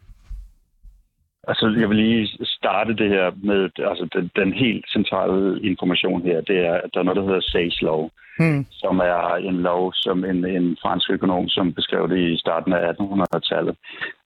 Altså, 1.48 1.76
jeg 1.80 1.88
vil 1.88 1.96
lige 1.96 2.28
starte 2.44 2.94
det 2.94 3.08
her 3.08 3.30
med, 3.42 3.70
altså 3.90 4.08
den, 4.14 4.30
den 4.36 4.52
helt 4.52 4.84
centrale 4.92 5.60
information 5.62 6.22
her, 6.22 6.40
det 6.40 6.58
er, 6.66 6.74
at 6.74 6.90
der 6.94 7.00
er 7.00 7.04
noget, 7.04 7.16
der 7.16 7.28
hedder 7.28 7.48
Say's 7.52 7.78
Law, 7.86 8.08
mm. 8.38 8.66
som 8.70 8.98
er 8.98 9.34
en 9.50 9.58
lov, 9.62 9.92
som 9.94 10.24
en, 10.24 10.46
en 10.46 10.76
fransk 10.82 11.10
økonom, 11.10 11.48
som 11.48 11.72
beskrev 11.72 12.08
det 12.08 12.18
i 12.18 12.38
starten 12.38 12.72
af 12.72 12.92
1800-tallet, 12.92 13.76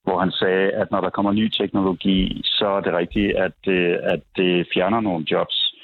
hvor 0.04 0.18
han 0.18 0.30
sagde, 0.30 0.70
at 0.70 0.90
når 0.90 1.00
der 1.00 1.10
kommer 1.10 1.32
ny 1.32 1.48
teknologi, 1.48 2.40
så 2.44 2.66
er 2.66 2.80
det 2.80 2.92
rigtigt, 2.94 3.36
at 3.36 3.52
det, 3.64 3.84
at 4.12 4.22
det 4.36 4.68
fjerner 4.74 5.00
nogle 5.00 5.26
jobs, 5.30 5.74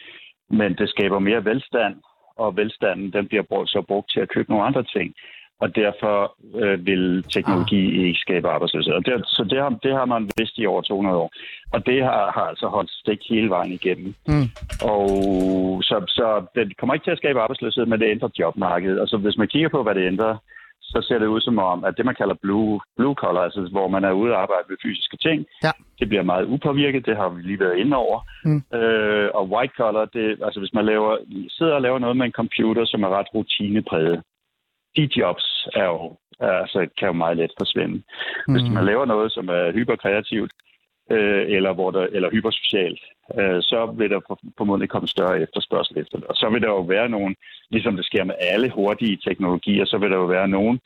men 0.50 0.74
det 0.74 0.88
skaber 0.88 1.18
mere 1.18 1.44
velstand, 1.44 1.94
og 2.36 2.56
velstanden 2.56 3.12
den 3.12 3.28
bliver 3.28 3.64
så 3.66 3.82
brugt 3.88 4.10
til 4.12 4.20
at 4.20 4.28
købe 4.28 4.50
nogle 4.50 4.66
andre 4.66 4.82
ting 4.82 5.14
og 5.60 5.74
derfor 5.74 6.16
øh, 6.62 6.86
vil 6.86 7.22
teknologi 7.22 7.82
ah. 8.00 8.06
ikke 8.06 8.18
skabe 8.18 8.48
arbejdsløshed. 8.48 8.94
Og 8.94 9.04
det, 9.06 9.12
så 9.26 9.44
det 9.50 9.58
har, 9.62 9.68
det 9.82 9.92
har 9.92 10.04
man 10.04 10.30
vidst 10.38 10.58
i 10.58 10.66
over 10.66 10.82
200 10.82 11.16
år. 11.16 11.30
Og 11.72 11.86
det 11.86 12.02
har, 12.04 12.32
har 12.36 12.46
altså 12.52 12.66
holdt 12.66 12.90
stik 12.90 13.20
hele 13.30 13.48
vejen 13.48 13.72
igennem. 13.72 14.14
Mm. 14.28 14.48
Og 14.82 15.08
så, 15.88 15.96
så 16.08 16.46
det 16.54 16.76
kommer 16.76 16.94
ikke 16.94 17.06
til 17.06 17.16
at 17.16 17.22
skabe 17.22 17.40
arbejdsløshed, 17.40 17.86
men 17.86 18.00
det 18.00 18.10
ændrer 18.10 18.28
jobmarkedet. 18.38 19.00
Altså 19.00 19.16
hvis 19.16 19.36
man 19.36 19.48
kigger 19.48 19.68
på, 19.68 19.82
hvad 19.82 19.94
det 19.94 20.06
ændrer, 20.06 20.36
så 20.82 20.98
ser 21.08 21.18
det 21.18 21.26
ud 21.26 21.40
som 21.40 21.58
om, 21.58 21.84
at 21.84 21.94
det, 21.96 22.04
man 22.04 22.14
kalder 22.14 22.34
blue, 22.42 22.80
blue 22.96 23.14
collar, 23.14 23.40
altså 23.40 23.68
hvor 23.70 23.88
man 23.88 24.04
er 24.04 24.12
ude 24.12 24.32
og 24.32 24.42
arbejde 24.42 24.66
med 24.68 24.76
fysiske 24.82 25.16
ting, 25.16 25.46
Ja. 25.64 25.70
det 25.98 26.08
bliver 26.08 26.22
meget 26.22 26.44
upåvirket, 26.46 27.06
det 27.06 27.16
har 27.16 27.28
vi 27.28 27.42
lige 27.42 27.60
været 27.60 27.76
inde 27.78 27.96
over. 27.96 28.18
Mm. 28.44 28.62
Øh, 28.78 29.28
og 29.34 29.48
white 29.52 29.74
collar, 29.76 30.04
det, 30.04 30.26
altså 30.46 30.60
hvis 30.60 30.74
man 30.74 30.84
laver, 30.86 31.16
sidder 31.48 31.74
og 31.74 31.82
laver 31.82 31.98
noget 31.98 32.16
med 32.16 32.26
en 32.26 32.38
computer, 32.42 32.84
som 32.84 33.02
er 33.02 33.08
ret 33.08 33.26
rutinepræget, 33.34 34.22
de 34.96 35.08
jobs 35.16 35.68
er 35.74 35.84
jo, 35.84 36.16
altså, 36.40 36.88
kan 36.98 37.06
jo 37.06 37.12
meget 37.12 37.36
let 37.36 37.50
forsvinde. 37.60 38.02
Hvis 38.52 38.62
Mm. 38.68 38.74
man 38.74 38.84
laver 38.84 39.04
noget, 39.04 39.32
som 39.32 39.48
er 39.48 39.72
hyperkreativt, 39.72 40.52
øh, 41.10 41.44
eller, 41.56 41.72
hvor 41.72 41.90
der, 41.90 42.06
eller 42.12 42.30
hypersocialt, 42.30 43.00
øh, 43.40 43.62
så 43.62 43.94
vil 43.98 44.10
der 44.10 44.20
for- 44.26 44.40
formodentlig 44.58 44.90
komme 44.90 45.08
større 45.08 45.40
efterspørgsel 45.40 45.98
efter 45.98 46.16
det. 46.18 46.26
Og 46.26 46.34
så 46.36 46.48
vil 46.52 46.62
der 46.62 46.68
jo 46.68 46.80
være 46.80 47.08
nogen, 47.08 47.34
ligesom 47.70 47.96
det 47.96 48.04
sker 48.06 48.24
med 48.24 48.34
alle 48.40 48.70
hurtige 48.70 49.16
teknologier, 49.28 49.84
så 49.84 49.98
vil 49.98 50.10
der 50.10 50.16
jo 50.16 50.24
være 50.24 50.48
nogen, 50.48 50.80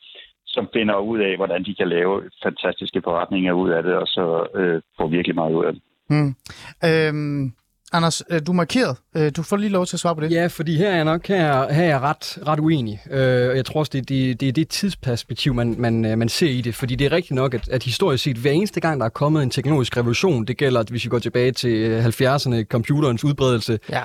som 0.47 0.69
finder 0.73 0.95
ud 0.97 1.19
af, 1.19 1.35
hvordan 1.35 1.63
de 1.63 1.75
kan 1.75 1.87
lave 1.89 2.23
fantastiske 2.43 3.01
forretninger 3.03 3.53
ud 3.53 3.69
af 3.69 3.83
det, 3.83 3.93
og 3.93 4.07
så 4.07 4.47
øh, 4.55 4.81
får 4.97 5.07
virkelig 5.07 5.35
meget 5.35 5.53
ud 5.53 5.65
af 5.65 5.73
det. 5.73 5.81
Mm. 6.09 6.35
Øhm, 6.89 7.51
Anders, 7.91 8.23
øh, 8.29 8.41
du 8.47 8.51
er 8.51 8.55
markeret. 8.55 8.97
Øh, 9.17 9.31
Du 9.37 9.43
får 9.43 9.57
lige 9.57 9.69
lov 9.69 9.85
til 9.85 9.95
at 9.95 9.99
svare 9.99 10.15
på 10.15 10.21
det. 10.21 10.31
Ja, 10.31 10.47
fordi 10.47 10.77
her 10.77 10.89
er 10.89 10.95
jeg 10.95 11.05
nok 11.05 11.27
her, 11.27 11.35
er- 11.45 11.73
her 11.73 11.83
er 11.83 11.87
jeg 11.87 11.99
ret, 12.01 12.37
ret 12.47 12.59
uenig. 12.59 13.01
Øh, 13.11 13.49
og 13.49 13.55
jeg 13.55 13.65
tror 13.65 13.79
også, 13.79 13.89
det, 13.93 14.09
det, 14.09 14.39
det 14.39 14.47
er 14.47 14.51
det 14.51 14.67
tidsperspektiv, 14.69 15.53
man, 15.53 15.75
man, 15.77 16.01
man 16.17 16.29
ser 16.29 16.49
i 16.49 16.61
det. 16.61 16.75
Fordi 16.75 16.95
det 16.95 17.05
er 17.05 17.11
rigtigt 17.11 17.35
nok, 17.35 17.53
at, 17.53 17.69
at 17.69 17.83
historisk 17.83 18.23
set, 18.23 18.37
hver 18.37 18.51
eneste 18.51 18.79
gang, 18.79 18.99
der 18.99 19.05
er 19.05 19.09
kommet 19.09 19.43
en 19.43 19.49
teknologisk 19.49 19.97
revolution, 19.97 20.45
det 20.45 20.57
gælder, 20.57 20.79
at 20.79 20.89
hvis 20.89 21.03
vi 21.05 21.09
går 21.09 21.19
tilbage 21.19 21.51
til 21.51 21.69
øh, 21.71 22.05
70'erne, 22.05 22.63
computerens 22.63 23.23
udbredelse, 23.23 23.79
Ja. 23.89 24.01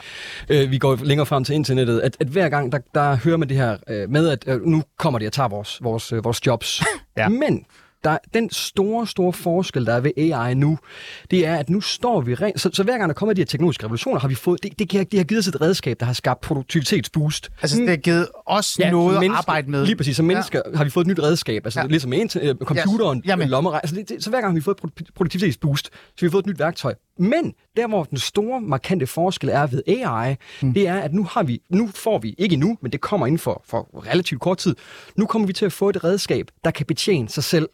øh, 0.49 0.71
vi 0.71 0.79
går 0.79 0.99
længere 1.05 1.27
frem 1.27 1.45
til 1.45 1.55
internettet, 1.55 2.01
at, 2.01 2.17
at 2.21 2.27
hver 2.27 2.49
gang, 2.49 2.73
der, 2.73 2.79
der 2.95 3.17
hører 3.17 3.37
man 3.37 3.49
det 3.49 3.57
her 3.57 3.77
med, 4.09 4.29
at 4.29 4.59
nu 4.65 4.83
kommer 4.99 5.19
de 5.19 5.27
og 5.27 5.33
tager 5.33 5.49
vores, 5.49 5.79
vores, 5.83 6.13
vores 6.23 6.47
jobs. 6.47 6.83
Ja. 7.17 7.29
Men 7.29 7.65
der, 8.05 8.19
den 8.35 8.51
store, 8.51 9.07
store 9.07 9.33
forskel, 9.33 9.87
der 9.87 9.95
er 9.95 10.01
ved 10.01 10.11
AI 10.17 10.55
nu, 10.55 10.79
det 11.31 11.47
er, 11.47 11.57
at 11.57 11.71
nu 11.71 11.81
står 11.81 12.21
vi 12.21 12.35
rent... 12.35 12.61
Så, 12.61 12.71
så 12.73 12.83
hver 12.83 12.99
gang 12.99 13.09
der 13.09 13.15
kommer 13.15 13.33
de 13.33 13.41
her 13.41 13.47
teknologiske 13.47 13.85
revolutioner, 13.85 14.21
har 14.21 14.29
vi 14.29 14.35
fået... 14.35 14.63
Det, 14.63 14.79
det, 14.79 14.91
det, 15.13 15.19
har 15.19 15.25
givet 15.25 15.39
os 15.39 15.49
et 15.49 15.61
redskab, 15.61 16.01
der 16.01 16.07
har 16.07 16.13
skabt 16.13 16.41
produktivitetsboost. 16.41 17.51
Altså, 17.63 17.77
det 17.79 17.89
har 17.89 17.97
givet 17.97 18.29
os 18.47 18.79
ja, 18.79 18.91
noget 18.91 19.25
at 19.25 19.31
arbejde 19.31 19.71
med. 19.71 19.87
Lige 19.87 19.97
præcis. 19.97 20.17
Som 20.17 20.25
mennesker 20.27 20.61
ja. 20.73 20.77
har 20.77 20.85
vi 20.85 20.91
fået 20.91 21.05
et 21.05 21.09
nyt 21.09 21.21
redskab. 21.23 21.67
Altså 21.67 21.81
Ja. 21.81 21.87
ligesom 21.87 22.11
med 22.11 22.19
inter- 22.19 22.49
øh, 22.49 22.55
computeren, 22.55 23.19
Yes. 23.19 23.27
Jamen. 23.29 23.49
lommerej. 23.49 23.81
Altså, 23.83 23.97
det, 23.97 24.09
det, 24.09 24.25
så 24.25 24.31
hver 24.31 24.41
gang 24.41 24.53
har 24.53 24.55
vi 24.55 24.61
fået 24.61 24.77
et 24.77 24.85
produ- 24.85 25.13
produktivitetsboost, 25.15 25.87
så 25.87 26.21
vi 26.21 26.27
har 26.27 26.31
fået 26.31 26.43
et 26.43 26.47
nyt 26.47 26.59
værktøj. 26.59 26.95
Men 27.19 27.53
der, 27.77 27.87
hvor 27.89 28.05
den 28.05 28.19
store, 28.19 28.61
markante 28.61 29.07
forskel 29.07 29.49
er 29.49 29.67
ved 29.67 29.83
AI, 29.87 30.37
mm. 30.63 30.75
det 30.75 30.89
er, 30.89 30.95
at 30.99 31.15
nu 31.15 31.25
har 31.31 31.43
vi, 31.43 31.61
nu 31.71 31.91
får 31.95 32.19
vi, 32.19 32.35
ikke 32.39 32.53
endnu, 32.55 32.79
men 32.83 32.93
det 32.93 33.01
kommer 33.01 33.27
inden 33.27 33.39
for, 33.39 33.63
for 33.69 34.07
relativt 34.07 34.41
kort 34.41 34.59
tid, 34.59 34.77
nu 35.17 35.27
kommer 35.27 35.47
vi 35.47 35.53
til 35.53 35.65
at 35.65 35.73
få 35.73 35.89
et 35.89 36.05
redskab, 36.05 36.47
der 36.65 36.71
kan 36.71 36.87
betjene 36.87 37.29
sig 37.29 37.45
selv. 37.45 37.69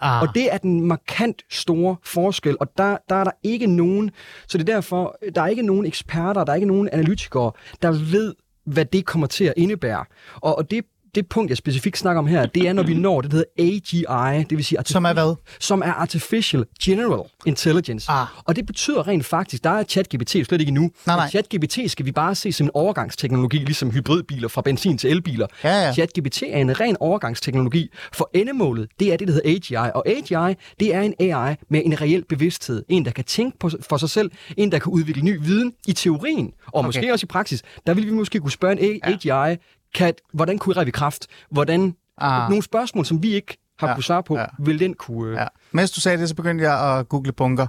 Ah. 0.00 0.22
Og 0.22 0.28
det 0.34 0.52
er 0.52 0.58
den 0.58 0.80
markant 0.80 1.42
store 1.50 1.96
forskel, 2.04 2.56
og 2.60 2.78
der, 2.78 2.96
der 3.08 3.14
er 3.14 3.24
der 3.24 3.30
ikke 3.42 3.66
nogen, 3.66 4.10
så 4.48 4.58
det 4.58 4.68
er 4.68 4.74
derfor, 4.74 5.18
der 5.34 5.42
er 5.42 5.46
ikke 5.46 5.62
nogen 5.62 5.86
eksperter, 5.86 6.44
der 6.44 6.52
er 6.52 6.56
ikke 6.56 6.66
nogen 6.66 6.88
analytikere, 6.92 7.52
der 7.82 7.90
ved, 7.90 8.34
hvad 8.66 8.84
det 8.84 9.06
kommer 9.06 9.26
til 9.26 9.44
at 9.44 9.54
indebære. 9.56 10.04
Og, 10.34 10.58
og 10.58 10.70
det, 10.70 10.84
det 11.16 11.28
punkt, 11.28 11.50
jeg 11.50 11.56
specifikt 11.56 11.98
snakker 11.98 12.18
om 12.18 12.26
her, 12.26 12.46
det 12.46 12.68
er, 12.68 12.72
når 12.72 12.82
vi 12.82 12.94
når 12.94 13.20
det, 13.20 13.30
der 13.30 13.36
hedder 13.36 13.76
AGI, 13.76 14.44
det 14.50 14.56
vil 14.56 14.64
sige... 14.64 14.78
Som 14.84 15.04
er 15.04 15.12
hvad? 15.12 15.34
Som 15.60 15.82
er 15.82 15.92
Artificial 15.92 16.64
General 16.82 17.20
Intelligence. 17.46 18.10
Ah. 18.10 18.26
Og 18.44 18.56
det 18.56 18.66
betyder 18.66 19.08
rent 19.08 19.24
faktisk, 19.26 19.64
der 19.64 19.70
er 19.70 19.84
ChatGPT 19.84 20.30
slet 20.30 20.52
ikke 20.52 20.68
endnu. 20.68 20.90
Nej, 21.06 21.16
nej. 21.16 21.28
ChatGPT 21.28 21.78
skal 21.90 22.06
vi 22.06 22.12
bare 22.12 22.34
se 22.34 22.52
som 22.52 22.66
en 22.66 22.70
overgangsteknologi, 22.74 23.56
ligesom 23.58 23.90
hybridbiler 23.90 24.48
fra 24.48 24.62
benzin 24.62 24.98
til 24.98 25.10
elbiler. 25.10 25.46
Ja, 25.64 25.86
ja. 25.86 25.92
ChatGPT 25.92 26.42
er 26.42 26.58
en 26.58 26.80
ren 26.80 26.96
overgangsteknologi, 27.00 27.90
for 28.12 28.30
endemålet, 28.34 28.88
det 29.00 29.12
er 29.12 29.16
det, 29.16 29.28
der 29.28 29.34
hedder 29.34 29.50
AGI. 29.50 29.90
Og 29.94 30.08
AGI, 30.08 30.54
det 30.80 30.94
er 30.94 31.00
en 31.00 31.14
AI 31.20 31.54
med 31.70 31.82
en 31.84 32.00
reel 32.00 32.24
bevidsthed. 32.28 32.82
En, 32.88 33.04
der 33.04 33.10
kan 33.10 33.24
tænke 33.24 33.58
på, 33.58 33.70
for 33.88 33.96
sig 33.96 34.10
selv. 34.10 34.30
En, 34.56 34.72
der 34.72 34.78
kan 34.78 34.92
udvikle 34.92 35.22
ny 35.22 35.38
viden 35.42 35.72
i 35.86 35.92
teorien, 35.92 36.52
og 36.66 36.74
Okay. 36.74 36.86
måske 36.86 37.12
også 37.12 37.24
i 37.24 37.26
praksis. 37.26 37.62
Der 37.86 37.94
vil 37.94 38.06
vi 38.06 38.10
måske 38.10 38.40
kunne 38.40 38.50
spørge 38.50 38.80
en 38.82 39.00
AGI, 39.02 39.56
kan, 39.94 40.14
hvordan 40.32 40.58
kurerer 40.58 40.84
vi 40.84 40.90
kraft? 40.90 41.26
Hvordan, 41.50 41.96
Ah. 42.20 42.48
nogle 42.50 42.62
spørgsmål, 42.62 43.04
som 43.04 43.22
vi 43.22 43.28
ikke 43.34 43.56
har 43.78 43.86
Ja, 43.86 43.90
ja. 43.90 43.94
kunnet 43.94 44.04
svare 44.04 44.22
på, 44.22 44.34
ja. 44.34 44.40
ja. 44.40 44.46
vil 44.58 44.78
den 44.80 44.94
kunne... 44.94 45.40
Ja. 45.40 45.46
Mens 45.72 45.90
du 45.90 46.00
sagde 46.00 46.18
det, 46.18 46.28
så 46.28 46.34
begyndte 46.34 46.64
jeg 46.64 46.98
at 46.98 47.08
google 47.08 47.32
bunker. 47.32 47.66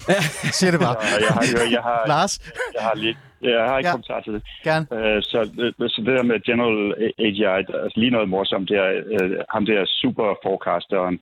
Siger 0.58 0.70
det 0.70 0.80
bare. 0.80 0.96
Jeg 1.24 1.28
har, 1.36 1.42
jeg, 1.64 1.72
jeg 1.72 1.82
har, 1.82 1.98
Lars, 2.06 2.32
jeg 2.74 2.82
har, 2.82 2.94
lidt, 2.94 3.18
jeg 3.42 3.64
har 3.68 3.78
ikke 3.78 3.86
Ja. 3.86 3.90
ja. 3.90 3.92
kommentar 3.96 4.20
til 4.20 4.32
det. 4.36 4.42
gerne. 4.64 4.86
Øh, 4.98 5.22
så, 5.22 5.38
øh, 5.62 5.88
så 5.94 5.98
det 6.06 6.12
der 6.18 6.22
med 6.30 6.38
General 6.48 6.80
AGI, 7.26 7.58
der 7.70 7.76
er 7.84 7.88
lige 8.02 8.10
noget 8.16 8.28
morsomt, 8.28 8.68
det 8.68 8.76
er 8.76 8.90
øh, 9.20 9.30
ham 9.54 9.66
der 9.66 9.80
super 10.02 10.26
forecasteren 10.44 11.14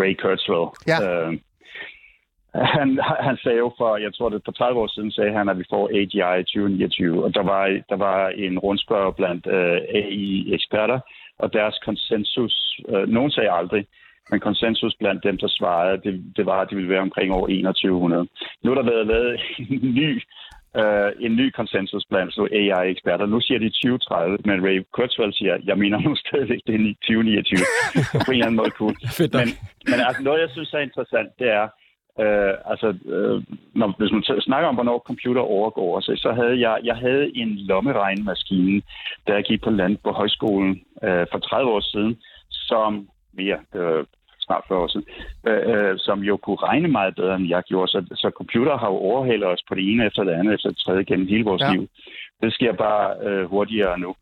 Ray 0.00 0.12
Kurzweil. 0.22 0.68
Ja. 0.92 0.98
Øh, 1.06 1.32
han, 2.54 3.00
han 3.20 3.36
sagde 3.42 3.58
jo 3.58 3.72
for, 3.78 3.96
jeg 3.96 4.14
tror 4.14 4.28
det 4.28 4.42
for 4.44 4.52
30 4.52 4.80
år 4.80 4.86
siden, 4.86 5.12
sagde 5.12 5.32
han, 5.32 5.48
at 5.48 5.58
vi 5.58 5.64
får 5.70 5.88
AGI 5.88 6.40
i 6.40 6.44
2029. 6.44 7.24
Og 7.24 7.34
der 7.34 7.42
var, 7.42 7.80
der 7.88 7.96
var 7.96 8.28
en 8.28 8.58
rundspørg 8.58 9.16
blandt 9.16 9.46
øh, 9.46 9.78
AI-eksperter, 10.00 11.00
og 11.38 11.52
deres 11.52 11.78
konsensus, 11.84 12.80
øh, 12.88 13.08
nogen 13.08 13.30
sagde 13.30 13.50
aldrig, 13.50 13.86
men 14.30 14.40
konsensus 14.40 14.94
blandt 14.98 15.24
dem, 15.24 15.38
der 15.38 15.48
svarede, 15.48 16.00
det, 16.04 16.36
det 16.36 16.46
var, 16.46 16.60
at 16.60 16.68
det 16.70 16.76
ville 16.76 16.90
være 16.90 17.06
omkring 17.08 17.32
år 17.32 17.46
2100. 17.46 18.28
Nu 18.62 18.70
er 18.70 18.74
der 18.74 18.90
været 18.90 19.06
lavet 19.06 19.40
en 19.58 19.94
ny 19.94 20.22
øh, 20.80 21.10
en 21.26 21.36
ny 21.36 21.50
konsensus 21.50 22.04
blandt 22.10 22.32
AI-eksperter. 22.60 23.26
Nu 23.26 23.40
siger 23.40 23.58
de 23.58 23.70
2030, 23.70 24.38
men 24.44 24.64
Ray 24.66 24.78
Kurzweil 24.92 25.32
siger, 25.34 25.54
jeg 25.64 25.78
mener 25.78 25.98
nu 26.00 26.16
stadigvæk, 26.16 26.60
det 26.66 26.74
er 26.74 26.94
2029. 26.94 27.58
på 28.26 28.30
en 28.30 28.34
eller 28.34 28.46
anden 28.46 28.60
måde 28.62 28.72
cool. 28.80 28.94
Men, 29.38 29.48
men 29.90 29.98
altså, 30.06 30.22
noget, 30.22 30.40
jeg 30.40 30.50
synes 30.50 30.72
er 30.72 30.78
interessant, 30.88 31.30
det 31.38 31.48
er, 31.60 31.66
øh, 32.20 32.54
altså, 32.64 32.88
øh, 33.14 33.42
når, 33.74 33.94
hvis 33.98 34.12
man 34.12 34.22
snakker 34.40 34.68
om, 34.68 34.74
hvornår 34.74 34.98
computer 34.98 35.40
overgår 35.40 36.00
sig, 36.00 36.18
så 36.18 36.32
havde 36.32 36.60
jeg, 36.60 36.80
jeg 36.84 36.96
havde 36.96 37.36
en 37.36 37.48
lommeregnmaskine, 37.48 38.82
da 39.26 39.32
jeg 39.32 39.44
gik 39.44 39.62
på 39.62 39.70
land 39.70 39.96
på 40.04 40.10
højskolen 40.12 40.82
øh, 41.04 41.26
for 41.32 41.38
30 41.38 41.70
år 41.70 41.80
siden, 41.80 42.18
som 42.50 43.08
mere, 43.32 43.58
var 43.72 44.06
snart 44.46 44.64
40 44.68 44.78
år 44.78 44.86
siden, 44.86 45.06
øh, 45.46 45.62
øh, 45.72 45.98
som 45.98 46.18
jo 46.20 46.36
kunne 46.36 46.62
regne 46.68 46.88
meget 46.88 47.14
bedre, 47.14 47.34
end 47.36 47.48
jeg 47.48 47.62
gjorde. 47.62 47.90
Så, 47.90 48.00
så 48.14 48.30
computer 48.36 48.76
har 48.78 48.86
jo 48.86 48.96
overhalet 48.96 49.46
os 49.46 49.62
på 49.68 49.74
det 49.74 49.92
ene 49.92 50.06
efter 50.06 50.24
det 50.24 50.32
andet, 50.32 50.54
efter 50.54 50.68
det 50.68 50.78
tredje 50.78 51.04
gennem 51.04 51.28
hele 51.28 51.44
vores 51.44 51.62
ja. 51.62 51.72
liv. 51.72 51.88
Det 52.42 52.54
sker 52.54 52.72
bare 52.72 53.04
øh, 53.26 53.44
hurtigere 53.44 53.98
nu. 53.98 54.14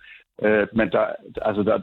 Øh, 0.43 0.67
men 0.73 0.91
der, 0.91 1.07
altså 1.43 1.63
der, 1.63 1.79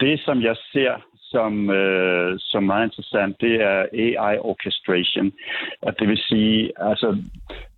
det, 0.00 0.20
som 0.20 0.42
jeg 0.42 0.56
ser 0.72 0.92
som, 1.30 1.70
øh, 1.70 2.38
som 2.38 2.62
meget 2.62 2.84
interessant, 2.84 3.40
det 3.40 3.54
er 3.62 3.78
AI 4.04 4.36
orchestration. 4.38 5.32
At 5.82 5.94
det 5.98 6.08
vil 6.08 6.18
sige, 6.30 6.72
altså, 6.90 7.08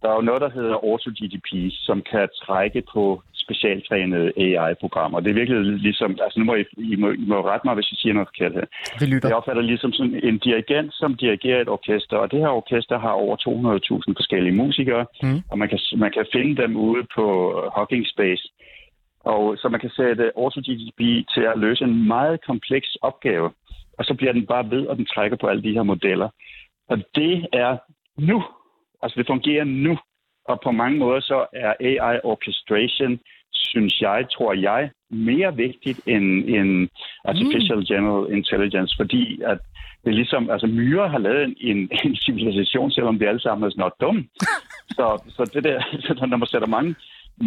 der 0.02 0.08
er 0.08 0.14
jo 0.14 0.20
noget, 0.20 0.40
der 0.42 0.50
hedder 0.50 0.74
AutoGDP, 0.74 1.48
som 1.86 2.02
kan 2.10 2.28
trække 2.44 2.82
på 2.94 3.22
specialtrænede 3.44 4.32
AI-programmer. 4.36 5.20
Det 5.20 5.30
er 5.30 5.34
virkelig 5.34 5.60
ligesom, 5.88 6.10
altså 6.24 6.38
nu 6.38 6.44
må 6.44 6.54
I, 6.54 6.64
I, 6.92 6.96
må, 6.96 7.10
I 7.10 7.24
må 7.32 7.38
rette 7.50 7.66
mig, 7.66 7.74
hvis 7.74 7.92
I 7.92 7.96
siger 7.96 8.12
noget 8.14 8.28
forkert 8.28 8.52
her. 8.52 8.66
Vi 9.00 9.06
lytter. 9.06 9.28
Jeg 9.28 9.36
opfatter 9.36 9.62
ligesom 9.62 9.92
sådan 9.92 10.20
en 10.28 10.38
dirigent, 10.38 10.90
som 10.94 11.14
dirigerer 11.14 11.60
et 11.60 11.68
orkester, 11.68 12.16
og 12.16 12.30
det 12.32 12.38
her 12.40 12.48
orkester 12.48 12.98
har 12.98 13.10
over 13.24 13.36
200.000 13.36 14.12
forskellige 14.20 14.56
musikere, 14.62 15.06
Mm. 15.22 15.40
og 15.50 15.58
man 15.58 15.68
kan, 15.68 15.78
man 15.96 16.12
kan 16.16 16.26
finde 16.32 16.62
dem 16.62 16.76
ude 16.76 17.02
på 17.16 17.24
Hugging 17.76 18.06
Space. 18.14 18.44
Og 19.24 19.58
så 19.58 19.68
man 19.68 19.80
kan 19.80 19.90
sætte 19.90 20.32
AutoGDP 20.36 21.00
til 21.34 21.42
at 21.52 21.58
løse 21.58 21.84
en 21.84 22.06
meget 22.08 22.44
kompleks 22.44 22.96
opgave, 23.02 23.50
og 23.98 24.04
så 24.04 24.14
bliver 24.14 24.32
den 24.32 24.46
bare 24.46 24.70
ved, 24.70 24.86
og 24.86 24.96
den 24.96 25.06
trækker 25.06 25.36
på 25.36 25.46
alle 25.46 25.62
de 25.62 25.72
her 25.72 25.82
modeller. 25.82 26.28
Og 26.88 26.98
det 27.14 27.46
er 27.52 27.76
nu. 28.18 28.44
Altså 29.02 29.14
det 29.18 29.26
fungerer 29.26 29.64
nu. 29.64 29.98
Og 30.44 30.60
på 30.64 30.70
mange 30.70 30.98
måder 30.98 31.20
så 31.20 31.46
er 31.52 31.72
AI 31.80 32.20
orchestration, 32.24 33.20
synes 33.52 34.00
jeg, 34.00 34.26
tror 34.32 34.52
jeg, 34.52 34.90
mere 35.10 35.56
vigtigt 35.56 36.00
end, 36.06 36.48
end 36.48 36.88
artificial 37.24 37.78
mm. 37.78 37.84
general 37.84 38.32
intelligence, 38.32 38.94
fordi 39.00 39.42
at 39.42 39.58
det 40.04 40.10
er 40.10 40.14
ligesom, 40.14 40.50
altså 40.50 40.66
myrer 40.66 41.08
har 41.08 41.18
lavet 41.18 41.44
en, 41.44 41.56
en, 41.60 41.90
en 42.04 42.16
civilisation, 42.16 42.90
selvom 42.90 43.20
vi 43.20 43.24
alle 43.24 43.40
sammen 43.40 43.64
er 43.64 43.70
sådan 43.70 43.80
noget 43.80 44.00
dumme. 44.00 44.24
så, 44.96 45.06
så 45.28 45.50
det 45.54 45.64
der, 45.64 45.82
så 46.06 46.26
når 46.26 46.36
man 46.36 46.48
sætter 46.48 46.68
mange, 46.68 46.94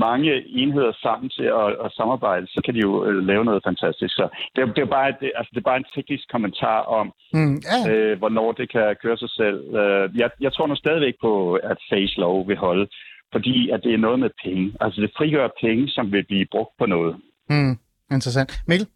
mange 0.08 0.32
enheder 0.62 0.94
sammen 1.06 1.30
til 1.38 1.48
at, 1.62 1.70
at 1.86 1.92
samarbejde, 2.00 2.46
så 2.48 2.60
kan 2.66 2.74
de 2.76 2.80
jo 2.80 3.06
øh, 3.06 3.28
lave 3.30 3.46
noget 3.46 3.62
fantastisk. 3.70 4.14
Så 4.20 4.26
det, 4.56 4.62
er- 4.62 4.74
det, 4.78 4.82
er 4.88 4.92
bare, 4.98 5.10
det, 5.22 5.32
altså, 5.38 5.52
det 5.54 5.60
er 5.62 5.70
bare 5.72 5.82
en 5.84 5.92
teknisk 5.96 6.26
kommentar 6.32 6.80
om, 7.00 7.08
Mm, 7.34 7.56
ja. 7.72 7.80
øh, 7.92 8.18
hvornår 8.18 8.52
det 8.52 8.72
kan 8.72 8.96
køre 9.04 9.18
sig 9.18 9.30
selv. 9.30 9.60
Øh, 9.80 10.06
jeg, 10.22 10.30
jeg 10.42 10.54
tror 10.54 10.68
nu 10.68 10.76
stadigvæk 10.76 11.14
på, 11.22 11.54
at 11.72 11.78
face 11.92 12.20
law 12.20 12.36
vil 12.50 12.58
holde, 12.58 12.88
fordi 13.34 13.70
at 13.74 13.80
det 13.84 13.94
er 13.94 13.98
noget 13.98 14.20
med 14.20 14.30
penge. 14.46 14.74
Altså 14.82 15.02
det 15.02 15.12
frigør 15.18 15.48
penge, 15.62 15.90
som 15.90 16.12
vil 16.12 16.24
blive 16.26 16.46
brugt 16.52 16.70
på 16.80 16.86
noget. 16.86 17.16
Mm, 17.50 17.74
interessant. 18.12 18.52
Mikkel? 18.68 18.88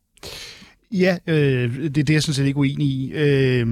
Ja, 0.92 1.14
øh, 1.28 1.70
det 1.94 1.98
er 1.98 2.04
det, 2.04 2.14
jeg 2.14 2.22
sådan 2.24 2.34
set 2.34 2.48
ikke 2.48 2.60
uenig 2.60 2.88
i. 2.88 3.12
Øh, 3.24 3.68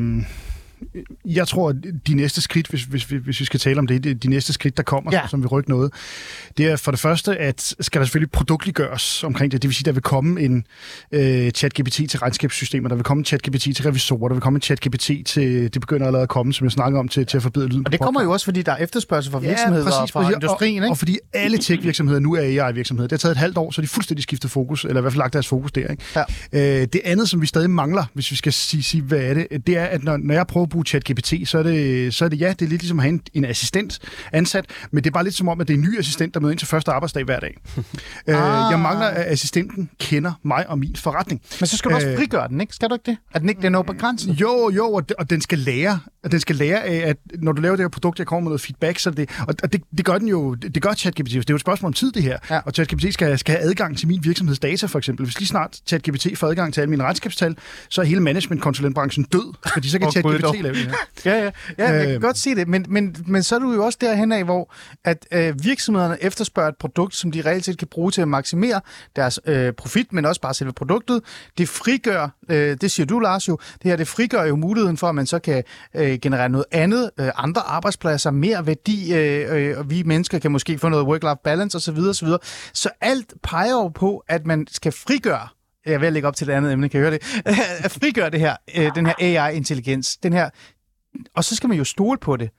jeg 1.26 1.48
tror, 1.48 1.70
at 1.70 1.76
de 2.08 2.13
næste 2.13 2.42
skridt, 2.42 2.68
hvis, 2.68 2.84
hvis, 2.84 3.04
hvis 3.04 3.40
vi 3.40 3.46
skal 3.46 3.60
tale 3.60 3.80
om 3.80 3.88
det, 3.88 4.24
de 4.24 4.30
næste 4.30 4.54
skridt, 4.54 4.78
der 4.78 4.84
kommer, 4.84 5.12
ja. 5.13 5.28
som 5.28 5.44
vi 5.44 5.48
rykker 5.48 5.70
noget, 5.70 5.94
det 6.58 6.66
er 6.66 6.76
for 6.76 6.92
det 6.92 7.00
første, 7.00 7.38
at 7.38 7.76
skal 7.80 8.02
der 8.02 8.06
selvfølgelig 8.06 8.32
produktliggøres 8.32 9.24
omkring 9.24 9.52
det. 9.52 9.62
Det 9.62 9.68
vil 9.68 9.76
sige, 9.76 9.86
der 9.86 9.92
vil 9.92 10.02
komme 10.02 10.42
en 10.42 10.66
øh, 11.12 11.52
chat-GPT 11.58 12.08
til 12.08 12.20
regnskabssystemer, 12.20 12.90
der 12.90 12.96
vil 12.96 13.04
komme 13.04 13.22
en 13.22 13.26
chat-GPT 13.26 13.74
til 13.74 13.84
revisorer, 13.84 14.28
der 14.28 14.36
vil 14.36 14.42
komme 14.42 14.58
en 14.58 14.63
chat-GPT 14.63 15.24
til, 15.24 15.74
det 15.74 15.82
begynder 15.82 16.06
allerede 16.06 16.24
at 16.24 16.30
komme, 16.30 16.54
som 16.54 16.66
jeg 16.66 16.72
snakker 16.72 17.00
om, 17.00 17.08
til, 17.08 17.26
til 17.26 17.38
at 17.38 17.44
forbedre 17.44 17.68
lyden 17.68 17.86
Og 17.86 17.92
det 17.92 18.00
kommer 18.00 18.24
jo 18.24 18.32
også, 18.32 18.46
fordi 18.46 18.62
der 18.62 18.72
er 18.72 18.78
efterspørgsel 18.78 19.32
fra 19.32 19.40
virksomheder 19.40 19.86
ja, 19.86 19.90
præcis, 19.90 20.02
og 20.02 20.10
fra 20.10 20.20
præcis, 20.20 20.36
industrien, 20.36 20.80
og, 20.80 20.86
ikke? 20.86 20.94
og 20.94 20.98
fordi 20.98 21.18
alle 21.34 21.58
tech-virksomheder 21.58 22.20
nu 22.20 22.36
er 22.36 22.42
AI-virksomheder. 22.42 23.08
Det 23.08 23.13
har 23.13 23.18
taget 23.18 23.32
et 23.32 23.38
halvt 23.38 23.58
år, 23.58 23.72
så 23.72 23.82
de 23.82 23.88
fuldstændig 23.88 24.24
skiftet 24.24 24.52
fokus, 24.52 24.86
eller 24.86 24.98
i 24.98 25.02
hvert 25.02 25.13
fald 25.13 25.22
lagt 25.22 25.34
deres 25.34 25.48
fokus 25.48 25.72
der. 25.72 25.88
Ikke? 25.88 26.04
Ja. 26.54 26.82
Øh, 26.82 26.88
det 26.94 27.02
andet, 27.06 27.30
som 27.30 27.42
vi 27.42 27.48
stadig 27.48 27.70
mangler, 27.70 28.06
hvis 28.13 28.32
vi 28.32 28.36
skal 28.36 28.54
sige, 28.54 28.84
sige 28.84 29.04
hvad 29.04 29.20
er 29.20 29.34
det, 29.34 29.68
det 29.68 29.78
er, 29.78 29.86
at 29.86 30.04
når, 30.04 30.18
når 30.18 30.34
jeg 30.34 30.48
prøver 30.48 30.66
at 30.67 30.71
bruge 30.71 30.86
ChatGPT, 30.86 31.34
så 31.45 31.58
er 31.58 31.63
det, 31.63 32.13
så 32.13 32.25
er 32.25 32.30
det 32.30 32.39
ja, 32.39 32.49
det 32.49 32.62
er 32.62 32.69
lidt 32.69 32.82
ligesom 32.82 32.99
at 32.99 33.03
have 33.03 33.13
en, 33.13 33.21
en 33.34 33.45
assistent 33.45 33.99
ansat, 34.34 34.65
men 34.91 35.03
det 35.03 35.10
er 35.10 35.13
bare 35.13 35.23
lidt 35.23 35.36
som 35.36 35.47
om, 35.47 35.62
at 35.62 35.67
det 35.67 35.73
er 35.73 35.77
en 35.77 35.84
ny 35.84 35.99
assistent, 35.99 36.34
der 36.34 36.39
møder 36.39 36.51
ind 36.51 36.60
til 36.60 36.67
første 36.67 36.91
arbejdsdag 36.91 37.23
hver 37.23 37.39
dag. 37.39 37.58
øh, 37.77 38.36
Ah. 38.36 38.71
jeg 38.71 38.80
mangler, 38.80 39.06
at 39.08 39.32
assistenten 39.32 39.89
kender 39.99 40.32
mig 40.43 40.69
og 40.69 40.80
min 40.80 40.95
forretning. 40.95 41.41
Men 41.60 41.67
så 41.67 41.77
skal 41.77 41.91
du 41.91 41.95
også 41.95 42.08
Øh, 42.08 42.17
frigøre 42.17 42.47
den, 42.47 42.62
ikke? 42.62 42.73
Skal 42.75 42.89
du 42.89 42.95
ikke 42.95 43.12
det? 43.12 43.17
At 43.34 43.41
den 43.41 43.49
ikke 43.49 43.62
den 43.62 43.75
er 43.75 43.82
begrænset? 43.82 44.41
Jo, 44.41 44.69
jo, 44.75 44.93
og, 44.93 45.03
og 45.19 45.30
den 45.30 45.41
skal 45.41 45.60
lære, 45.60 45.99
og 46.23 46.32
den 46.32 46.39
skal 46.39 46.56
lære 46.56 46.84
af, 46.84 47.10
at 47.10 47.17
når 47.39 47.51
du 47.51 47.62
laver 47.62 47.75
det 47.75 47.84
her 47.84 47.89
produkt, 47.89 48.19
jeg 48.19 48.27
kommer 48.27 48.41
med 48.43 48.49
noget 48.49 48.62
feedback, 48.62 48.99
så 48.99 49.10
det, 49.12 49.30
og, 49.47 49.56
og 49.63 49.73
det, 49.73 49.82
det 49.97 50.06
gør 50.06 50.17
den 50.17 50.27
jo, 50.27 50.53
det 50.56 50.82
gør 50.82 50.93
ChatGPT, 50.93 51.32
det 51.32 51.38
er 51.38 51.43
jo 51.49 51.56
et 51.56 51.62
spørgsmål 51.62 51.88
om 51.89 51.93
tid 51.93 52.12
det 52.12 52.23
her, 52.23 52.38
ja. 52.49 52.60
og 52.60 52.71
ChatGPT 52.73 53.13
skal, 53.13 53.39
skal 53.39 53.56
have 53.56 53.69
adgang 53.69 53.97
til 53.97 54.08
min 54.08 54.19
virksomheds 54.23 54.60
data 54.60 54.86
for 54.86 54.97
eksempel. 54.97 55.25
Hvis 55.25 55.39
lige 55.39 55.47
snart 55.47 55.80
ChatGPT 55.88 56.27
får 56.38 56.47
adgang 56.47 56.73
til 56.73 56.82
alle 56.82 56.89
mine 56.89 57.03
regnskabstal, 57.03 57.56
så 57.89 58.01
er 58.01 58.06
hele 58.06 58.21
managementkonsulentbranchen 58.21 59.23
død, 59.25 59.53
fordi 59.73 59.89
så 59.89 59.99
kan 59.99 60.12
ChatGPT 60.12 60.57
dog. 60.63 60.74
lave 60.74 60.76
det 60.76 60.96
her. 61.26 61.32
Ja, 61.32 61.43
ja, 61.43 61.52
ja 61.78 61.91
jeg 61.91 62.06
kan 62.08 62.15
Øh. 62.15 62.22
godt 62.22 62.38
se 62.38 62.56
det, 62.56 62.67
men, 62.67 62.86
men, 62.89 63.15
men 63.28 63.43
så 63.43 63.56
er 63.56 63.60
du 63.60 63.74
jo 63.74 63.86
også 63.86 63.98
derhen 64.02 64.32
af, 64.32 64.43
hvor 64.43 64.74
at 65.04 65.28
øh, 65.32 65.63
virksomhederne 65.63 66.17
efterspørger 66.24 66.70
et 66.70 66.78
produkt, 66.78 67.15
som 67.15 67.32
de 67.32 67.41
reelt 67.41 67.65
set 67.65 67.78
kan 67.78 67.88
bruge 67.88 68.12
til 68.12 68.22
at 68.22 68.28
maksimere 68.28 68.82
deres 69.15 69.39
øh, 69.46 69.74
profit, 69.74 70.13
men 70.13 70.26
også 70.26 70.41
bare 70.41 70.54
selve 70.54 70.74
produktet. 70.74 71.22
Det 71.58 71.70
frigør, 71.70 72.30
øh, 72.50 72.78
det 72.82 72.91
siger 72.91 73.06
du 73.08 73.20
Lars 73.20 73.48
jo, 73.48 73.58
det 73.84 73.84
her 73.91 73.96
det 73.96 74.08
frigør 74.08 74.43
jo 74.43 74.56
muligheden 74.56 74.98
for, 74.98 75.10
at 75.10 75.15
man 75.15 75.26
så 75.26 75.39
kan 75.39 75.63
øh, 75.96 76.20
generere 76.22 76.50
noget 76.50 76.65
andet, 76.72 77.12
øh, 77.20 77.30
andre 77.36 77.62
arbejdspladser, 77.62 78.32
mere 78.32 78.65
værdi, 78.67 79.13
øh, 79.13 79.70
øh, 79.70 79.78
og 79.78 79.89
vi 79.89 80.04
mennesker 80.04 80.39
kan 80.39 80.52
måske 80.52 80.80
få 80.80 80.89
noget 80.89 81.06
work-life 81.06 81.41
balance 81.43 81.78
osv. 81.78 81.98
osv. 81.98 82.28
Så 82.74 82.89
alt 83.02 83.34
peger 83.43 83.72
jo 83.72 83.88
på, 83.88 84.24
at 84.28 84.46
man 84.46 84.67
skal 84.72 84.91
frigøre 84.91 85.48
jeg 85.88 86.02
vil 86.02 86.13
lægge 86.13 86.28
op 86.28 86.36
til 86.36 86.47
det 86.47 86.54
andet 86.54 86.71
emne, 86.73 86.89
kan 86.89 87.00
I 87.00 87.02
høre 87.02 87.12
det? 87.12 87.41
At 87.86 87.91
frigøre 87.91 88.30
det 88.30 88.39
her, 88.39 88.56
øh, 88.78 88.95
den 88.95 89.06
her 89.06 89.13
AI-intelligens, 89.19 90.17
den 90.17 90.34
her 90.34 90.50
og 91.36 91.43
så 91.43 91.56
skal 91.56 91.69
man 91.69 91.78
jo 91.78 91.84
stole 91.84 92.17
på 92.17 92.38
det. 92.38 92.50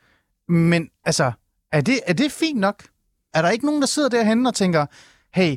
Men 0.48 0.88
altså, 1.04 1.32
er 1.72 1.80
det, 1.80 2.00
er 2.06 2.12
det 2.12 2.32
fint 2.32 2.60
nok? 2.60 2.84
Er 3.34 3.42
der 3.42 3.50
ikke 3.50 3.66
nogen, 3.66 3.80
der 3.80 3.86
sidder 3.86 4.08
derhenne 4.08 4.48
og 4.48 4.54
tænker, 4.54 4.86
hey, 5.34 5.56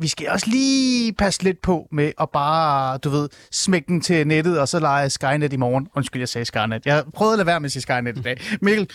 vi 0.00 0.08
skal 0.08 0.30
også 0.30 0.50
lige 0.50 1.12
passe 1.12 1.42
lidt 1.42 1.62
på 1.62 1.88
med 1.92 2.12
at 2.20 2.30
bare, 2.30 2.98
du 2.98 3.10
ved, 3.10 3.28
smække 3.52 3.88
den 3.88 4.00
til 4.00 4.26
nettet, 4.26 4.60
og 4.60 4.68
så 4.68 4.78
lege 4.78 5.10
Skynet 5.10 5.52
i 5.52 5.56
morgen. 5.56 5.88
Undskyld, 5.96 6.20
jeg 6.20 6.28
sagde 6.28 6.44
Skynet. 6.44 6.86
Jeg 6.86 7.04
prøvede 7.14 7.32
at 7.32 7.38
lade 7.38 7.46
være 7.46 7.60
med 7.60 7.66
at 7.66 7.72
sige 7.72 7.82
Skynet 7.82 8.18
i 8.18 8.22
dag. 8.22 8.40
Mikkel, 8.62 8.90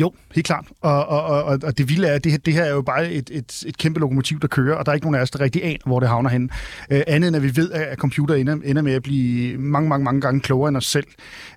jo, 0.00 0.12
helt 0.34 0.46
klart. 0.46 0.64
Og, 0.80 1.06
og, 1.08 1.22
og, 1.44 1.58
og- 1.62 1.78
det 1.78 1.88
vilde 1.88 2.08
er, 2.08 2.14
at 2.14 2.24
det, 2.24 2.32
her- 2.32 2.38
det 2.38 2.54
her 2.54 2.62
er 2.64 2.70
jo 2.74 2.82
bare 2.82 3.12
et, 3.12 3.30
et, 3.32 3.64
et 3.66 3.76
kæmpe 3.78 4.00
lokomotiv, 4.00 4.40
der 4.40 4.48
kører, 4.48 4.76
og 4.76 4.86
der 4.86 4.92
er 4.92 4.94
ikke 4.94 5.06
nogen 5.06 5.14
af 5.18 5.22
os, 5.22 5.30
der 5.30 5.40
rigtig 5.40 5.64
aner, 5.64 5.78
hvor 5.86 6.00
det 6.00 6.08
havner 6.08 6.30
hen. 6.30 6.50
Øh, 6.90 7.02
andet 7.06 7.28
end 7.28 7.36
at 7.36 7.42
vi 7.42 7.56
ved, 7.56 7.70
at 7.72 7.98
computer 7.98 8.34
ender, 8.34 8.56
ender 8.64 8.82
med 8.82 8.92
at 8.92 9.02
blive 9.02 9.58
mange, 9.58 9.88
mange, 9.88 10.04
mange 10.04 10.20
gange 10.20 10.40
klogere 10.40 10.68
end 10.68 10.76
os 10.76 10.86
selv. 10.86 11.06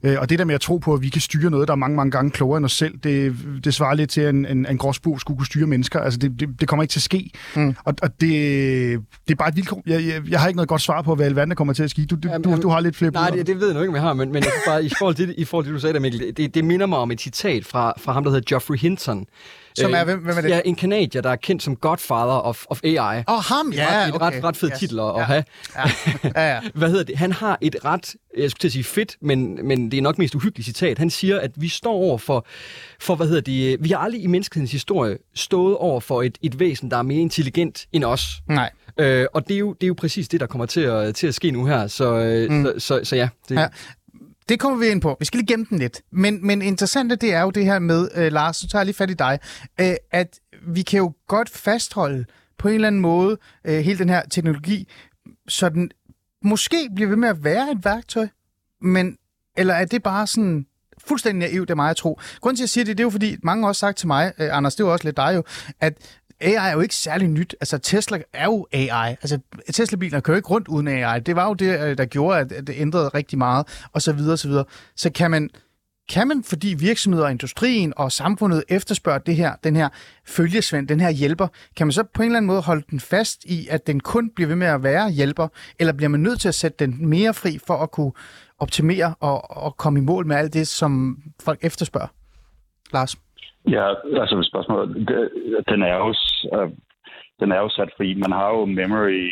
Øh, 0.03 0.15
og 0.19 0.29
det 0.29 0.39
der 0.39 0.45
med 0.45 0.55
at 0.55 0.61
tro 0.61 0.77
på, 0.77 0.93
at 0.93 1.01
vi 1.01 1.09
kan 1.09 1.21
styre 1.21 1.49
noget, 1.51 1.67
der 1.67 1.71
er 1.71 1.75
mange, 1.77 1.95
mange 1.97 2.11
gange 2.11 2.31
klogere 2.31 2.57
end 2.57 2.65
os 2.65 2.71
selv, 2.71 2.93
det, 3.03 3.35
det 3.63 3.73
svarer 3.73 3.93
lidt 3.93 4.09
til, 4.09 4.21
at 4.21 4.29
en, 4.35 4.45
en, 4.45 4.65
en 4.69 4.77
gråsbog 4.77 5.19
skulle 5.21 5.37
kunne 5.37 5.45
styre 5.47 5.67
mennesker. 5.67 5.99
Altså, 5.99 6.19
det, 6.19 6.39
det, 6.39 6.49
det 6.59 6.67
kommer 6.67 6.83
ikke 6.83 6.91
til 6.91 6.99
at 6.99 7.03
ske. 7.03 7.31
Mm. 7.55 7.75
Og, 7.83 7.93
og 8.01 8.21
det, 8.21 8.31
det 9.27 9.31
er 9.31 9.35
bare 9.35 9.49
et 9.49 9.55
vilkår. 9.55 9.83
Jeg, 9.87 10.05
jeg, 10.05 10.21
jeg 10.29 10.39
har 10.39 10.47
ikke 10.47 10.57
noget 10.57 10.69
godt 10.69 10.81
svar 10.81 11.01
på, 11.01 11.15
hvad 11.15 11.25
alverden 11.25 11.55
kommer 11.55 11.73
til 11.73 11.83
at 11.83 11.89
ske. 11.89 12.05
Du, 12.05 12.15
du, 12.15 12.29
du, 12.43 12.61
du 12.61 12.69
har 12.69 12.79
lidt 12.79 12.95
flere 12.95 13.11
Nej, 13.11 13.29
det, 13.29 13.47
det 13.47 13.59
ved 13.59 13.65
jeg 13.67 13.73
nu 13.75 13.81
ikke, 13.81 13.89
om 13.89 13.95
jeg 13.95 14.03
har, 14.03 14.13
men, 14.13 14.31
men 14.31 14.43
jeg 14.43 14.51
bare, 14.67 14.85
i 14.85 14.89
forhold 14.97 15.15
til, 15.15 15.27
det- 15.27 15.35
i 15.37 15.45
forhold 15.45 15.65
til 15.65 15.73
det, 15.73 15.77
du 15.77 15.81
sagde 15.81 15.93
der, 15.93 15.99
Mikkel, 15.99 16.33
det, 16.37 16.55
det 16.55 16.65
minder 16.65 16.85
mig 16.85 16.97
om 16.97 17.11
et 17.11 17.21
citat 17.21 17.65
fra, 17.65 17.93
fra 17.97 18.13
ham, 18.13 18.23
der 18.29 18.35
hedder 18.35 18.49
Geoffrey 18.49 18.77
Hinton. 18.77 19.25
Som 19.75 19.91
Øh, 19.93 19.99
er- 19.99 20.03
hvem- 20.03 20.19
hvem 20.19 20.37
er 20.37 20.41
det? 20.41 20.49
Ja, 20.49 20.61
en 20.65 20.75
kanadier, 20.75 21.21
der 21.21 21.29
er 21.29 21.35
kendt 21.35 21.63
som 21.63 21.75
Godfather 21.75 22.33
of, 22.33 22.65
of 22.69 22.79
AI. 22.83 22.97
Åh, 22.97 23.23
oh, 23.27 23.39
ham, 23.43 23.71
ja, 23.73 23.87
ret, 24.01 24.09
et 24.09 24.15
okay. 24.15 24.25
ret, 24.37 24.43
ret 24.43 24.57
fed 24.57 24.69
Yes. 24.71 24.79
titel 24.79 24.99
at, 24.99 25.05
Ja. 25.05 25.21
have. 25.23 25.43
Ja, 26.35 26.53
ja. 26.53 26.59
Hvad 26.75 26.89
hedder 26.89 27.03
det? 27.03 27.17
Han 27.17 27.31
har 27.31 27.57
et 27.61 27.75
ret, 27.85 28.15
jeg 28.37 28.51
skulle 28.51 28.59
til 28.61 28.67
at 28.67 28.71
sige 28.71 28.83
fedt, 28.83 29.15
men, 29.21 29.67
men 29.67 29.91
det 29.91 29.97
er 29.97 30.01
nok 30.01 30.17
mest 30.17 30.35
uhyggeligt 30.35 30.65
citat. 30.65 30.97
Han 30.97 31.09
siger, 31.09 31.39
at 31.39 31.51
vi 31.55 31.67
står 31.67 31.93
over 31.93 32.17
for, 32.17 32.45
for 32.99 33.15
hvad 33.15 33.27
hedder 33.27 33.41
det, 33.41 33.77
vi 33.83 33.89
har 33.89 33.97
aldrig 33.97 34.23
i 34.23 34.27
menneskehedens 34.27 34.71
historie 34.71 35.17
stået 35.35 35.77
over 35.77 35.99
for 35.99 36.23
et, 36.23 36.37
et 36.41 36.59
væsen, 36.59 36.91
der 36.91 36.97
er 36.97 37.01
mere 37.01 37.19
intelligent 37.21 37.85
end 37.91 38.03
os. 38.03 38.23
Nej. 38.47 38.69
Øh, 38.99 39.25
og 39.33 39.47
det 39.47 39.53
er, 39.53 39.59
jo, 39.59 39.73
det 39.73 39.83
er 39.83 39.87
jo 39.87 39.93
præcis 39.97 40.27
det, 40.27 40.39
der 40.39 40.45
kommer 40.47 40.65
til 40.65 40.81
at, 40.81 41.15
til 41.15 41.27
at 41.27 41.35
ske 41.35 41.51
nu 41.51 41.65
her. 41.65 41.87
Så, 41.87 42.13
mm. 42.49 42.55
Mm. 42.55 42.65
så, 42.65 42.73
så, 42.79 42.99
så 43.03 43.15
ja. 43.15 43.29
Det, 43.49 43.55
Ja. 43.55 43.67
Det 44.49 44.59
kommer 44.59 44.79
vi 44.79 44.87
ind 44.87 45.01
på. 45.01 45.17
Vi 45.19 45.25
skal 45.25 45.37
lige 45.37 45.47
gemme 45.47 45.65
den 45.69 45.79
lidt. 45.79 46.01
Men, 46.11 46.47
men 46.47 46.61
interessante, 46.61 47.15
det 47.15 47.33
er 47.33 47.41
jo 47.41 47.49
det 47.49 47.65
her 47.65 47.79
med, 47.79 48.09
øh, 48.15 48.31
Lars, 48.31 48.57
så 48.57 48.67
tager 48.67 48.81
jeg 48.81 48.85
lige 48.85 48.95
fat 48.95 49.09
i 49.09 49.13
dig, 49.13 49.39
øh, 49.79 49.95
at 50.11 50.39
vi 50.67 50.81
kan 50.81 50.97
jo 50.97 51.13
godt 51.27 51.49
fastholde 51.49 52.25
på 52.57 52.67
en 52.67 52.75
eller 52.75 52.87
anden 52.87 53.01
måde 53.01 53.37
øh, 53.65 53.79
hele 53.79 53.99
den 53.99 54.09
her 54.09 54.21
teknologi, 54.31 54.87
så 55.47 55.69
den 55.69 55.91
måske 56.43 56.89
bliver 56.95 57.09
ved 57.09 57.17
med 57.17 57.29
at 57.29 57.43
være 57.43 57.71
et 57.71 57.85
værktøj, 57.85 58.27
men 58.81 59.17
eller 59.57 59.73
er 59.73 59.85
det 59.85 60.03
bare 60.03 60.27
sådan 60.27 60.65
fuldstændig 61.07 61.49
naivt, 61.49 61.67
det 61.67 61.75
mig 61.75 61.89
at 61.89 61.95
tro. 61.95 62.19
Grunden 62.41 62.55
til, 62.55 62.61
at 62.61 62.65
jeg 62.65 62.69
siger 62.69 62.85
det, 62.85 62.97
det 62.97 63.03
er 63.03 63.05
jo 63.05 63.09
fordi, 63.09 63.37
mange 63.43 63.63
har 63.63 63.67
også 63.67 63.79
sagt 63.79 63.97
til 63.97 64.07
mig, 64.07 64.33
øh, 64.39 64.57
Anders, 64.57 64.75
det 64.75 64.83
er 64.83 64.87
jo 64.87 64.93
også 64.93 65.05
lidt 65.05 65.17
dig 65.17 65.33
jo, 65.35 65.43
at 65.79 66.19
AI 66.41 66.69
er 66.69 66.73
jo 66.73 66.79
ikke 66.79 66.95
særlig 66.95 67.27
nyt. 67.27 67.55
Altså, 67.61 67.77
Tesla 67.77 68.21
er 68.33 68.45
jo 68.45 68.67
AI. 68.71 69.09
Altså, 69.09 69.39
Tesla-biler 69.73 70.19
kører 70.19 70.37
ikke 70.37 70.49
rundt 70.49 70.67
uden 70.67 70.87
AI. 70.87 71.19
Det 71.19 71.35
var 71.35 71.47
jo 71.47 71.53
det, 71.53 71.79
øh, 71.79 71.97
der 71.97 72.05
gjorde, 72.05 72.39
at 72.39 72.51
at 72.51 72.67
det 72.67 72.75
ændrede 72.77 73.09
rigtig 73.09 73.37
meget, 73.37 73.67
og 73.93 74.01
så 74.01 74.13
videre, 74.13 74.33
og 74.33 74.39
så 74.39 74.47
videre. 74.47 74.65
Så 74.95 75.09
kan 75.09 75.31
man, 75.31 75.49
kan 76.09 76.27
man, 76.27 76.43
fordi 76.43 76.73
virksomheder 76.73 77.25
og 77.25 77.31
industrien 77.31 77.93
og 77.97 78.11
samfundet 78.11 78.63
efterspørger 78.69 79.19
det 79.19 79.35
her, 79.35 79.55
den 79.63 79.75
her 79.75 79.89
følgesvend, 80.25 80.87
den 80.87 80.99
her 80.99 81.09
hjælper, 81.09 81.47
kan 81.75 81.87
man 81.87 81.91
så 81.91 82.03
på 82.03 82.21
en 82.21 82.25
eller 82.25 82.37
anden 82.37 82.47
måde 82.47 82.61
holde 82.61 82.83
den 82.89 82.99
fast 82.99 83.43
i, 83.45 83.67
at 83.67 83.87
den 83.87 83.99
kun 83.99 84.29
bliver 84.35 84.47
ved 84.47 84.55
med 84.55 84.67
at 84.67 84.83
være 84.83 85.11
hjælper, 85.11 85.47
eller 85.79 85.93
bliver 85.93 86.09
man 86.09 86.19
nødt 86.19 86.41
til 86.41 86.47
at 86.47 86.55
sætte 86.55 86.85
den 86.85 87.07
mere 87.07 87.33
fri 87.33 87.59
for 87.67 87.77
at 87.77 87.91
kunne 87.91 88.11
optimere 88.59 89.15
og, 89.19 89.57
og 89.57 89.77
komme 89.77 89.99
i 89.99 90.01
mål 90.01 90.27
med 90.27 90.35
alt 90.35 90.53
det, 90.53 90.67
som 90.67 91.17
folk 91.43 91.59
efterspørger? 91.61 92.07
Lars? 92.93 93.15
Ja, 93.67 93.85
altså 94.21 94.47
spørgsmålet, 94.51 94.89
den 95.69 95.81
er 95.83 95.95
jo, 95.97 96.09
øh, 96.55 96.69
den 97.39 97.51
er 97.51 97.59
jo 97.59 97.69
sat 97.69 97.89
fri. 97.97 98.13
Man 98.13 98.31
har 98.31 98.49
jo 98.49 98.65
memory 98.65 99.31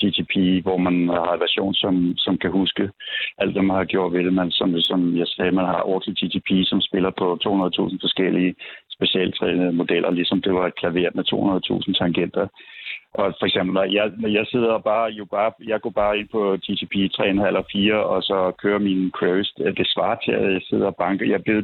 GTP, 0.00 0.34
hvor 0.64 0.76
man 0.76 1.08
har 1.08 1.32
en 1.34 1.40
version, 1.40 1.74
som, 1.74 2.14
som 2.16 2.38
kan 2.38 2.50
huske 2.50 2.90
alt, 3.38 3.52
hvad 3.52 3.62
man 3.62 3.76
har 3.76 3.84
gjort 3.84 4.12
ved 4.12 4.24
det. 4.24 4.32
Man, 4.32 4.50
som, 4.50 4.80
som 4.80 5.16
jeg 5.16 5.26
sagde, 5.26 5.52
man 5.52 5.64
har 5.64 5.88
Oracle 5.88 6.14
GTP, 6.20 6.50
som 6.64 6.80
spiller 6.80 7.10
på 7.10 7.26
200.000 7.34 7.98
forskellige 8.04 8.54
specialtrænede 8.96 9.72
modeller, 9.72 10.10
ligesom 10.10 10.42
det 10.42 10.54
var 10.54 10.66
et 10.66 10.78
klaver 10.80 11.10
med 11.14 11.24
200.000 11.88 11.98
tangenter. 11.98 12.46
Og 13.14 13.34
for 13.38 13.46
eksempel, 13.46 13.74
når 13.74 13.84
jeg, 13.84 14.12
når 14.18 14.28
jeg 14.28 14.46
sidder 14.46 14.78
bare, 14.78 15.10
jo 15.10 15.24
bare, 15.24 15.52
jeg 15.66 15.80
går 15.80 15.90
bare 15.90 16.18
ind 16.18 16.28
på 16.28 16.56
GTP 16.64 16.94
3,5 16.94 17.46
eller 17.46 17.62
4, 17.72 17.94
og 18.12 18.22
så 18.22 18.52
kører 18.62 18.78
mine 18.78 19.10
queries. 19.18 19.52
Det 19.78 19.86
svarer 19.94 20.16
til, 20.24 20.32
at 20.32 20.52
jeg 20.52 20.62
sidder 20.70 20.86
og 20.86 20.96
banker. 20.96 21.26
Jeg 21.26 21.42
bliver, 21.42 21.62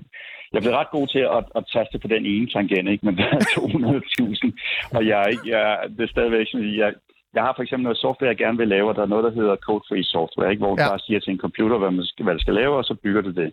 jeg 0.53 0.61
blevet 0.63 0.79
ret 0.81 0.91
god 0.97 1.07
til 1.15 1.19
at, 1.37 1.45
at 1.59 1.65
taste 1.75 1.99
på 1.99 2.09
den 2.15 2.27
ene 2.27 2.47
tangent, 2.55 2.89
ikke? 2.89 3.07
men 3.07 3.17
der 3.19 3.25
er 3.37 3.39
200.000. 3.39 4.97
Og 4.97 5.07
jeg, 5.07 5.25
jeg, 5.47 5.79
det 5.97 6.01
er 6.05 6.09
stadigvæk 6.17 6.47
sådan, 6.51 6.77
jeg, 6.83 6.93
jeg 7.35 7.43
har 7.43 7.53
for 7.57 7.63
eksempel 7.63 7.83
noget 7.85 7.99
software, 8.07 8.29
jeg 8.29 8.37
gerne 8.45 8.59
vil 8.59 8.69
lave, 8.69 8.89
og 8.89 8.95
der 8.97 9.03
er 9.03 9.13
noget, 9.15 9.25
der 9.25 9.39
hedder 9.41 9.57
code-free 9.57 10.05
software, 10.17 10.51
ikke? 10.51 10.61
hvor 10.63 10.75
du 10.77 10.83
Ja. 10.83 10.89
bare 10.91 10.99
siger 11.07 11.21
til 11.21 11.31
en 11.33 11.39
computer, 11.47 11.79
hvad, 11.79 11.91
man 11.91 12.05
skal, 12.07 12.23
hvad 12.25 12.35
det 12.35 12.43
skal 12.43 12.55
lave, 12.55 12.77
og 12.77 12.85
så 12.85 12.95
bygger 13.03 13.21
du 13.23 13.31
det. 13.31 13.53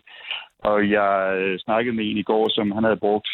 Og 0.58 0.90
jeg 0.90 1.12
øh, 1.38 1.58
snakkede 1.58 1.96
med 1.96 2.04
en 2.10 2.16
i 2.18 2.22
går, 2.22 2.44
som 2.56 2.70
han 2.72 2.84
havde 2.84 2.96
brugt 3.06 3.28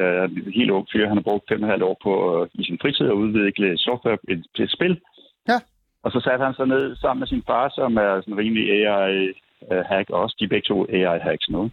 øh, 0.00 0.28
helt 0.58 0.70
ung 0.70 0.86
fyr, 0.92 1.08
han 1.08 1.16
har 1.16 1.28
brugt 1.30 1.44
fem 1.48 1.62
og 1.62 1.66
et 1.68 1.70
halvt 1.72 1.84
år 1.90 1.96
på 2.02 2.12
øh, 2.42 2.48
i 2.60 2.64
sin 2.64 2.78
fritid 2.82 3.06
at 3.06 3.12
udvikle 3.24 3.78
software 3.78 4.18
et, 4.28 4.42
et 4.58 4.70
spil. 4.76 5.00
Ja. 5.48 5.58
Og 6.04 6.10
så 6.12 6.20
satte 6.20 6.44
han 6.44 6.54
sig 6.54 6.66
ned 6.66 6.96
sammen 6.96 7.20
med 7.20 7.28
sin 7.28 7.42
far, 7.46 7.68
som 7.74 7.96
er 7.96 8.20
sådan 8.20 8.38
rimelig 8.38 8.64
AI-hack 8.72 10.10
også. 10.10 10.36
De 10.38 10.44
er 10.44 10.48
begge 10.48 10.66
to 10.68 10.76
AI-hacks 10.98 11.46
nu. 11.50 11.70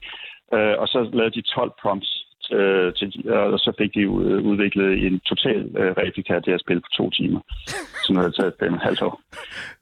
Øh, 0.54 0.76
og 0.82 0.88
så 0.88 1.10
lavede 1.14 1.36
de 1.36 1.42
12 1.42 1.72
prompts, 1.82 2.28
øh, 2.52 2.94
til, 2.94 3.08
og 3.32 3.60
så 3.60 3.72
fik 3.78 3.94
de 3.94 4.10
ud- 4.10 4.42
udviklet 4.42 5.06
en 5.08 5.20
total 5.20 5.62
øh, 5.78 5.92
replika 6.02 6.34
af 6.34 6.44
det 6.44 6.54
her 6.54 6.58
spil 6.58 6.80
på 6.82 6.90
to 6.98 7.10
timer. 7.10 7.40
Som 8.06 8.16
havde 8.16 8.32
taget 8.32 8.54
og 8.62 8.68
et 8.68 8.82
halvt 8.82 9.02
år. 9.02 9.22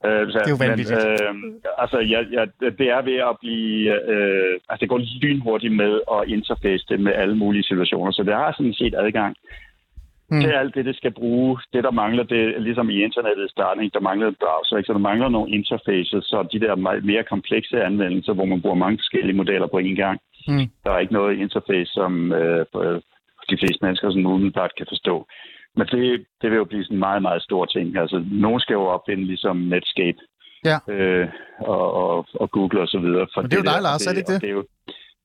Øh, 0.06 0.32
så, 0.32 0.38
Det 0.40 0.48
er 0.52 0.56
jo 0.58 0.66
vanvittigt. 0.68 1.00
Men, 1.06 1.52
øh, 1.56 1.82
altså, 1.84 2.00
jeg, 2.00 2.22
jeg, 2.32 2.48
det 2.80 2.88
er 2.98 3.02
ved 3.02 3.18
at 3.32 3.36
blive... 3.42 4.10
Øh, 4.14 4.54
altså, 4.70 4.82
det 4.82 4.90
går 4.90 5.02
lynhurtigt 5.22 5.74
med 5.76 5.94
at 6.16 6.22
interface 6.28 6.86
det 6.90 7.00
med 7.00 7.14
alle 7.14 7.36
mulige 7.38 7.64
situationer. 7.64 8.12
Så 8.12 8.24
det 8.24 8.34
har 8.34 8.52
sådan 8.58 8.74
set 8.74 8.96
adgang 8.98 9.36
Mm. 10.32 10.42
til 10.42 10.50
alt 10.50 10.76
det, 10.76 10.86
det 10.86 10.96
skal 10.96 11.12
bruge. 11.12 11.60
Det, 11.74 11.84
der 11.84 11.92
mangler, 11.92 12.24
det 12.24 12.42
er 12.56 12.60
ligesom 12.60 12.90
i 12.90 13.04
internettet 13.04 13.46
i 13.46 13.52
starten, 13.52 13.84
ikke? 13.84 13.94
der 13.94 14.00
mangler 14.10 14.28
en 14.28 14.36
browser, 14.44 14.78
ikke? 14.78 14.88
så 14.88 14.94
der 14.94 15.00
mangler 15.10 15.30
nogle 15.30 15.52
interfaces, 15.52 16.24
så 16.32 16.48
de 16.54 16.60
der 16.60 16.76
mere 17.12 17.24
komplekse 17.24 17.84
anvendelser, 17.84 18.34
hvor 18.34 18.46
man 18.46 18.62
bruger 18.62 18.76
mange 18.76 18.98
forskellige 18.98 19.36
modeller 19.38 19.68
på 19.68 19.78
en 19.78 19.96
gang, 19.96 20.20
Mm. 20.48 20.68
Der 20.84 20.92
er 20.92 21.00
ikke 21.00 21.14
noget 21.14 21.38
interface, 21.38 21.92
som 21.94 22.32
øh, 22.34 22.66
for 22.72 22.84
de 23.50 23.58
fleste 23.62 23.86
mennesker 23.86 24.12
som 24.12 24.26
umiddelbart 24.26 24.72
kan 24.78 24.86
forstå. 24.90 25.28
Men 25.76 25.88
det, 25.88 26.26
det 26.42 26.50
vil 26.52 26.58
jo 26.58 26.64
blive 26.66 26.84
sådan 26.84 26.96
en 26.96 27.00
meget, 27.00 27.22
meget 27.22 27.42
stor 27.44 27.66
ting. 27.66 27.98
Altså, 27.98 28.26
nogen 28.32 28.60
skal 28.60 28.74
jo 28.74 28.84
opfinde 28.86 29.26
ligesom 29.26 29.58
Netscape 29.58 30.18
Ja. 30.66 30.78
øh, 30.94 31.28
og, 31.60 31.94
og, 31.94 32.26
og 32.34 32.52
Google 32.52 32.82
og 32.82 32.88
så 32.88 33.00
videre. 33.00 33.28
For 33.34 33.42
Men 33.42 33.52
det 33.52 33.58
er 33.58 33.62
jo 33.62 33.72
dig, 33.74 33.82
Lars, 33.82 34.08
er 34.08 34.12
det 34.12 34.18
ikke 34.18 34.34
og 34.36 34.42
det? 34.42 34.50
er 34.50 34.54
jo, 34.54 34.64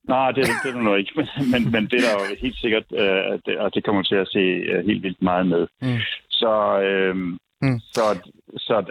nej, 0.07 0.31
det, 0.31 0.45
det 0.63 0.69
er 0.69 0.73
det 0.73 0.83
nu 0.83 0.95
ikke. 0.95 1.11
Men, 1.15 1.27
men, 1.51 1.71
men 1.71 1.83
det 1.89 1.93
er 1.99 2.03
der 2.07 2.13
jo 2.19 2.35
helt 2.41 2.57
sikkert, 2.63 2.83
øh, 3.01 3.33
at 3.33 3.39
det, 3.45 3.57
og 3.57 3.73
det 3.75 3.83
kommer 3.83 4.03
til 4.03 4.15
at 4.15 4.27
se 4.27 4.39
øh, 4.39 4.85
helt 4.85 5.03
vildt 5.03 5.21
meget 5.21 5.47
med. 5.47 5.67
Mm. 5.81 5.97
Så, 6.29 6.79
øh, 6.81 7.15
Mm. 7.61 7.79
så, 7.79 8.01
så 8.57 8.77
at 8.77 8.87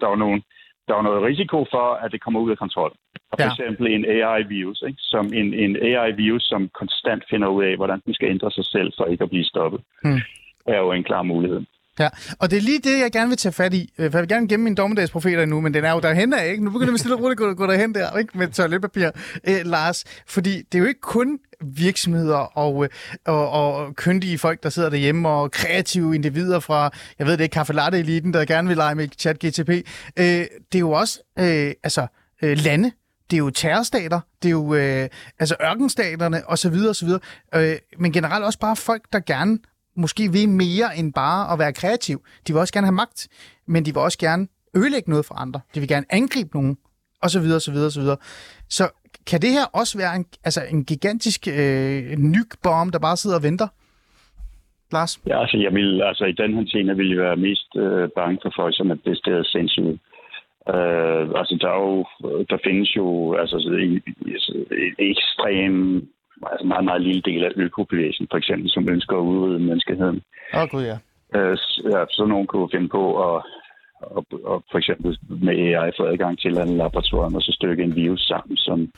der 0.00 0.06
er 0.06 0.10
jo 0.10 0.14
nogen, 0.16 0.42
der 0.88 0.94
er 0.96 1.02
noget 1.02 1.22
risiko 1.22 1.66
for, 1.70 1.86
at 2.04 2.12
det 2.12 2.20
kommer 2.20 2.40
ud 2.40 2.50
af 2.50 2.58
kontrol. 2.58 2.92
Og 3.30 3.38
for 3.38 3.44
Ja. 3.46 3.50
eksempel 3.52 3.86
en 3.96 4.04
AI-virus, 4.04 4.82
ikke? 4.88 4.98
som 5.00 5.24
en, 5.40 5.54
en 5.54 5.76
AI-virus, 5.76 6.42
som 6.42 6.68
konstant 6.80 7.22
finder 7.30 7.48
ud 7.48 7.64
af, 7.64 7.76
hvordan 7.76 8.00
den 8.06 8.14
skal 8.14 8.28
ændre 8.30 8.50
sig 8.50 8.64
selv 8.64 8.92
for 8.96 9.04
ikke 9.04 9.24
at 9.24 9.30
blive 9.30 9.44
stoppet, 9.44 9.80
Mm. 10.04 10.20
er 10.66 10.78
jo 10.78 10.92
en 10.92 11.04
klar 11.04 11.22
mulighed. 11.22 11.60
Ja, 11.98 12.08
og 12.38 12.50
det 12.50 12.56
er 12.56 12.60
lige 12.60 12.78
det, 12.78 12.98
jeg 13.00 13.12
gerne 13.12 13.28
vil 13.28 13.38
tage 13.38 13.52
fat 13.52 13.74
i. 13.74 13.92
Øh, 13.98 14.10
for 14.10 14.18
jeg 14.18 14.22
vil 14.22 14.28
gerne 14.28 14.48
gemme 14.48 14.64
min 14.64 14.74
dommedagsprofeter 14.74 15.46
nu, 15.46 15.60
men 15.60 15.74
den 15.74 15.84
er 15.84 15.92
jo 15.92 16.00
derhen 16.00 16.32
af, 16.32 16.48
ikke? 16.50 16.64
Nu 16.64 16.70
begynder 16.70 16.92
vi 16.92 16.98
stille 16.98 17.16
og 17.16 17.22
roligt 17.22 17.40
at 17.40 17.56
gå, 17.56 17.66
derhen 17.66 17.94
der, 17.94 18.18
ikke? 18.18 18.38
Med 18.38 18.48
toiletpapir, 18.48 19.10
øh, 19.48 19.60
Lars. 19.64 20.04
Fordi 20.26 20.56
det 20.56 20.74
er 20.74 20.78
jo 20.78 20.84
ikke 20.84 21.00
kun 21.00 21.38
virksomheder 21.60 22.58
og, 22.58 22.84
øh, 22.84 22.90
og, 23.26 23.50
og 23.50 23.94
kyndige 23.96 24.38
folk, 24.38 24.62
der 24.62 24.68
sidder 24.68 24.90
derhjemme, 24.90 25.28
og 25.28 25.50
kreative 25.50 26.14
individer 26.14 26.60
fra, 26.60 26.90
jeg 27.18 27.26
ved 27.26 27.36
det 27.36 27.44
ikke, 27.44 27.52
kaffelatte-eliten, 27.52 28.32
der 28.32 28.44
gerne 28.44 28.68
vil 28.68 28.76
lege 28.76 28.94
med 28.94 29.08
chat 29.18 29.38
GTP. 29.38 29.68
Øh, 29.68 30.24
det 30.72 30.74
er 30.74 30.78
jo 30.78 30.90
også, 30.90 31.20
øh, 31.38 31.72
altså, 31.82 32.06
øh, 32.42 32.58
lande, 32.58 32.92
det 33.30 33.36
er 33.36 33.38
jo 33.38 33.50
terrorstater, 33.50 34.20
det 34.42 34.48
er 34.48 34.52
jo 34.52 34.74
øh, 34.74 35.08
altså 35.38 35.56
ørkenstaterne 35.62 36.42
osv. 36.48 36.74
osv. 36.88 37.08
Øh, 37.54 37.76
men 37.98 38.12
generelt 38.12 38.44
også 38.44 38.58
bare 38.58 38.76
folk, 38.76 39.02
der 39.12 39.20
gerne 39.20 39.58
måske 39.98 40.32
vil 40.32 40.48
mere 40.48 40.88
end 40.98 41.12
bare 41.12 41.52
at 41.52 41.58
være 41.58 41.72
kreativ. 41.72 42.18
De 42.46 42.52
vil 42.52 42.60
også 42.60 42.74
gerne 42.74 42.86
have 42.86 43.00
magt, 43.04 43.28
men 43.66 43.84
de 43.84 43.90
vil 43.94 44.02
også 44.02 44.18
gerne 44.18 44.48
ødelægge 44.76 45.10
noget 45.10 45.24
for 45.24 45.34
andre. 45.34 45.60
De 45.74 45.80
vil 45.80 45.88
gerne 45.88 46.06
angribe 46.10 46.50
nogen, 46.54 46.78
og 47.22 47.30
så 47.30 47.40
videre, 47.40 47.60
så 47.60 47.72
videre, 47.72 47.90
så 47.90 48.00
videre. 48.00 48.16
Så 48.68 48.84
kan 49.26 49.42
det 49.42 49.50
her 49.50 49.64
også 49.80 49.98
være 49.98 50.16
en, 50.16 50.24
altså 50.44 50.60
en 50.72 50.84
gigantisk 50.84 51.48
øh, 51.48 52.02
nykbombe, 52.18 52.92
der 52.92 52.98
bare 52.98 53.16
sidder 53.16 53.36
og 53.36 53.42
venter? 53.42 53.68
Lars? 54.92 55.20
Ja, 55.26 55.40
altså, 55.40 55.56
jeg 55.56 55.72
vil, 55.74 56.02
altså 56.02 56.24
i 56.24 56.32
den 56.32 56.54
her 56.54 56.66
scene 56.66 56.96
vil 56.96 57.08
jeg 57.08 57.18
være 57.18 57.36
mest 57.36 57.76
øh, 57.76 58.08
bange 58.16 58.38
for 58.42 58.52
folk, 58.56 58.76
som 58.76 58.90
er 58.90 58.94
decideret 58.94 59.46
sindssyge. 59.46 59.98
Øh, 60.74 61.24
altså, 61.40 61.58
der, 61.60 61.70
er 61.76 61.80
jo, 61.88 62.04
der 62.50 62.58
findes 62.64 62.96
jo 62.96 63.34
altså, 63.40 63.56
en, 63.56 64.02
en 64.26 64.94
ekstrem, 64.98 66.08
altså 66.52 66.66
meget, 66.66 66.84
meget 66.84 67.02
lille 67.02 67.22
del 67.22 67.44
af 67.44 67.50
økobevægelsen, 67.56 68.26
for 68.30 68.38
eksempel, 68.38 68.70
som 68.70 68.88
ønsker 68.88 69.16
at 69.16 69.20
udrydde 69.30 69.58
menneskeheden. 69.58 70.22
Åh, 70.54 70.62
oh, 70.62 70.68
gud 70.68 70.84
ja. 70.84 70.98
Øh, 71.36 71.58
ja, 71.92 72.04
så 72.10 72.24
nogen 72.28 72.46
kunne 72.46 72.68
finde 72.74 72.88
på 72.88 73.02
at, 73.26 73.42
og, 74.00 74.26
og 74.44 74.64
for 74.70 74.78
eksempel 74.78 75.18
med 75.28 75.54
AI 75.58 75.90
få 75.96 76.04
adgang 76.04 76.38
til 76.38 76.48
et 76.48 76.50
eller 76.50 76.62
andet 76.62 76.76
laboratorium, 76.76 77.34
og 77.34 77.42
så 77.42 77.52
stykke 77.52 77.82
en 77.82 77.96
virus 77.96 78.20
sammen, 78.20 78.56
som 78.56 78.92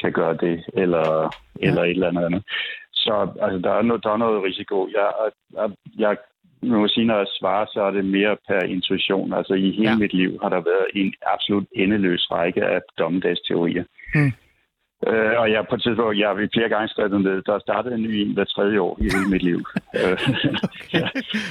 kan 0.00 0.12
gøre 0.12 0.36
det, 0.36 0.64
eller, 0.74 1.06
ja. 1.60 1.66
eller 1.66 1.82
et 1.82 1.90
eller 1.90 2.08
andet 2.08 2.24
andet. 2.24 2.42
Så 2.92 3.14
altså, 3.42 3.58
der, 3.58 3.72
er 3.72 3.82
no, 3.82 3.96
der 3.96 4.10
er 4.12 4.16
noget 4.16 4.44
risiko. 4.44 4.88
Jeg, 4.98 5.08
jeg, 5.56 5.70
jeg 5.98 6.16
nu 6.62 6.80
må 6.80 6.88
sige, 6.88 7.06
når 7.06 7.18
jeg 7.18 7.26
svarer, 7.40 7.66
så 7.72 7.80
er 7.82 7.90
det 7.90 8.04
mere 8.04 8.36
per 8.48 8.60
intuition. 8.60 9.32
Altså 9.32 9.54
i 9.54 9.70
hele 9.70 9.90
ja. 9.90 9.96
mit 9.96 10.14
liv 10.14 10.38
har 10.42 10.48
der 10.48 10.60
været 10.70 10.86
en 10.94 11.14
absolut 11.34 11.66
endeløs 11.76 12.28
række 12.30 12.64
af 12.64 12.80
dommedagsteorier. 12.98 13.84
Hmm. 14.14 14.32
Øh, 15.10 15.32
og 15.40 15.46
jeg 15.52 15.60
på 15.70 15.74
et 15.78 15.82
tidspunkt, 15.82 16.18
jeg 16.20 16.28
har 16.28 16.36
flere 16.56 16.68
gange 16.74 16.88
skrevet 16.88 17.20
ned. 17.28 17.36
Der 17.46 17.54
er 17.58 17.62
startet 17.68 17.90
en 17.92 18.02
ny 18.02 18.12
en 18.24 18.32
hver 18.36 18.44
tredje 18.44 18.78
år 18.86 18.94
i 19.00 19.04
hele 19.14 19.28
mit 19.34 19.42
liv. 19.50 19.60
Øh, 20.02 20.18
ja. 20.98 21.08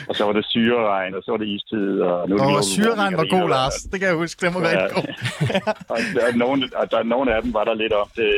Og 0.10 0.14
så 0.16 0.22
var 0.28 0.34
det 0.34 0.46
syreregn, 0.46 1.16
og 1.16 1.22
så 1.24 1.32
var 1.32 1.38
det 1.44 1.48
istid. 1.58 1.88
Og, 2.10 2.30
nu 2.30 2.34
det 2.38 2.44
Og 2.46 2.64
syreregn 2.64 3.14
var 3.18 3.24
det 3.24 3.32
god, 3.32 3.50
Lars. 3.50 3.74
Det 3.92 4.00
kan 4.00 4.08
jeg 4.10 4.16
huske. 4.24 4.46
Den 4.46 4.54
var 4.56 4.62
rigtig 4.62 4.90
god. 4.98 5.08
og 5.94 5.98
der 6.16 6.24
er, 6.30 6.36
nogle, 6.44 6.62
og 6.76 6.92
der 6.92 6.98
er 6.98 7.04
nogle 7.04 7.36
af 7.36 7.42
dem 7.44 7.54
var 7.54 7.64
der 7.64 7.74
lidt 7.74 7.94
om 7.94 8.08
det. 8.16 8.30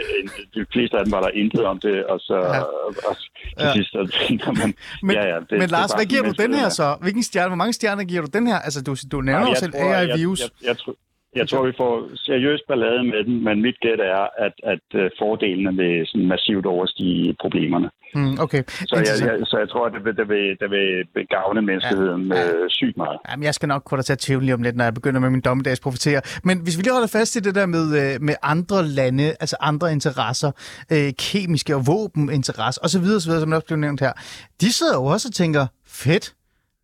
De 0.56 0.66
fleste 0.74 0.98
af 0.98 1.04
dem 1.06 1.12
var 1.12 1.22
der 1.22 1.30
intet 1.42 1.64
om 1.66 1.80
det. 1.80 2.06
Og 2.06 2.20
så 2.20 2.36
Ja. 2.36 2.56
ja. 2.56 2.62
og 3.10 3.16
til 3.18 3.30
Ja. 3.60 3.74
sidst, 3.74 3.92
så 3.92 4.02
tænker 4.28 4.52
man, 4.62 4.74
Men, 5.04 5.16
ja, 5.16 5.28
ja, 5.34 5.40
det, 5.40 5.52
men 5.52 5.62
det 5.62 5.72
Lars, 5.72 5.92
bare 5.92 5.98
hvad 6.00 6.06
giver 6.06 6.24
du 6.24 6.34
den 6.44 6.54
her 6.54 6.66
er. 6.66 6.70
så? 6.70 6.98
Hvilken 7.02 7.24
stjerne, 7.24 7.50
hvor 7.50 7.56
mange 7.64 7.74
stjerner 7.74 8.04
giver 8.04 8.22
du 8.22 8.28
den 8.34 8.48
her? 8.48 8.60
Altså, 8.60 8.80
du, 8.88 8.96
du 9.12 9.22
nævner 9.22 9.48
jeg 9.48 9.58
selv 9.58 9.74
AI-virus. 9.76 10.40
Jeg, 10.42 10.50
jeg, 10.68 10.76
jeg, 10.88 10.94
jeg 11.36 11.50
tror, 11.50 11.66
vi 11.66 11.74
får 11.78 12.10
seriøs 12.16 12.62
ballade 12.68 13.04
med 13.04 13.24
den, 13.28 13.44
men 13.44 13.62
mit 13.62 13.80
gæt 13.80 14.00
er, 14.00 14.24
at, 14.46 14.56
at 14.74 14.86
øh, 15.02 15.10
fordelene 15.20 15.72
vil 15.82 16.08
sådan 16.08 16.28
massivt 16.28 16.66
overstige 16.66 17.36
problemerne. 17.42 17.90
Hmm, 18.16 18.40
okay. 18.40 18.64
Så 18.68 18.96
jeg, 18.96 19.06
jeg, 19.28 19.48
så 19.48 19.58
jeg 19.58 19.70
tror, 19.70 19.86
at 19.86 19.94
det 19.94 20.06
vil, 20.06 20.16
det 20.18 20.30
vil, 20.30 20.46
det 20.62 20.70
vil 20.72 21.28
gavne 21.30 21.62
menneskeheden 21.62 22.24
Ja. 22.32 22.50
Øh, 22.50 22.70
sygt 22.70 22.98
meget. 22.98 23.18
Jamen, 23.30 23.44
jeg 23.44 23.54
skal 23.54 23.68
nok 23.68 23.90
få 23.90 23.96
dig 23.96 24.06
til 24.06 24.14
at 24.14 24.20
tvivle 24.20 24.46
lige 24.46 24.54
om 24.54 24.62
lidt, 24.62 24.76
når 24.76 24.84
jeg 24.84 24.94
begynder 24.94 25.20
med 25.20 25.30
min 25.30 25.42
dommedagsprofeterer. 25.42 26.22
Men 26.44 26.60
hvis 26.64 26.78
vi 26.78 26.82
lige 26.82 26.94
holder 26.94 27.08
fast 27.08 27.36
i 27.36 27.40
det 27.40 27.56
der 27.56 27.66
med, 27.66 27.86
øh, 28.02 28.22
med 28.22 28.36
andre 28.44 28.88
lande, 28.88 29.24
altså 29.24 29.56
andre 29.60 29.92
interesser, 29.92 30.52
øh, 30.92 31.14
kemiske 31.20 31.76
og 31.76 31.88
våbeninteresser 31.88 32.82
osv., 32.84 33.06
osv., 33.18 33.40
som 33.42 33.50
der 33.50 33.56
også 33.56 33.68
blev 33.68 33.78
nævnt 33.78 34.00
her, 34.00 34.14
de 34.62 34.74
sidder 34.74 34.96
jo 34.96 35.06
også 35.06 35.28
og 35.28 35.34
tænker, 35.34 35.68
fedt, 35.88 36.34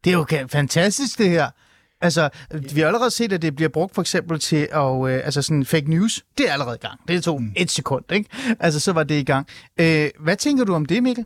det 0.04 0.10
er 0.14 0.18
jo 0.18 0.26
fantastisk 0.52 1.18
det 1.18 1.30
her. 1.30 1.46
Altså, 2.02 2.30
vi 2.74 2.80
har 2.80 2.88
allerede 2.88 3.12
set, 3.12 3.34
at 3.34 3.42
det 3.42 3.56
bliver 3.56 3.70
brugt 3.70 3.96
for 3.96 4.02
eksempel 4.02 4.40
til 4.40 4.68
at, 4.72 5.08
øh, 5.08 5.22
altså 5.26 5.42
sådan 5.42 5.66
fake 5.66 5.90
news. 5.90 6.26
Det 6.38 6.50
er 6.50 6.54
allerede 6.54 6.76
i 6.76 6.88
gang. 6.88 7.00
Det 7.08 7.24
tog 7.24 7.42
et 7.56 7.72
sekund, 7.72 8.12
ikke? 8.12 8.30
Altså, 8.60 8.80
så 8.80 8.94
var 8.94 9.04
det 9.04 9.16
i 9.16 9.24
gang. 9.24 9.48
Øh, 9.80 10.10
hvad 10.20 10.36
tænker 10.36 10.64
du 10.64 10.74
om 10.74 10.86
det, 10.86 11.04
Mikkel? 11.04 11.26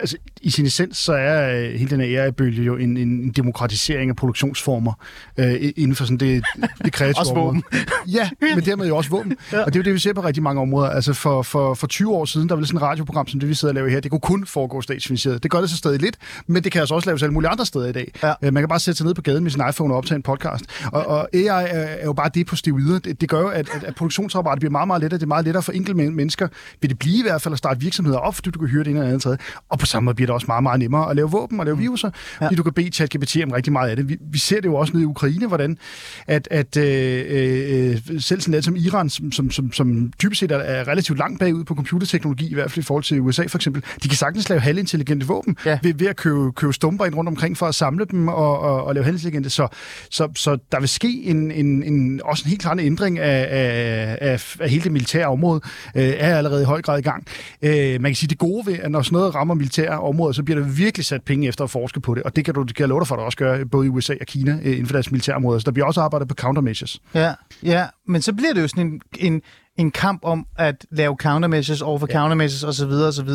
Altså, 0.00 0.16
i 0.42 0.50
sin 0.50 0.66
essens, 0.66 0.96
så 0.96 1.12
er 1.12 1.56
øh, 1.58 1.72
hele 1.72 1.90
den 1.90 2.00
her 2.00 2.22
AI-bølge 2.22 2.62
jo 2.62 2.76
en, 2.76 2.96
en 2.96 3.30
demokratisering 3.32 4.10
af 4.10 4.16
produktionsformer 4.16 4.92
øh, 5.38 5.72
inden 5.76 5.94
for 5.94 6.04
sådan 6.04 6.16
det, 6.16 6.44
det 6.84 6.92
kreative 6.92 7.20
Også 7.20 7.34
våben. 7.34 7.62
Ja, 8.08 8.30
men 8.40 8.64
dermed 8.64 8.86
jo 8.86 8.96
også 8.96 9.10
våben. 9.10 9.36
ja. 9.52 9.60
Og 9.62 9.66
det 9.66 9.76
er 9.76 9.80
jo 9.80 9.84
det, 9.84 9.94
vi 9.94 9.98
ser 9.98 10.12
på 10.12 10.20
rigtig 10.20 10.42
mange 10.42 10.62
områder. 10.62 10.90
Altså 10.90 11.12
for, 11.12 11.42
for, 11.42 11.74
for 11.74 11.86
20 11.86 12.14
år 12.14 12.24
siden, 12.24 12.48
der 12.48 12.54
var 12.54 12.64
sådan 12.64 12.76
et 12.76 12.82
radioprogram, 12.82 13.28
som 13.28 13.40
det 13.40 13.48
vi 13.48 13.54
sidder 13.54 13.72
og 13.72 13.74
laver 13.74 13.88
her. 13.88 14.00
Det 14.00 14.10
kunne 14.10 14.20
kun 14.20 14.46
foregå 14.46 14.80
statsfinansieret. 14.80 15.42
Det 15.42 15.50
gør 15.50 15.60
det 15.60 15.70
så 15.70 15.76
stadig 15.76 16.00
lidt, 16.00 16.16
men 16.46 16.64
det 16.64 16.72
kan 16.72 16.80
altså 16.80 16.94
også 16.94 17.08
laves 17.08 17.22
alle 17.22 17.32
mulige 17.32 17.50
andre 17.50 17.66
steder 17.66 17.86
i 17.86 17.92
dag. 17.92 18.12
Ja. 18.22 18.32
Øh, 18.42 18.52
man 18.54 18.62
kan 18.62 18.68
bare 18.68 18.80
sætte 18.80 18.98
sig 18.98 19.06
ned 19.06 19.14
på 19.14 19.22
gaden 19.22 19.42
med 19.42 19.50
sin 19.50 19.62
iPhone 19.70 19.94
og 19.94 19.98
optage 19.98 20.16
en 20.16 20.22
podcast. 20.22 20.64
Og, 20.92 21.06
og 21.06 21.28
AI 21.34 21.46
er, 21.46 21.54
er 21.54 22.04
jo 22.04 22.12
bare 22.12 22.30
det 22.34 22.46
på 22.46 22.56
steroider. 22.56 22.98
Det, 22.98 23.20
det 23.20 23.28
gør 23.28 23.40
jo, 23.40 23.48
at, 23.48 23.68
at, 23.74 23.84
at 23.84 23.94
produktionsapparatet 23.94 24.60
bliver 24.60 24.70
meget, 24.72 24.86
meget 24.86 25.02
lettere. 25.02 25.18
Det 25.18 25.24
er 25.24 25.28
meget 25.28 25.44
lettere 25.44 25.62
for 25.62 25.72
enkelte 25.72 25.94
men- 25.94 26.16
mennesker. 26.16 26.48
Vil 26.80 26.90
det 26.90 26.98
blive 26.98 27.18
i 27.18 27.22
hvert 27.22 27.42
fald 27.42 27.52
at 27.52 27.58
starte 27.58 27.80
virksomheder 27.80 28.18
op, 28.18 28.34
fordi 28.34 28.50
du 28.50 28.58
kan 28.58 28.68
hyre 28.68 28.84
det 28.84 28.90
ene 28.90 28.98
eller 28.98 29.08
andet 29.08 29.22
tredje. 29.22 29.38
Og 29.68 29.78
på 29.78 29.86
samme 29.90 30.04
måde 30.04 30.14
bliver 30.14 30.26
det 30.26 30.34
også 30.34 30.46
meget, 30.48 30.62
meget 30.62 30.78
nemmere 30.80 31.10
at 31.10 31.16
lave 31.16 31.30
våben 31.30 31.60
og 31.60 31.66
lave 31.66 31.78
viruser, 31.78 32.10
ja. 32.40 32.46
fordi 32.46 32.56
du 32.56 32.62
kan 32.62 32.72
bede 32.72 32.90
ChatGPT 32.90 33.36
om 33.44 33.50
rigtig 33.50 33.72
meget 33.72 33.90
af 33.90 33.96
det. 33.96 34.08
Vi, 34.08 34.16
vi 34.20 34.38
ser 34.38 34.56
det 34.56 34.66
jo 34.66 34.74
også 34.74 34.92
nede 34.92 35.02
i 35.02 35.06
Ukraine, 35.06 35.46
hvordan 35.46 35.78
at, 36.26 36.48
at 36.50 36.76
øh, 36.76 37.24
øh, 37.28 37.98
selv 38.20 38.40
sådan 38.40 38.54
lidt 38.54 38.64
som 38.64 38.76
Iran, 38.76 39.10
som, 39.10 39.32
som, 39.32 39.50
som, 39.50 39.72
som 39.72 40.12
typisk 40.18 40.40
set 40.40 40.52
er, 40.52 40.58
er 40.58 40.88
relativt 40.88 41.18
langt 41.18 41.40
bagud 41.40 41.64
på 41.64 41.74
computerteknologi, 41.74 42.50
i 42.50 42.54
hvert 42.54 42.70
fald 42.70 42.84
i 42.84 42.86
forhold 42.86 43.04
til 43.04 43.20
USA 43.20 43.46
for 43.46 43.58
eksempel, 43.58 43.84
de 44.02 44.08
kan 44.08 44.16
sagtens 44.16 44.48
lave 44.48 44.60
halvintelligente 44.60 45.26
våben 45.26 45.56
Ja. 45.64 45.78
ved, 45.82 45.94
ved 45.94 46.06
at 46.06 46.16
købe, 46.16 46.52
købe 46.52 46.72
stumper 46.72 47.04
ind 47.04 47.14
rundt 47.14 47.28
omkring 47.28 47.56
for 47.56 47.66
at 47.66 47.74
samle 47.74 48.04
dem 48.10 48.28
og, 48.28 48.58
og, 48.60 48.84
og 48.84 48.94
lave 48.94 49.04
halvintelligente. 49.04 49.50
Så, 49.50 49.68
så, 50.10 50.28
så 50.34 50.58
der 50.72 50.80
vil 50.80 50.88
ske 50.88 51.22
en, 51.24 51.50
en, 51.50 51.82
en, 51.82 52.20
også 52.24 52.42
en 52.46 52.48
helt 52.48 52.60
klar 52.60 52.76
ændring 52.80 53.18
af, 53.18 53.46
af, 53.50 54.18
af, 54.20 54.56
af 54.60 54.70
hele 54.70 54.84
det 54.84 54.92
militære 54.92 55.26
område, 55.26 55.60
øh, 55.94 56.02
er 56.04 56.36
allerede 56.36 56.62
i 56.62 56.64
høj 56.64 56.82
grad 56.82 56.98
i 56.98 57.02
gang. 57.02 57.26
Øh, 57.62 58.00
man 58.00 58.10
kan 58.10 58.14
sige, 58.16 58.28
det 58.28 58.38
gode 58.38 58.66
ved, 58.66 58.78
at 58.78 58.90
når 58.90 59.02
sådan 59.02 59.16
noget 59.16 59.34
rammer 59.34 59.54
militære 59.54 60.00
områder, 60.00 60.32
så 60.32 60.42
bliver 60.42 60.60
der 60.60 60.68
virkelig 60.68 61.06
sat 61.06 61.22
penge 61.22 61.48
efter 61.48 61.64
at 61.64 61.70
forske 61.70 62.00
på 62.00 62.14
det, 62.14 62.22
og 62.22 62.36
det 62.36 62.44
kan 62.44 62.54
du 62.54 62.62
det 62.62 62.76
kan 62.76 62.82
jeg 62.82 62.88
love 62.88 63.00
dig 63.00 63.08
for, 63.08 63.16
at 63.16 63.22
også 63.22 63.38
gøre, 63.38 63.66
både 63.66 63.86
i 63.86 63.88
USA 63.88 64.14
og 64.20 64.26
Kina 64.26 64.52
øh, 64.52 64.72
inden 64.72 64.86
for 64.86 64.92
deres 64.92 65.10
militærområder. 65.10 65.58
Så 65.58 65.64
der 65.64 65.70
bliver 65.70 65.86
også 65.86 66.00
arbejdet 66.00 66.28
på 66.28 66.34
countermeasures. 66.34 67.02
Ja, 67.14 67.32
ja, 67.62 67.86
men 68.06 68.22
så 68.22 68.32
bliver 68.32 68.52
det 68.54 68.62
jo 68.62 68.68
sådan 68.68 68.86
en, 68.86 69.00
en, 69.18 69.42
en 69.80 69.90
kamp 69.90 70.20
om 70.24 70.46
at 70.58 70.86
lave 70.90 71.16
countermeasures 71.18 71.82
over 71.82 71.98
for 71.98 72.06
ja. 72.10 72.14
countermeasures 72.14 72.80
osv. 72.80 72.92
osv. 72.92 73.28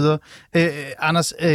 Øh, 0.56 0.68
Anders, 1.00 1.34
øh, 1.42 1.50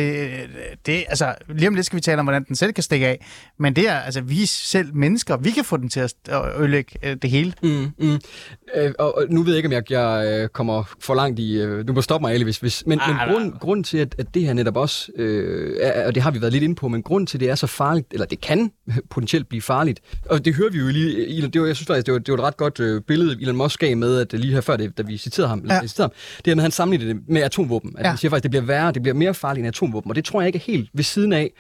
det, 0.87 1.05
altså, 1.09 1.35
lige 1.49 1.69
om 1.69 1.75
lidt 1.75 1.87
skal 1.87 1.97
vi 1.97 2.01
tale 2.01 2.19
om, 2.19 2.25
hvordan 2.25 2.45
den 2.45 2.57
selv 2.57 2.73
kan 2.73 2.83
stikke 2.83 3.07
af, 3.07 3.27
men 3.59 3.77
det 3.77 3.89
er, 3.89 3.99
altså, 3.99 4.21
vi 4.21 4.47
selv 4.47 4.95
mennesker, 4.95 5.37
vi 5.37 5.51
kan 5.51 5.65
få 5.65 5.77
den 5.77 5.89
til 5.89 6.01
at 6.01 6.13
ødelægge 6.59 6.99
øh, 7.03 7.17
det 7.23 7.31
hele. 7.31 7.53
Mm, 7.63 7.91
mm. 7.99 8.19
Øh, 8.75 8.93
og, 8.99 9.17
og 9.17 9.27
nu 9.31 9.43
ved 9.43 9.53
jeg 9.53 9.57
ikke, 9.57 9.67
om 9.67 9.73
jeg, 9.73 9.91
jeg 9.91 10.41
øh, 10.43 10.49
kommer 10.49 10.83
for 11.01 11.15
langt 11.15 11.39
i... 11.39 11.61
Øh, 11.61 11.89
du 11.89 11.93
må 11.93 12.03
stoppe 12.03 12.23
mig, 12.23 12.35
Ali, 12.35 12.45
hvis... 12.45 12.59
hvis 12.59 12.83
men, 12.87 13.01
Ah, 13.01 13.29
men 13.29 13.35
grund, 13.35 13.53
grunden 13.53 13.85
til, 13.85 13.99
at, 13.99 14.15
at 14.19 14.35
det 14.35 14.43
her 14.43 14.53
netop 14.53 14.77
også... 14.77 15.13
Øh, 15.17 15.77
er, 15.81 16.07
og 16.07 16.15
det 16.15 16.23
har 16.23 16.31
vi 16.31 16.41
været 16.41 16.53
lidt 16.53 16.65
inde 16.65 16.75
på, 16.75 16.89
men 16.89 17.03
grunden 17.03 17.27
til, 17.27 17.39
at 17.39 17.41
det 17.41 17.51
er 17.51 17.55
så 17.55 17.67
farligt, 17.67 18.07
eller 18.13 18.27
det 18.27 18.41
kan 18.41 18.73
potentielt 19.11 19.49
blive 19.49 19.63
farligt, 19.63 20.01
og 20.27 20.45
det 20.45 20.55
hører 20.55 20.71
vi 20.71 20.79
jo 20.79 20.89
lige... 20.89 21.37
Elon, 21.37 21.51
det 21.51 21.61
var, 21.61 21.67
jeg 21.67 21.77
synes 21.77 21.87
faktisk, 21.87 22.07
det 22.07 22.13
var, 22.13 22.19
det 22.19 22.33
var 22.33 22.39
et 22.39 22.45
ret 22.45 22.57
godt 22.57 22.81
øh, 22.81 23.03
billede, 23.03 23.43
Elon 23.43 23.57
Musk 23.57 23.81
gav 23.81 23.97
med, 23.97 24.21
at 24.21 24.41
lige 24.41 24.53
her 24.53 24.61
før, 24.61 24.77
det, 24.81 24.99
da 24.99 25.03
vi 25.03 25.17
citerede 25.19 25.49
ham, 25.49 25.65
Ja. 25.69 25.81
citerede 25.87 26.03
ham 26.13 26.37
det 26.37 26.47
her 26.47 26.55
med, 26.55 26.63
at 26.63 26.65
han 26.65 26.71
sammenlignede 26.71 27.15
det 27.15 27.29
med 27.29 27.43
atomvåben. 27.43 27.95
At 27.99 28.05
Ja. 28.05 28.09
han 28.09 28.19
siger 28.19 28.31
faktisk, 28.31 28.41
at 28.41 28.43
det 28.43 28.51
bliver 28.51 28.65
værre, 28.65 28.93
det 28.93 29.03
bliver 29.03 29.15
mere 29.15 29.35
farligt 29.35 29.63
end 29.65 29.69
atomvåben, 29.69 30.11
og 30.11 30.15
det 30.17 30.25
tror 30.25 30.41
jeg 30.41 30.47
ikke 30.47 30.57
er 30.57 30.63
helt 30.73 30.91
ved 30.95 31.05
siden 31.05 31.33
af, 31.33 31.51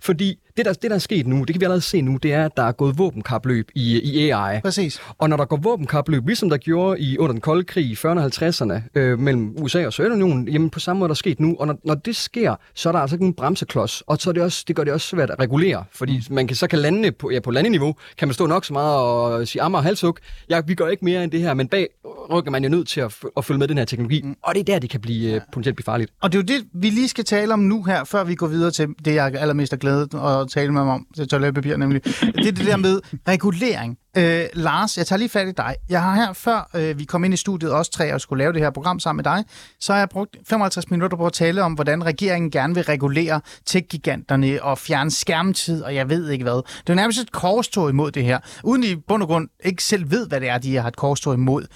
fordi 0.00 0.38
det, 0.58 0.66
der, 0.66 0.72
det, 0.72 0.90
der 0.90 0.94
er 0.94 0.98
sket 0.98 1.26
nu, 1.26 1.38
det 1.38 1.46
kan 1.46 1.60
vi 1.60 1.64
allerede 1.64 1.80
se 1.80 2.00
nu, 2.00 2.16
det 2.16 2.32
er, 2.32 2.44
at 2.44 2.56
der 2.56 2.62
er 2.62 2.72
gået 2.72 2.98
våbenkapløb 2.98 3.70
i, 3.74 4.00
i 4.00 4.30
AI. 4.30 4.60
Præcis. 4.60 5.00
Og 5.18 5.28
når 5.28 5.36
der 5.36 5.44
går 5.44 5.56
våbenkapløb, 5.56 6.26
ligesom 6.26 6.50
der 6.50 6.56
gjorde 6.56 7.00
i 7.00 7.18
under 7.18 7.32
den 7.32 7.40
kolde 7.40 7.64
krig 7.64 7.84
i 7.84 7.94
40'erne 7.94 8.06
og 8.06 8.26
50'erne 8.26 8.80
øh, 8.94 9.18
mellem 9.18 9.54
USA 9.62 9.86
og 9.86 9.92
Sovjetunionen, 9.92 10.48
jamen 10.48 10.70
på 10.70 10.80
samme 10.80 11.00
måde 11.00 11.08
der 11.08 11.12
er 11.12 11.14
sket 11.14 11.40
nu. 11.40 11.56
Og 11.60 11.66
når, 11.66 11.78
når 11.84 11.94
det 11.94 12.16
sker, 12.16 12.54
så 12.74 12.88
er 12.88 12.92
der 12.92 13.00
altså 13.00 13.16
ikke 13.16 13.26
en 13.26 13.34
bremseklods. 13.34 14.02
Og 14.06 14.18
så 14.18 14.30
er 14.30 14.34
det, 14.34 14.42
også, 14.42 14.64
det 14.68 14.76
gør 14.76 14.84
det 14.84 14.92
også 14.92 15.06
svært 15.06 15.30
at 15.30 15.40
regulere, 15.40 15.84
fordi 15.92 16.22
man 16.30 16.46
kan, 16.46 16.56
så 16.56 16.66
kan 16.66 16.78
landene 16.78 17.12
på, 17.12 17.30
ja, 17.30 17.40
på 17.40 17.50
landeniveau, 17.50 17.94
kan 18.18 18.28
man 18.28 18.34
stå 18.34 18.46
nok 18.46 18.64
så 18.64 18.72
meget 18.72 18.96
og 18.96 19.48
sige 19.48 19.62
ammer 19.62 19.78
og 19.78 19.84
halshug. 19.84 20.18
Ja, 20.50 20.60
vi 20.66 20.74
gør 20.74 20.88
ikke 20.88 21.04
mere 21.04 21.24
end 21.24 21.32
det 21.32 21.40
her, 21.40 21.54
men 21.54 21.68
bag 21.68 21.88
rykker 22.30 22.50
man 22.50 22.64
jo 22.64 22.70
nødt 22.70 22.88
til 22.88 23.00
at, 23.00 23.14
at 23.36 23.44
følge 23.44 23.58
med 23.58 23.68
den 23.68 23.78
her 23.78 23.84
teknologi. 23.84 24.22
Mm. 24.22 24.36
Og 24.42 24.54
det 24.54 24.60
er 24.60 24.64
der, 24.64 24.78
det 24.78 24.90
kan 24.90 25.00
blive 25.00 25.34
øh, 25.34 25.40
potentielt 25.52 25.76
blive 25.76 25.84
farligt. 25.84 26.12
Og 26.22 26.32
det 26.32 26.38
er 26.38 26.42
jo 26.42 26.58
det, 26.58 26.68
vi 26.72 26.90
lige 26.90 27.08
skal 27.08 27.24
tale 27.24 27.52
om 27.52 27.58
nu 27.58 27.82
her, 27.82 28.04
før 28.04 28.24
vi 28.24 28.34
går 28.34 28.46
videre 28.46 28.70
til 28.70 28.88
det, 29.04 29.14
jeg 29.14 29.34
er 29.34 29.38
allermest 29.38 29.72
er 29.72 29.76
glædet 29.76 30.14
at 30.48 30.52
tale 30.52 30.72
med 30.72 30.84
mig 30.84 30.94
om, 30.94 31.06
det 31.14 31.22
er 31.22 31.26
toiletpapir 31.26 31.76
nemlig. 31.76 32.04
Det 32.04 32.46
er 32.46 32.52
det 32.52 32.66
der 32.66 32.76
med 32.76 33.00
regulering. 33.28 33.98
Øh, 34.16 34.44
Lars, 34.54 34.98
jeg 34.98 35.06
tager 35.06 35.18
lige 35.18 35.28
fat 35.28 35.48
i 35.48 35.52
dig. 35.52 35.76
Jeg 35.88 36.02
har 36.02 36.14
her, 36.14 36.32
før 36.32 36.70
øh, 36.74 36.98
vi 36.98 37.04
kom 37.04 37.24
ind 37.24 37.34
i 37.34 37.36
studiet, 37.36 37.72
også 37.72 37.90
tre, 37.90 38.14
og 38.14 38.20
skulle 38.20 38.44
lave 38.44 38.52
det 38.52 38.60
her 38.60 38.70
program 38.70 39.00
sammen 39.00 39.16
med 39.24 39.24
dig, 39.24 39.44
så 39.80 39.92
har 39.92 39.98
jeg 39.98 40.08
brugt 40.08 40.36
55 40.48 40.90
minutter 40.90 41.16
på 41.16 41.26
at 41.26 41.32
tale 41.32 41.62
om, 41.62 41.72
hvordan 41.72 42.04
regeringen 42.04 42.50
gerne 42.50 42.74
vil 42.74 42.84
regulere 42.84 43.40
tech-giganterne 43.66 44.62
og 44.62 44.78
fjerne 44.78 45.10
skærmtid, 45.10 45.82
og 45.82 45.94
jeg 45.94 46.08
ved 46.08 46.30
ikke 46.30 46.42
hvad. 46.42 46.62
Det 46.86 46.90
er 46.90 46.94
nærmest 46.94 47.20
et 47.20 47.32
korstog 47.32 47.90
imod 47.90 48.10
det 48.10 48.24
her, 48.24 48.38
uden 48.64 48.84
i 48.84 48.96
bund 48.96 49.22
og 49.22 49.28
grund 49.28 49.48
ikke 49.64 49.84
selv 49.84 50.10
ved, 50.10 50.28
hvad 50.28 50.40
det 50.40 50.48
er, 50.48 50.58
de 50.58 50.76
har 50.76 50.88
et 50.88 50.96
korstog 50.96 51.34
imod. 51.34 51.66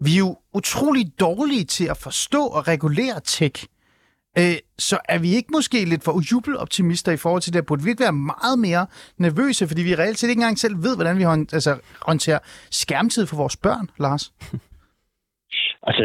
Vi 0.00 0.14
er 0.14 0.18
jo 0.18 0.36
utrolig 0.54 1.12
dårlige 1.20 1.64
til 1.64 1.84
at 1.84 1.96
forstå 1.96 2.46
og 2.46 2.68
regulere 2.68 3.20
tech. 3.24 3.64
Øh, 4.38 4.58
så 4.78 4.98
er 5.08 5.18
vi 5.18 5.28
ikke 5.38 5.48
måske 5.52 5.84
lidt 5.84 6.04
for 6.04 6.32
jubeloptimister 6.32 7.12
i 7.12 7.16
forhold 7.16 7.42
til 7.42 7.52
det? 7.52 7.66
Burde 7.66 7.82
vi 7.84 7.90
ikke 7.90 8.02
være 8.08 8.12
meget 8.34 8.58
mere 8.58 8.86
nervøse, 9.18 9.68
fordi 9.68 9.82
vi 9.82 9.94
reelt 9.94 10.18
set 10.18 10.28
ikke 10.28 10.40
engang 10.40 10.58
selv 10.58 10.76
ved, 10.76 10.96
hvordan 10.96 11.18
vi 11.18 11.22
hånd- 11.22 11.54
altså, 11.58 11.72
håndterer 12.06 12.38
skærmtid 12.70 13.26
for 13.26 13.36
vores 13.36 13.56
børn, 13.56 13.90
Lars? 13.98 14.24
Altså, 15.88 16.02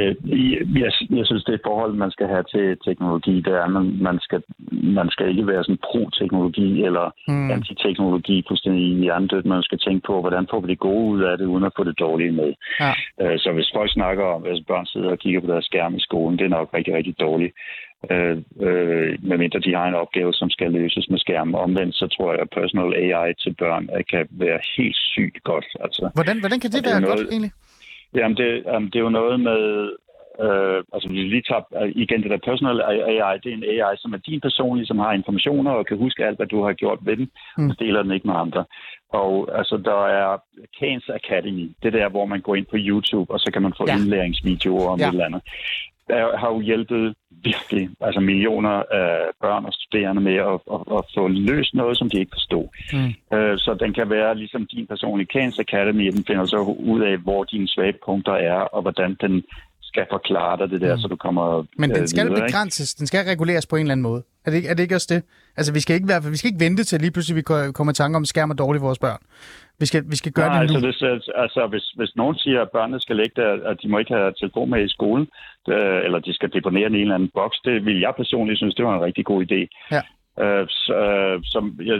jeg, 0.81 0.91
jeg 1.19 1.25
synes, 1.25 1.43
det 1.43 1.61
forhold, 1.65 1.93
man 1.93 2.11
skal 2.11 2.27
have 2.27 2.43
til 2.43 2.77
teknologi, 2.87 3.35
det 3.41 3.53
er, 3.53 3.63
at 3.63 3.71
man, 3.71 3.97
man, 4.07 4.19
skal, 4.19 4.43
man 4.99 5.09
skal 5.09 5.29
ikke 5.29 5.47
være 5.47 5.63
sådan 5.63 5.83
pro-teknologi 5.87 6.83
eller 6.87 7.05
mm. 7.27 7.51
anti-teknologi 7.51 8.43
fuldstændig 8.47 8.99
hjernedødt. 9.03 9.45
Man 9.45 9.63
skal 9.63 9.79
tænke 9.79 10.03
på, 10.07 10.21
hvordan 10.21 10.47
får 10.51 10.59
vi 10.61 10.67
det 10.67 10.79
gode 10.79 11.05
ud 11.13 11.21
af 11.21 11.37
det, 11.37 11.45
uden 11.45 11.63
at 11.63 11.75
få 11.77 11.83
det 11.83 11.99
dårlige 11.99 12.31
med. 12.31 12.53
Ja. 12.79 12.91
Øh, 13.21 13.39
Så 13.39 13.51
hvis 13.51 13.71
folk 13.75 13.91
snakker 13.93 14.23
om, 14.35 14.43
at 14.45 14.57
børn 14.67 14.85
sidder 14.85 15.11
og 15.11 15.19
kigger 15.19 15.41
på 15.41 15.47
deres 15.47 15.65
skærm 15.65 15.95
i 15.95 15.99
skolen, 16.07 16.37
det 16.39 16.45
er 16.45 16.55
nok 16.57 16.69
rigtig, 16.73 16.93
rigtig 16.95 17.19
dårligt. 17.19 17.53
Øh, 18.11 18.37
øh, 18.67 19.17
medmindre 19.29 19.59
de 19.59 19.75
har 19.75 19.87
en 19.87 19.95
opgave, 19.95 20.33
som 20.33 20.49
skal 20.49 20.71
løses 20.71 21.09
med 21.09 21.19
skærmen. 21.19 21.55
Omvendt, 21.55 21.95
så 21.95 22.07
tror 22.07 22.31
jeg, 22.31 22.41
at 22.41 22.49
personal 22.49 22.93
AI 22.93 23.33
til 23.33 23.53
børn 23.59 23.89
øh, 23.97 24.03
kan 24.11 24.27
være 24.31 24.59
helt 24.77 24.95
sygt 24.95 25.43
godt. 25.43 25.65
Altså, 25.79 26.09
Hvordan, 26.13 26.39
hvordan 26.39 26.59
kan 26.59 26.71
det, 26.71 26.83
det 26.83 26.91
være 26.91 27.01
noget- 27.01 27.17
godt, 27.17 27.29
egentlig? 27.31 27.51
Jamen, 28.15 28.37
det, 28.37 28.63
um, 28.75 28.83
det 28.91 28.95
er 28.99 29.03
jo 29.03 29.09
noget 29.09 29.39
med... 29.39 29.61
Øh, 30.45 30.83
altså, 30.93 31.09
vi 31.09 31.15
lige 31.15 31.41
tager 31.49 31.83
øh, 31.83 31.91
igen 31.95 32.23
det 32.23 32.31
der 32.31 32.37
personal 32.49 32.81
AI, 32.81 33.37
det 33.43 33.49
er 33.51 33.57
en 33.57 33.63
AI, 33.73 33.95
som 33.97 34.13
er 34.13 34.17
din 34.17 34.41
personlige, 34.41 34.85
som 34.85 34.99
har 34.99 35.11
informationer 35.13 35.71
og 35.71 35.85
kan 35.85 35.97
huske 35.97 36.25
alt, 36.25 36.37
hvad 36.37 36.47
du 36.47 36.63
har 36.63 36.73
gjort 36.73 36.99
ved 37.01 37.17
den, 37.17 37.29
Mm. 37.57 37.69
og 37.69 37.79
deler 37.79 38.03
den 38.03 38.11
ikke 38.11 38.27
med 38.27 38.35
andre. 38.35 38.65
Og 39.13 39.57
altså, 39.57 39.77
der 39.77 40.05
er 40.07 40.37
Kans 40.79 41.09
Academy, 41.09 41.71
det 41.83 41.93
der, 41.93 42.09
hvor 42.09 42.25
man 42.25 42.41
går 42.41 42.55
ind 42.55 42.65
på 42.65 42.75
YouTube, 42.79 43.31
og 43.33 43.39
så 43.39 43.49
kan 43.53 43.61
man 43.61 43.73
få 43.77 43.85
Ja. 43.87 43.95
indlæringsvideoer 43.95 44.87
om 44.89 44.99
ja. 44.99 45.05
et 45.07 45.11
eller 45.11 45.25
andet. 45.25 45.41
Der 46.07 46.37
har 46.37 46.49
jo 46.53 46.59
hjulpet 46.59 47.15
virkelig 47.43 47.89
altså 48.01 48.19
millioner 48.19 48.69
af 48.69 49.29
børn 49.41 49.65
og 49.65 49.73
studerende 49.73 50.21
med 50.21 50.35
at, 50.35 50.59
at, 50.75 50.81
at 50.97 51.03
få 51.15 51.27
løst 51.27 51.73
noget, 51.73 51.97
som 51.97 52.09
de 52.09 52.19
ikke 52.19 52.31
forstod. 52.33 52.67
Mm. 52.93 53.37
Øh, 53.37 53.57
så 53.57 53.77
den 53.79 53.93
kan 53.93 54.09
være 54.09 54.35
ligesom 54.35 54.65
din 54.65 54.87
personlige 54.87 55.27
Kans 55.27 55.59
Academy, 55.59 56.11
den 56.11 56.25
finder 56.27 56.45
så 56.45 56.57
ud 56.93 57.01
af, 57.01 57.17
hvor 57.17 57.43
dine 57.43 57.67
svage 57.67 57.93
punkter 58.05 58.33
er, 58.33 58.59
og 58.75 58.81
hvordan 58.81 59.17
den 59.21 59.43
skal 59.93 60.05
forklare 60.11 60.57
dig 60.59 60.67
det 60.73 60.81
der, 60.81 60.95
Mm. 60.95 61.01
så 61.01 61.07
du 61.07 61.15
kommer 61.15 61.45
Men 61.81 61.89
den 61.89 62.01
øh, 62.01 62.07
skal 62.07 62.23
videre, 62.25 62.37
ikke? 62.37 62.47
begrænses, 62.47 62.95
den 62.99 63.07
skal 63.07 63.19
reguleres 63.33 63.65
på 63.67 63.75
en 63.75 63.81
eller 63.85 63.91
anden 63.95 64.07
måde. 64.11 64.21
Er 64.45 64.49
det 64.51 64.57
ikke, 64.57 64.69
er 64.69 64.73
det 64.75 64.83
ikke 64.83 64.95
også 64.99 65.09
det? 65.15 65.21
Altså, 65.57 65.73
vi 65.73 65.79
skal 65.79 65.93
ikke, 65.95 66.07
være, 66.11 66.21
vi 66.35 66.37
skal 66.39 66.49
ikke 66.51 66.65
vente 66.65 66.83
til 66.83 66.97
lige 67.01 67.11
pludselig, 67.15 67.35
vi 67.35 67.41
ko- 67.41 67.71
kommer 67.77 67.91
i 67.93 67.99
tanke 68.01 68.15
om, 68.17 68.25
skærm 68.25 68.49
er 68.53 68.55
dårligt 68.63 68.81
for 68.81 68.87
vores 68.91 68.99
børn. 69.07 69.21
Vi 69.81 69.85
skal, 69.85 70.01
vi 70.13 70.15
skal 70.21 70.31
gøre 70.31 70.49
Nej, 70.49 70.59
det 70.63 70.69
nu. 70.71 70.87
altså, 70.87 70.87
hvis, 71.07 71.29
altså 71.43 71.61
hvis, 71.73 71.85
hvis 71.99 72.11
nogen 72.15 72.35
siger, 72.43 72.61
at 72.61 72.69
børnene 72.77 72.99
skal 73.01 73.15
lægge 73.15 73.35
der, 73.41 73.51
at 73.71 73.77
de 73.81 73.87
må 73.91 73.97
ikke 73.99 74.13
have 74.13 74.33
telefon 74.39 74.69
med 74.69 74.85
i 74.85 74.89
skole, 74.97 75.23
øh, 75.69 75.99
eller 76.05 76.19
de 76.19 76.33
skal 76.33 76.49
deponere 76.57 76.87
en 76.87 76.95
eller 76.95 77.15
anden 77.15 77.31
boks, 77.39 77.57
det 77.67 77.85
vil 77.85 77.99
jeg 77.99 78.13
personligt 78.17 78.57
synes, 78.59 78.75
det 78.75 78.85
var 78.85 78.95
en 78.97 79.05
rigtig 79.07 79.25
god 79.25 79.39
idé. 79.47 79.61
Ja. 79.95 80.01
Øh, 80.43 80.65
så, 80.69 80.93
øh, 80.95 81.39
som 81.53 81.63
jeg, 81.89 81.97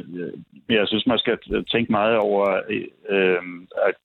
jeg, 0.69 0.77
jeg 0.77 0.87
synes, 0.87 1.05
man 1.07 1.19
skal 1.23 1.37
tænke 1.73 1.91
meget 1.91 2.15
over 2.17 2.45
øh, 3.15 3.41
at 3.87 3.95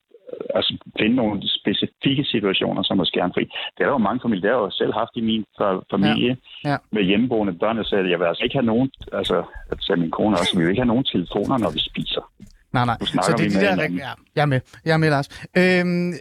altså, 0.54 0.72
finde 1.00 1.16
nogle 1.16 1.36
specifikke 1.60 2.24
situationer, 2.24 2.82
som 2.82 2.98
er 3.02 3.04
skærmfri. 3.04 3.44
Det 3.74 3.80
er 3.80 3.84
der 3.88 3.92
jo 3.98 3.98
mange 4.08 4.20
familier, 4.24 4.42
det 4.48 4.50
har 4.56 4.64
jo 4.68 4.70
selv 4.70 4.92
haft 5.00 5.10
i 5.20 5.20
min 5.30 5.44
fa- 5.60 5.82
familie 5.94 6.32
Ja. 6.64 6.70
Ja. 6.70 6.76
med 6.92 7.02
hjemmeboende 7.02 7.52
børn, 7.52 7.76
der 7.76 7.84
sagde, 7.84 8.04
at 8.04 8.10
jeg 8.10 8.18
vil 8.18 8.26
altså 8.26 8.44
ikke 8.44 8.56
have 8.60 8.66
nogen, 8.72 8.90
altså, 9.12 9.36
det 9.70 9.84
sagde 9.84 10.00
min 10.00 10.10
kone 10.10 10.36
også, 10.40 10.52
vi 10.56 10.62
vil 10.62 10.70
ikke 10.70 10.82
have 10.82 10.92
nogen 10.94 11.04
telefoner, 11.14 11.58
når 11.58 11.70
vi 11.70 11.80
spiser. 11.90 12.22
Nej, 12.72 12.84
nej. 12.90 12.96
Så 13.00 13.34
det 13.38 13.46
er 13.46 13.50
de 13.50 13.54
der... 13.66 13.70
hinanden. 13.70 13.98
Ja, 13.98 14.10
jeg 14.36 14.42
er 14.42 14.46
med. 14.54 14.60
Jeg 14.84 14.92
er 14.92 14.96
med, 15.04 15.10
Lars. 15.10 15.28
Øhm, 15.60 16.12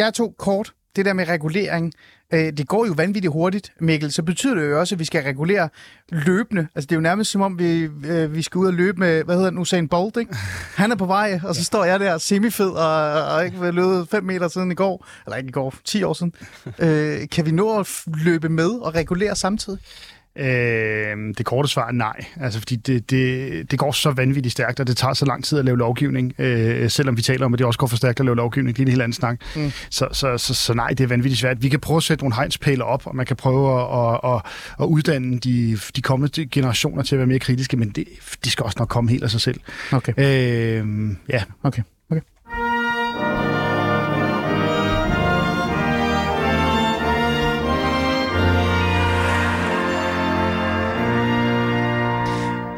jeg 0.00 0.14
tog 0.14 0.34
kort 0.38 0.72
det 0.96 1.04
der 1.04 1.12
med 1.12 1.28
regulering. 1.28 1.92
Øh, 2.32 2.52
det 2.52 2.68
går 2.68 2.86
jo 2.86 2.92
vanvittigt 2.96 3.32
hurtigt, 3.32 3.72
Mikkel. 3.80 4.12
Så 4.12 4.22
betyder 4.22 4.54
det 4.54 4.70
jo 4.70 4.80
også, 4.80 4.94
at 4.94 4.98
vi 4.98 5.04
skal 5.04 5.22
regulere 5.22 5.68
løbende. 6.08 6.66
Altså, 6.74 6.86
det 6.86 6.92
er 6.92 6.96
jo 6.96 7.00
nærmest 7.00 7.30
som 7.30 7.40
om, 7.40 7.58
vi, 7.58 7.88
øh, 8.06 8.34
vi 8.34 8.42
skal 8.42 8.58
ud 8.58 8.66
og 8.66 8.72
løbe 8.72 9.00
med, 9.00 9.24
hvad 9.24 9.34
hedder 9.36 9.50
den, 9.50 9.58
Usain 9.58 9.88
Bolt, 9.88 10.16
ikke? 10.16 10.34
Han 10.76 10.92
er 10.92 10.96
på 10.96 11.06
vej, 11.06 11.40
og 11.44 11.54
så 11.54 11.64
står 11.64 11.84
jeg 11.84 12.00
der 12.00 12.18
semifed 12.18 12.70
og, 12.70 13.24
og 13.24 13.44
ikke 13.44 13.70
løbet 13.70 14.08
5 14.10 14.24
meter 14.24 14.48
siden 14.48 14.72
i 14.72 14.74
går. 14.74 15.06
Eller 15.26 15.36
ikke 15.36 15.48
i 15.48 15.52
går, 15.52 15.74
10 15.84 16.02
år 16.02 16.12
siden. 16.12 16.32
Øh, 16.78 17.28
kan 17.32 17.46
vi 17.46 17.50
nå 17.50 17.78
at 17.78 18.02
løbe 18.24 18.48
med 18.48 18.68
og 18.68 18.94
regulere 18.94 19.36
samtidig? 19.36 19.78
Øh, 20.38 21.34
det 21.38 21.46
korte 21.46 21.68
svar 21.68 21.88
er 21.88 21.92
nej, 21.92 22.24
altså 22.40 22.58
fordi 22.58 22.76
det, 22.76 23.10
det, 23.10 23.70
det 23.70 23.78
går 23.78 23.92
så 23.92 24.10
vanvittigt 24.10 24.52
stærkt, 24.52 24.80
og 24.80 24.86
det 24.86 24.96
tager 24.96 25.14
så 25.14 25.24
lang 25.24 25.44
tid 25.44 25.58
at 25.58 25.64
lave 25.64 25.78
lovgivning, 25.78 26.34
øh, 26.38 26.90
selvom 26.90 27.16
vi 27.16 27.22
taler 27.22 27.46
om, 27.46 27.54
at 27.54 27.58
det 27.58 27.66
også 27.66 27.78
går 27.78 27.86
for 27.86 27.96
stærkt 27.96 28.20
at 28.20 28.26
lave 28.26 28.36
lovgivning, 28.36 28.76
det 28.76 28.82
er 28.82 28.86
en 28.86 28.90
helt 28.90 29.02
anden 29.02 29.12
snak. 29.12 29.40
Mm. 29.56 29.72
Så, 29.90 30.08
så, 30.12 30.38
så, 30.38 30.54
så 30.54 30.74
nej, 30.74 30.88
det 30.88 31.00
er 31.00 31.06
vanvittigt 31.08 31.40
svært. 31.40 31.62
Vi 31.62 31.68
kan 31.68 31.80
prøve 31.80 31.96
at 31.96 32.02
sætte 32.02 32.24
nogle 32.24 32.34
hegnspæle 32.34 32.84
op, 32.84 33.06
og 33.06 33.16
man 33.16 33.26
kan 33.26 33.36
prøve 33.36 33.80
at, 33.80 34.14
at, 34.24 34.34
at, 34.34 34.42
at 34.80 34.84
uddanne 34.84 35.38
de, 35.38 35.78
de 35.96 36.02
kommende 36.02 36.46
generationer 36.46 37.02
til 37.02 37.14
at 37.14 37.18
være 37.18 37.26
mere 37.26 37.38
kritiske, 37.38 37.76
men 37.76 37.88
det, 37.88 38.04
de 38.44 38.50
skal 38.50 38.64
også 38.64 38.76
nok 38.78 38.88
komme 38.88 39.10
helt 39.10 39.24
af 39.24 39.30
sig 39.30 39.40
selv. 39.40 39.60
Okay. 39.92 40.12
Øh, 40.18 41.10
ja. 41.28 41.42
Okay. 41.62 41.82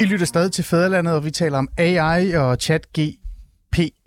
Lytter 0.09 0.27
stadig 0.27 0.53
til 0.53 0.65
Fæderlandet, 0.65 1.15
og 1.15 1.25
vi 1.25 1.31
taler 1.31 1.59
om 1.59 1.69
AI 1.77 2.33
og 2.33 2.57
chat 2.57 2.87
GPT 2.99 3.98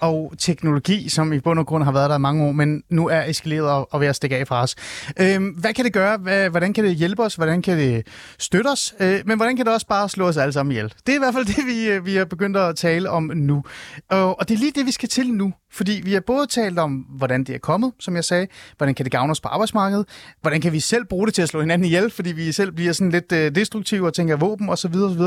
og 0.00 0.32
teknologi, 0.38 1.08
som 1.08 1.32
i 1.32 1.40
bund 1.40 1.58
og 1.58 1.66
grund 1.66 1.84
har 1.84 1.92
været 1.92 2.10
der 2.10 2.16
i 2.16 2.18
mange 2.18 2.44
år, 2.44 2.52
men 2.52 2.82
nu 2.88 3.08
er 3.08 3.22
eskaleret 3.22 3.70
og, 3.70 3.88
og 3.94 4.00
ved 4.00 4.06
at 4.06 4.16
stikke 4.16 4.36
af 4.36 4.46
fra 4.46 4.62
os. 4.62 4.76
Øhm, 5.20 5.48
hvad 5.48 5.74
kan 5.74 5.84
det 5.84 5.92
gøre? 5.92 6.48
Hvordan 6.48 6.72
kan 6.72 6.84
det 6.84 6.94
hjælpe 6.94 7.22
os? 7.22 7.34
Hvordan 7.34 7.62
kan 7.62 7.78
det 7.78 8.06
støtte 8.38 8.68
os? 8.68 8.94
Øh, 9.00 9.20
men 9.26 9.36
hvordan 9.36 9.56
kan 9.56 9.66
det 9.66 9.74
også 9.74 9.86
bare 9.86 10.08
slå 10.08 10.26
os 10.26 10.36
alle 10.36 10.52
sammen 10.52 10.72
ihjel? 10.72 10.94
Det 11.06 11.12
er 11.12 11.16
i 11.16 11.18
hvert 11.18 11.34
fald 11.34 11.44
det, 11.46 11.66
vi, 11.66 11.88
øh, 11.90 12.06
vi 12.06 12.16
er 12.16 12.24
begyndt 12.24 12.56
at 12.56 12.76
tale 12.76 13.10
om 13.10 13.30
nu. 13.34 13.64
Og, 14.08 14.38
og 14.38 14.48
det 14.48 14.54
er 14.54 14.58
lige 14.58 14.72
det, 14.72 14.86
vi 14.86 14.92
skal 14.92 15.08
til 15.08 15.34
nu. 15.34 15.52
Fordi 15.72 16.00
vi 16.04 16.12
har 16.12 16.20
både 16.20 16.46
talt 16.46 16.78
om, 16.78 16.92
hvordan 16.92 17.44
det 17.44 17.54
er 17.54 17.58
kommet, 17.58 17.92
som 17.98 18.16
jeg 18.16 18.24
sagde, 18.24 18.46
hvordan 18.76 18.94
kan 18.94 19.04
det 19.04 19.12
gavne 19.12 19.30
os 19.30 19.40
på 19.40 19.48
arbejdsmarkedet, 19.48 20.06
hvordan 20.40 20.60
kan 20.60 20.72
vi 20.72 20.80
selv 20.80 21.04
bruge 21.04 21.26
det 21.26 21.34
til 21.34 21.42
at 21.42 21.48
slå 21.48 21.60
hinanden 21.60 21.84
ihjel, 21.84 22.10
fordi 22.10 22.32
vi 22.32 22.52
selv 22.52 22.72
bliver 22.72 22.92
sådan 22.92 23.10
lidt 23.10 23.32
øh, 23.32 23.54
destruktive 23.54 24.06
og 24.06 24.14
tænker 24.14 24.36
våben 24.36 24.68
osv. 24.68 24.94
osv. 24.94 25.22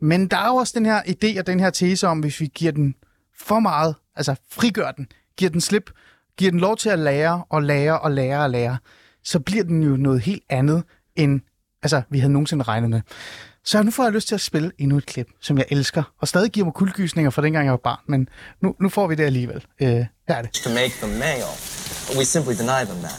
Men 0.00 0.26
der 0.26 0.36
er 0.36 0.46
jo 0.46 0.54
også 0.54 0.72
den 0.76 0.86
her 0.86 1.00
idé 1.02 1.38
og 1.38 1.46
den 1.46 1.60
her 1.60 1.70
tese 1.70 2.08
om, 2.08 2.18
hvis 2.20 2.40
vi 2.40 2.50
giver 2.54 2.72
den 2.72 2.94
for 3.40 3.60
meget, 3.60 3.94
altså 4.16 4.34
frigør 4.50 4.90
den, 4.90 5.06
giver 5.36 5.50
den 5.50 5.60
slip, 5.60 5.90
giver 6.38 6.50
den 6.50 6.60
lov 6.60 6.76
til 6.76 6.88
at 6.88 6.98
lære 6.98 7.44
og 7.48 7.62
lære 7.62 8.00
og 8.00 8.10
lære 8.10 8.42
og 8.42 8.50
lære, 8.50 8.78
så 9.24 9.40
bliver 9.40 9.64
den 9.64 9.82
jo 9.82 9.96
noget 9.96 10.20
helt 10.20 10.42
andet, 10.48 10.82
end 11.16 11.40
altså, 11.82 12.02
vi 12.10 12.18
havde 12.18 12.32
nogensinde 12.32 12.62
regnet 12.64 12.90
med. 12.90 13.00
Så 13.64 13.82
nu 13.82 13.90
får 13.90 14.02
jeg 14.04 14.12
lyst 14.12 14.28
til 14.28 14.34
at 14.34 14.40
spille 14.40 14.72
endnu 14.78 14.96
et 14.96 15.06
klip, 15.06 15.28
som 15.40 15.58
jeg 15.58 15.66
elsker, 15.70 16.02
og 16.20 16.28
stadig 16.28 16.50
giver 16.50 16.64
mig 16.66 16.74
kuldgysninger 16.74 17.30
fra 17.30 17.42
dengang 17.42 17.64
jeg 17.64 17.70
var 17.70 17.76
barn, 17.84 17.98
men 18.08 18.28
nu, 18.60 18.74
nu 18.80 18.88
får 18.88 19.06
vi 19.06 19.14
det 19.14 19.24
alligevel. 19.24 19.64
Øh, 19.80 19.88
her 19.88 20.06
er 20.28 20.42
det. 20.42 20.50
to 20.52 20.70
make 20.70 20.92
them 21.02 21.10
male. 21.10 21.44
But 22.06 22.16
we 22.18 22.24
simply 22.24 22.52
deny 22.52 22.84
them 22.90 22.98
that. 22.98 23.18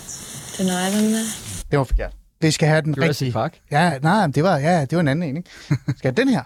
Deny 0.57 0.89
them 0.97 1.11
that? 1.11 1.65
Det 1.71 1.79
var 1.79 1.83
forkert. 1.85 2.13
Vi 2.41 2.51
skal 2.51 2.67
have 2.67 2.81
den 2.81 2.93
Jurassic 2.93 3.21
rigtige. 3.21 3.31
Park. 3.31 3.59
Ja, 3.71 3.99
nej, 3.99 4.27
det 4.27 4.43
var, 4.43 4.57
ja, 4.57 4.81
det 4.81 4.95
var 4.95 4.99
en 4.99 5.07
anden 5.07 5.29
en, 5.29 5.37
ikke? 5.37 5.49
Skal 5.97 6.03
have 6.03 6.25
den 6.25 6.29
her? 6.29 6.43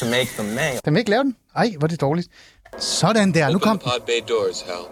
To 0.00 0.06
make 0.06 0.28
them 0.38 0.46
male. 0.46 0.80
Den 0.84 0.94
vil 0.94 0.98
ikke 0.98 1.10
lave 1.10 1.22
den? 1.22 1.36
Ej, 1.56 1.74
hvor 1.78 1.86
er 1.86 1.88
det 1.88 2.00
dårligt. 2.00 2.28
Sådan 2.78 3.32
der, 3.34 3.50
nu 3.50 3.58
kom 3.58 3.78
den. 3.78 3.84
Pod 3.84 4.00
bay 4.06 4.20
doors, 4.28 4.64
Hal. 4.66 4.84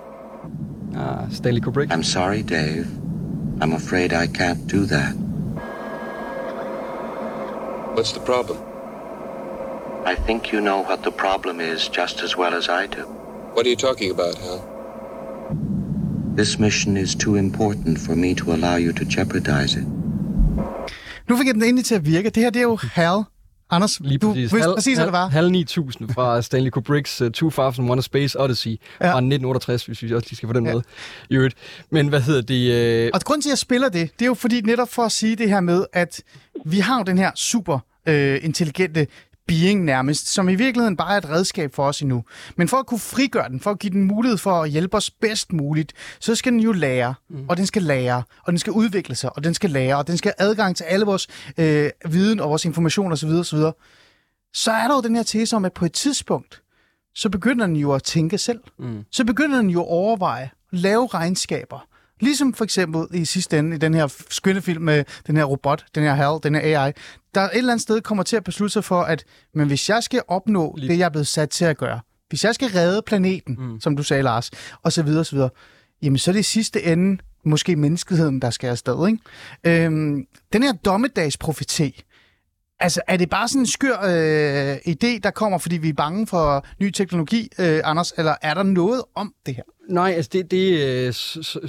Ah, 0.96 1.34
Stanley 1.34 1.60
Kubrick. 1.60 1.90
I'm 1.92 2.02
sorry, 2.02 2.42
Dave. 2.42 2.86
I'm 3.62 3.72
afraid 3.74 4.12
I 4.12 4.26
can't 4.26 4.66
do 4.72 4.86
that. 4.86 5.12
What's 7.96 8.12
the 8.12 8.20
problem? 8.20 8.58
I 10.06 10.14
think 10.26 10.52
you 10.52 10.60
know 10.60 10.80
what 10.90 11.02
the 11.02 11.10
problem 11.10 11.60
is 11.60 11.88
just 11.98 12.22
as 12.22 12.36
well 12.36 12.54
as 12.54 12.68
I 12.68 12.86
do. 12.96 13.04
What 13.54 13.66
are 13.66 13.70
you 13.70 13.76
talking 13.88 14.10
about, 14.10 14.34
Hal? 14.44 14.60
This 16.36 16.58
mission 16.58 16.96
is 16.96 17.14
too 17.14 17.34
important 17.36 17.98
for 17.98 18.14
me 18.16 18.34
to 18.34 18.52
allow 18.52 18.76
you 18.76 18.92
to 18.92 19.04
jeopardize 19.04 19.72
it. 19.80 19.86
Nu 21.28 21.36
fik 21.36 21.46
jeg 21.46 21.54
den 21.54 21.62
endelig 21.62 21.84
til 21.84 21.94
at 21.94 22.06
virke. 22.06 22.30
Det 22.30 22.42
her, 22.42 22.50
det 22.50 22.58
er 22.60 22.62
jo 22.62 22.78
HAL. 22.82 23.22
Anders, 23.70 24.00
Lige 24.00 24.18
du 24.18 24.28
præcis. 24.28 24.52
vidste 24.52 24.58
Hal- 24.68 24.74
præcis, 24.74 24.98
hvad 24.98 25.06
det 25.06 25.12
var. 25.12 25.28
Hal 25.28 25.50
9000 25.52 26.08
fra 26.14 26.42
Stanley 26.42 26.70
Kubricks 26.70 27.22
uh, 27.22 27.30
2001 27.30 27.98
A 27.98 28.02
Space 28.02 28.40
Odyssey 28.40 28.70
ja. 28.70 29.04
fra 29.04 29.08
1968, 29.18 29.86
hvis 29.86 30.02
vi 30.02 30.14
også 30.14 30.26
lige 30.30 30.36
skal 30.36 30.46
få 30.46 30.52
den 30.52 30.66
Ja. 30.66 30.74
med. 30.74 30.82
I 31.30 31.34
øvrigt. 31.36 31.54
Men 31.90 32.08
hvad 32.08 32.20
hedder 32.20 32.40
det? 32.42 32.72
Øh, 32.72 33.10
Og 33.14 33.20
grunden 33.20 33.42
til, 33.42 33.48
at 33.48 33.50
jeg 33.52 33.58
spiller 33.58 33.88
det, 33.88 34.10
det 34.18 34.22
er 34.22 34.26
jo 34.26 34.34
fordi 34.34 34.60
netop 34.60 34.88
for 34.88 35.02
at 35.02 35.12
sige 35.12 35.36
det 35.36 35.48
her 35.48 35.60
med, 35.60 35.84
at 35.92 36.22
vi 36.64 36.78
har 36.78 36.96
jo 36.98 37.02
den 37.02 37.18
her 37.18 37.30
super 37.36 37.78
øh, 38.06 38.38
intelligente 38.42 39.06
being 39.50 39.84
nærmest, 39.84 40.28
som 40.28 40.48
i 40.48 40.54
virkeligheden 40.54 40.96
bare 40.96 41.12
er 41.14 41.18
et 41.18 41.28
redskab 41.28 41.74
for 41.74 41.86
os 41.86 42.00
endnu. 42.00 42.24
Men 42.56 42.68
for 42.68 42.76
at 42.76 42.86
kunne 42.86 43.00
frigøre 43.00 43.48
den, 43.48 43.60
for 43.60 43.70
at 43.70 43.78
give 43.78 43.92
den 43.92 44.04
mulighed 44.04 44.38
for 44.38 44.62
at 44.62 44.70
hjælpe 44.70 44.96
os 44.96 45.10
bedst 45.10 45.52
muligt, 45.52 45.92
så 46.20 46.34
skal 46.34 46.52
den 46.52 46.60
jo 46.60 46.72
lære, 46.72 47.14
mm. 47.28 47.44
og 47.48 47.56
den 47.56 47.66
skal 47.66 47.82
lære, 47.82 48.22
og 48.46 48.52
den 48.52 48.58
skal 48.58 48.72
udvikle 48.72 49.14
sig, 49.14 49.36
og 49.36 49.44
den 49.44 49.54
skal 49.54 49.70
lære, 49.70 49.96
og 49.96 50.06
den 50.06 50.16
skal 50.16 50.32
have 50.38 50.50
adgang 50.50 50.76
til 50.76 50.84
alle 50.84 51.06
vores 51.06 51.28
øh, 51.58 51.90
viden 52.08 52.40
og 52.40 52.48
vores 52.48 52.64
information 52.64 53.12
osv. 53.12 53.28
osv. 53.28 53.58
Så 54.54 54.72
er 54.72 54.88
der 54.88 54.94
jo 54.94 55.00
den 55.00 55.16
her 55.16 55.22
tese 55.22 55.56
om, 55.56 55.64
at 55.64 55.72
på 55.72 55.84
et 55.84 55.92
tidspunkt, 55.92 56.62
så 57.14 57.28
begynder 57.28 57.66
den 57.66 57.76
jo 57.76 57.92
at 57.92 58.02
tænke 58.02 58.38
selv. 58.38 58.60
Mm. 58.78 59.04
Så 59.10 59.24
begynder 59.24 59.56
den 59.56 59.70
jo 59.70 59.80
at 59.80 59.88
overveje, 59.88 60.50
lave 60.72 61.06
regnskaber. 61.06 61.86
Ligesom 62.20 62.54
for 62.54 62.64
eksempel 62.64 63.06
i 63.20 63.24
sidste 63.24 63.58
ende 63.58 63.76
i 63.76 63.78
den 63.78 63.94
her 63.94 64.14
skønne 64.30 64.62
film 64.62 64.82
med 64.82 65.04
den 65.26 65.36
her 65.36 65.44
robot, 65.44 65.84
den 65.94 66.02
her 66.02 66.14
HAL, 66.14 66.38
den 66.42 66.54
her 66.54 66.84
AI, 66.84 66.92
der 67.34 67.40
et 67.40 67.50
eller 67.54 67.72
andet 67.72 67.82
sted 67.82 68.00
kommer 68.00 68.24
til 68.24 68.36
at 68.36 68.44
beslutte 68.44 68.72
sig 68.72 68.84
for, 68.84 69.02
at 69.02 69.24
men 69.54 69.66
hvis 69.66 69.88
jeg 69.88 70.02
skal 70.02 70.22
opnå 70.28 70.74
Lige. 70.78 70.92
det, 70.92 70.98
jeg 70.98 71.04
er 71.04 71.10
blevet 71.10 71.26
sat 71.26 71.50
til 71.50 71.64
at 71.64 71.76
gøre, 71.76 72.00
hvis 72.28 72.44
jeg 72.44 72.54
skal 72.54 72.68
redde 72.68 73.02
planeten, 73.06 73.56
mm. 73.58 73.80
som 73.80 73.96
du 73.96 74.02
sagde, 74.02 74.22
Lars, 74.22 74.50
og 74.82 74.92
så 74.92 75.02
videre, 75.02 75.20
og 75.20 75.26
så 75.26 75.36
videre, 75.36 75.50
jamen 76.02 76.18
så 76.18 76.30
er 76.30 76.32
det 76.32 76.40
i 76.40 76.42
sidste 76.42 76.82
ende 76.82 77.22
måske 77.44 77.76
menneskeheden, 77.76 78.42
der 78.42 78.50
skal 78.50 78.68
afsted. 78.68 79.08
Ikke? 79.08 79.84
Øhm, 79.84 80.26
den 80.52 80.62
her 80.62 80.72
dommedagsprofeti, 80.72 82.04
Altså, 82.82 83.00
er 83.06 83.16
det 83.16 83.30
bare 83.30 83.48
sådan 83.48 83.62
en 83.62 83.66
skør 83.66 83.98
øh, 84.02 84.76
idé, 84.76 85.18
der 85.22 85.30
kommer, 85.34 85.58
fordi 85.58 85.76
vi 85.76 85.88
er 85.88 85.92
bange 85.92 86.26
for 86.26 86.66
ny 86.80 86.90
teknologi, 86.90 87.48
øh, 87.58 87.80
Anders, 87.84 88.12
eller 88.16 88.34
er 88.42 88.54
der 88.54 88.62
noget 88.62 89.02
om 89.14 89.34
det 89.46 89.54
her? 89.54 89.62
Nej, 89.88 90.12
altså 90.16 90.30
det, 90.32 90.50
det 90.50 90.78
øh, 91.06 91.12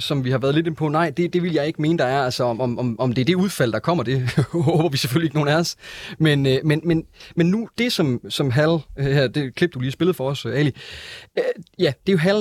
som 0.00 0.24
vi 0.24 0.30
har 0.30 0.38
været 0.38 0.54
lidt 0.54 0.66
inde 0.66 0.76
på, 0.76 0.88
nej, 0.88 1.10
det, 1.10 1.32
det 1.32 1.42
vil 1.42 1.52
jeg 1.52 1.66
ikke 1.66 1.82
mene, 1.82 1.98
der 1.98 2.04
er. 2.04 2.22
Altså 2.24 2.44
om, 2.44 2.60
om, 2.78 3.00
om- 3.00 3.12
det 3.12 3.20
er 3.20 3.24
det 3.24 3.34
udfald, 3.34 3.72
der 3.72 3.78
kommer, 3.78 4.04
det 4.04 4.30
håber 4.52 4.88
vi 4.88 4.96
selvfølgelig 4.96 5.26
ikke 5.26 5.36
nogen 5.36 5.48
af 5.48 5.56
os. 5.56 5.76
Men, 6.18 6.46
øh, 6.46 6.58
men, 6.64 6.80
men, 6.84 7.04
men 7.36 7.46
nu, 7.46 7.68
det 7.78 7.92
som, 7.92 8.20
som 8.28 8.50
Hal, 8.50 8.78
øh, 8.98 9.04
her, 9.06 9.26
det 9.28 9.54
klip, 9.54 9.74
du 9.74 9.80
lige 9.80 9.92
spillede 9.92 10.14
for 10.14 10.30
os, 10.30 10.44
Ali, 10.46 10.70
ja, 11.78 11.92
det 12.06 12.08
er 12.08 12.12
jo 12.12 12.18
Hal, 12.18 12.34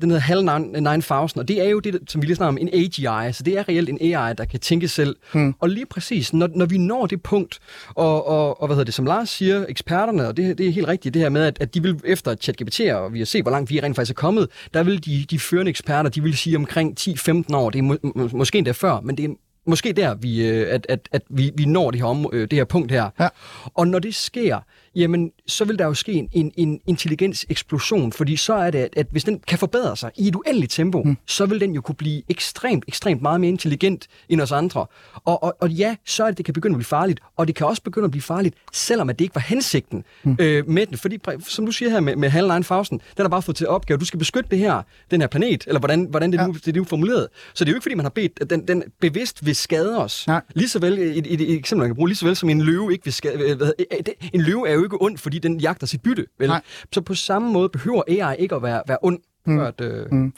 den 0.00 0.10
hedder 0.10 0.18
Hal 0.18 0.44
9000, 0.82 1.40
og 1.40 1.48
det 1.48 1.60
er 1.66 1.68
jo 1.68 1.78
det, 1.80 1.98
som 2.08 2.22
vi 2.22 2.26
lige 2.26 2.36
snakker 2.36 2.48
om, 2.48 2.58
en 2.58 2.68
AGI, 2.72 3.32
så 3.32 3.42
det 3.44 3.58
er 3.58 3.68
reelt 3.68 3.88
en 3.88 3.98
AI, 4.00 4.34
der 4.38 4.44
kan 4.44 4.60
tænke 4.60 4.88
selv. 4.88 5.16
Hmm. 5.32 5.54
Og 5.60 5.68
lige 5.68 5.86
præcis, 5.86 6.32
når, 6.32 6.48
når 6.54 6.66
vi 6.66 6.78
når 6.78 7.06
det 7.06 7.22
punkt, 7.22 7.58
og, 7.88 8.26
og, 8.26 8.60
og 8.60 8.66
hvad 8.66 8.76
hedder 8.76 8.84
det, 8.84 8.94
som 8.94 9.04
Lars 9.06 9.30
siger, 9.30 9.64
eksperterne, 9.68 10.28
og 10.28 10.36
det, 10.36 10.58
det 10.58 10.66
er 10.68 10.72
helt 10.72 10.88
rigtigt, 10.88 11.14
det 11.14 11.22
her 11.22 11.28
med, 11.28 11.42
at, 11.42 11.56
at 11.60 11.74
de 11.74 11.82
vil 11.82 12.00
efter 12.04 12.34
ChatGPT, 12.34 12.80
og 12.80 13.12
vi 13.12 13.18
har 13.18 13.26
set, 13.26 13.42
hvor 13.42 13.50
langt 13.50 13.70
vi 13.70 13.80
rent 13.80 13.96
faktisk 13.96 14.10
er 14.16 14.20
kommet, 14.20 14.48
der 14.74 14.82
vil 14.82 15.04
de, 15.04 15.17
de 15.24 15.38
førende 15.38 15.70
eksperter, 15.70 16.10
de 16.10 16.22
vil 16.22 16.36
sige 16.36 16.56
omkring 16.56 17.00
10-15 17.00 17.56
år, 17.56 17.70
det 17.70 17.78
er 17.78 17.82
må, 17.82 17.96
må, 18.02 18.28
måske 18.32 18.58
endda 18.58 18.72
før, 18.72 19.00
men 19.00 19.16
det 19.16 19.24
er 19.24 19.28
måske 19.66 19.92
der, 19.92 20.14
vi, 20.14 20.48
øh, 20.48 20.74
at, 20.74 20.86
at, 20.88 21.08
at 21.12 21.22
vi, 21.30 21.50
vi 21.54 21.64
når 21.64 21.90
det 21.90 22.00
her, 22.00 22.06
om, 22.06 22.30
øh, 22.32 22.40
det 22.50 22.52
her 22.52 22.64
punkt 22.64 22.92
her. 22.92 23.10
Ja. 23.20 23.28
Og 23.74 23.88
når 23.88 23.98
det 23.98 24.14
sker, 24.14 24.60
jamen, 24.98 25.30
så 25.46 25.64
vil 25.64 25.78
der 25.78 25.84
jo 25.84 25.94
ske 25.94 26.12
en, 26.12 26.28
en, 26.32 26.52
en 26.56 26.80
intelligenseksplosion, 26.86 28.12
fordi 28.12 28.36
så 28.36 28.54
er 28.54 28.70
det, 28.70 28.88
at, 28.96 29.06
hvis 29.10 29.24
den 29.24 29.40
kan 29.46 29.58
forbedre 29.58 29.96
sig 29.96 30.10
i 30.16 30.28
et 30.28 30.34
uendeligt 30.34 30.72
tempo, 30.72 31.02
mm. 31.02 31.16
så 31.26 31.46
vil 31.46 31.60
den 31.60 31.74
jo 31.74 31.80
kunne 31.80 31.94
blive 31.94 32.22
ekstremt, 32.28 32.84
ekstremt 32.88 33.22
meget 33.22 33.40
mere 33.40 33.48
intelligent 33.48 34.08
end 34.28 34.40
os 34.40 34.52
andre. 34.52 34.86
Og, 35.24 35.42
og, 35.42 35.56
og 35.60 35.70
ja, 35.70 35.96
så 36.06 36.22
er 36.24 36.26
det, 36.26 36.38
det 36.38 36.44
kan 36.44 36.54
begynde 36.54 36.74
at 36.74 36.78
blive 36.78 36.84
farligt, 36.84 37.20
og 37.36 37.46
det 37.46 37.54
kan 37.54 37.66
også 37.66 37.82
begynde 37.82 38.04
at 38.04 38.10
blive 38.10 38.22
farligt, 38.22 38.54
selvom 38.72 39.10
at 39.10 39.18
det 39.18 39.24
ikke 39.24 39.34
var 39.34 39.40
hensigten 39.40 40.04
mm. 40.22 40.36
øh, 40.40 40.68
med 40.68 40.86
den. 40.86 40.98
Fordi, 40.98 41.18
som 41.40 41.66
du 41.66 41.72
siger 41.72 41.90
her 41.90 42.00
med, 42.00 42.16
med 42.16 42.28
HAL 42.28 42.48
9000, 42.48 43.00
den 43.16 43.22
har 43.24 43.28
bare 43.28 43.42
fået 43.42 43.56
til 43.56 43.68
opgave, 43.68 43.98
du 43.98 44.04
skal 44.04 44.18
beskytte 44.18 44.50
det 44.50 44.58
her, 44.58 44.82
den 45.10 45.20
her 45.20 45.28
planet, 45.28 45.64
eller 45.66 45.80
hvordan, 45.80 46.06
hvordan 46.10 46.32
det, 46.32 46.38
ja. 46.38 46.46
nu, 46.46 46.52
det 46.52 46.68
er 46.68 46.72
nu 46.78 46.84
formuleret. 46.84 47.28
Så 47.54 47.64
det 47.64 47.70
er 47.70 47.72
jo 47.72 47.76
ikke, 47.76 47.82
fordi 47.82 47.94
man 47.94 48.04
har 48.04 48.10
bedt, 48.10 48.32
at 48.40 48.50
den, 48.50 48.68
den 48.68 48.82
bevidst 49.00 49.46
vil 49.46 49.56
skade 49.56 49.98
os. 49.98 50.26
Nej. 50.26 50.40
Lige 50.54 50.68
så 50.68 50.78
vel, 50.78 50.98
et, 50.98 51.16
et, 51.18 51.40
et, 51.40 51.54
eksempel, 51.54 51.80
man 51.82 51.88
kan 51.88 51.96
bruge, 51.96 52.08
lige 52.08 52.16
så 52.16 52.26
vel 52.26 52.36
som 52.36 52.48
en 52.50 52.60
løve 52.60 52.92
ikke 52.92 53.04
vil 53.04 53.12
skade, 53.12 53.36
hvad, 53.36 53.48
hedder- 53.48 53.72
øh, 53.92 54.28
en 54.32 54.40
løve 54.40 54.68
er 54.68 54.72
jo 54.72 54.87
ikke 54.88 55.02
ond, 55.02 55.18
fordi 55.18 55.38
den 55.38 55.60
jagter 55.60 55.86
sit 55.86 56.02
bytte. 56.02 56.26
Vel? 56.38 56.48
Nej. 56.48 56.62
Så 56.92 57.00
på 57.00 57.14
samme 57.14 57.52
måde 57.52 57.68
behøver 57.68 58.02
AI 58.08 58.36
ikke 58.38 58.54
at 58.54 58.62
være, 58.62 58.82
være 58.86 58.98
ond, 59.02 59.18
mm. 59.46 59.58
før 59.58 59.66
at, 59.66 59.80
øh, 59.80 60.06
Mm. 60.12 60.32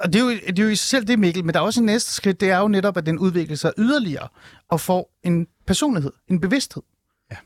Og 0.00 0.12
det 0.12 0.20
er, 0.20 0.24
jo, 0.24 0.30
det 0.30 0.58
er 0.58 0.62
jo 0.62 0.68
i 0.68 0.76
sig 0.76 0.88
selv 0.88 1.04
det, 1.06 1.18
Mikkel, 1.18 1.44
men 1.44 1.54
der 1.54 1.60
er 1.60 1.64
også 1.64 1.80
en 1.80 1.86
næste 1.86 2.12
skridt, 2.12 2.40
det 2.40 2.50
er 2.50 2.58
jo 2.58 2.68
netop, 2.68 2.96
at 2.96 3.06
den 3.06 3.18
udvikler 3.18 3.56
sig 3.56 3.72
yderligere 3.78 4.28
og 4.68 4.80
får 4.80 5.18
en 5.22 5.46
personlighed, 5.66 6.12
en 6.28 6.40
bevidsthed. 6.40 6.82
Ja. 7.30 7.36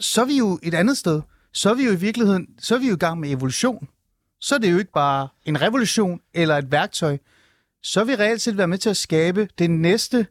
Så 0.00 0.20
er 0.20 0.24
vi 0.24 0.38
jo 0.38 0.58
et 0.62 0.74
andet 0.74 0.98
sted. 0.98 1.22
Så 1.52 1.70
er 1.70 1.74
vi 1.74 1.84
jo 1.84 1.92
i 1.92 1.96
virkeligheden, 1.96 2.46
så 2.58 2.74
er 2.74 2.78
vi 2.78 2.88
jo 2.88 2.94
i 2.94 2.98
gang 2.98 3.20
med 3.20 3.30
evolution. 3.30 3.88
Så 4.40 4.54
er 4.54 4.58
det 4.58 4.72
jo 4.72 4.78
ikke 4.78 4.92
bare 4.92 5.28
en 5.44 5.62
revolution 5.62 6.20
eller 6.34 6.58
et 6.58 6.72
værktøj. 6.72 7.18
Så 7.82 8.00
er 8.00 8.04
vi 8.04 8.14
reelt 8.14 8.42
set 8.42 8.56
været 8.56 8.68
med 8.68 8.78
til 8.78 8.90
at 8.90 8.96
skabe 8.96 9.48
det 9.58 9.70
næste, 9.70 10.26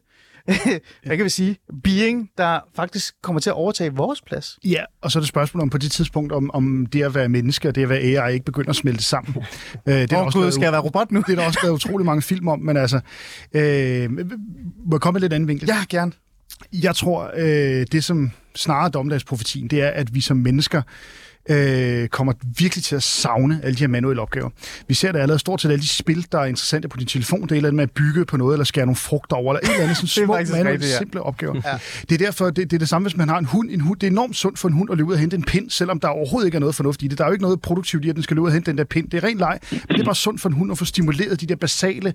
hvad 1.06 1.16
kan 1.16 1.24
vi 1.24 1.30
sige, 1.30 1.56
being, 1.84 2.30
der 2.38 2.60
faktisk 2.76 3.14
kommer 3.22 3.40
til 3.40 3.50
at 3.50 3.54
overtage 3.54 3.92
vores 3.94 4.20
plads. 4.22 4.58
Ja, 4.64 4.82
og 5.02 5.10
så 5.12 5.18
er 5.18 5.20
det 5.20 5.28
spørgsmål 5.28 5.62
om 5.62 5.70
på 5.70 5.78
det 5.78 5.92
tidspunkt, 5.92 6.32
om, 6.32 6.50
om 6.54 6.86
det 6.86 7.02
at 7.02 7.14
være 7.14 7.28
menneske 7.28 7.68
og 7.68 7.74
det 7.74 7.82
at 7.82 7.88
være 7.88 7.98
AI 8.24 8.32
ikke 8.34 8.44
begynder 8.44 8.70
at 8.70 8.76
smelte 8.76 9.04
sammen. 9.04 9.34
øh, 9.86 9.94
det 9.94 10.12
Åh, 10.12 10.32
Gud, 10.32 10.40
lavet- 10.40 10.54
skal 10.54 10.62
jeg 10.64 10.72
være 10.72 10.80
robot 10.82 11.12
nu? 11.12 11.20
Det 11.26 11.32
er 11.32 11.36
der 11.36 11.46
også 11.46 11.58
lavet 11.62 11.74
utrolig 11.74 12.06
mange 12.06 12.22
film 12.22 12.48
om, 12.48 12.58
men 12.60 12.76
altså, 12.76 13.00
øh, 13.54 14.10
må 14.10 14.18
jeg 14.92 15.00
komme 15.00 15.14
med 15.16 15.20
lidt 15.20 15.32
anden 15.32 15.48
vinkel? 15.48 15.68
Ja, 15.68 15.84
gerne. 15.88 16.12
Jeg 16.72 16.94
tror, 16.94 17.30
øh, 17.36 17.86
det 17.92 18.04
som 18.04 18.30
snarere 18.54 18.84
er 18.86 18.90
dommedagsprofetien, 18.90 19.68
det 19.68 19.82
er, 19.82 19.88
at 19.88 20.14
vi 20.14 20.20
som 20.20 20.36
mennesker 20.36 20.82
øh, 21.48 22.08
kommer 22.08 22.32
virkelig 22.58 22.84
til 22.84 22.96
at 22.96 23.02
savne 23.02 23.60
alle 23.62 23.74
de 23.74 23.80
her 23.80 23.88
manuelle 23.88 24.22
opgaver. 24.22 24.50
Vi 24.88 24.94
ser 24.94 25.12
det 25.12 25.18
allerede 25.18 25.38
stort 25.38 25.60
set 25.60 25.70
alle 25.70 25.82
de 25.82 25.88
spil, 25.88 26.26
der 26.32 26.38
er 26.38 26.44
interessante 26.44 26.88
på 26.88 26.96
din 26.96 27.06
telefon. 27.06 27.42
Det 27.42 27.50
er 27.50 27.54
et 27.54 27.56
eller 27.56 27.68
andet 27.68 27.76
med 27.76 27.82
at 27.82 27.90
bygge 27.90 28.24
på 28.24 28.36
noget, 28.36 28.54
eller 28.54 28.64
skære 28.64 28.86
nogle 28.86 28.96
frugter 28.96 29.36
over, 29.36 29.54
eller 29.54 29.68
et 29.68 29.72
eller 29.72 29.82
andet 29.84 29.96
sådan 29.96 30.08
små, 30.26 30.34
manuelle, 30.34 30.70
rigtigt, 30.70 30.92
ja. 30.92 30.98
simple 30.98 31.22
opgaver. 31.22 31.60
Ja. 31.64 31.78
Det 32.08 32.20
er 32.20 32.26
derfor, 32.26 32.46
det, 32.46 32.56
det 32.56 32.72
er 32.72 32.78
det 32.78 32.88
samme, 32.88 33.08
hvis 33.08 33.16
man 33.16 33.28
har 33.28 33.38
en 33.38 33.44
hund. 33.44 33.70
En 33.70 33.80
hund. 33.80 34.00
Det 34.00 34.06
er 34.06 34.10
enormt 34.10 34.36
sundt 34.36 34.58
for 34.58 34.68
en 34.68 34.74
hund 34.74 34.90
at 34.90 34.96
løbe 34.96 35.08
ud 35.08 35.12
og 35.14 35.18
hente 35.20 35.36
en 35.36 35.42
pind, 35.42 35.70
selvom 35.70 36.00
der 36.00 36.08
overhovedet 36.08 36.46
ikke 36.46 36.56
er 36.56 36.60
noget 36.60 36.74
fornuft 36.74 37.02
i 37.02 37.06
det. 37.06 37.18
Der 37.18 37.24
er 37.24 37.28
jo 37.28 37.32
ikke 37.32 37.42
noget 37.42 37.60
produktivt 37.60 38.04
i, 38.04 38.08
at 38.08 38.14
den 38.14 38.22
skal 38.22 38.34
løbe 38.34 38.42
ud 38.42 38.46
og 38.46 38.52
hente 38.52 38.70
den 38.70 38.78
der 38.78 38.84
pind. 38.84 39.10
Det 39.10 39.24
er 39.24 39.28
ren 39.28 39.38
leg, 39.38 39.58
men 39.70 39.80
det 39.88 40.00
er 40.00 40.04
bare 40.04 40.14
sundt 40.14 40.40
for 40.40 40.48
en 40.48 40.54
hund 40.54 40.72
at 40.72 40.78
få 40.78 40.84
stimuleret 40.84 41.40
de 41.40 41.46
der 41.46 41.56
basale. 41.56 42.14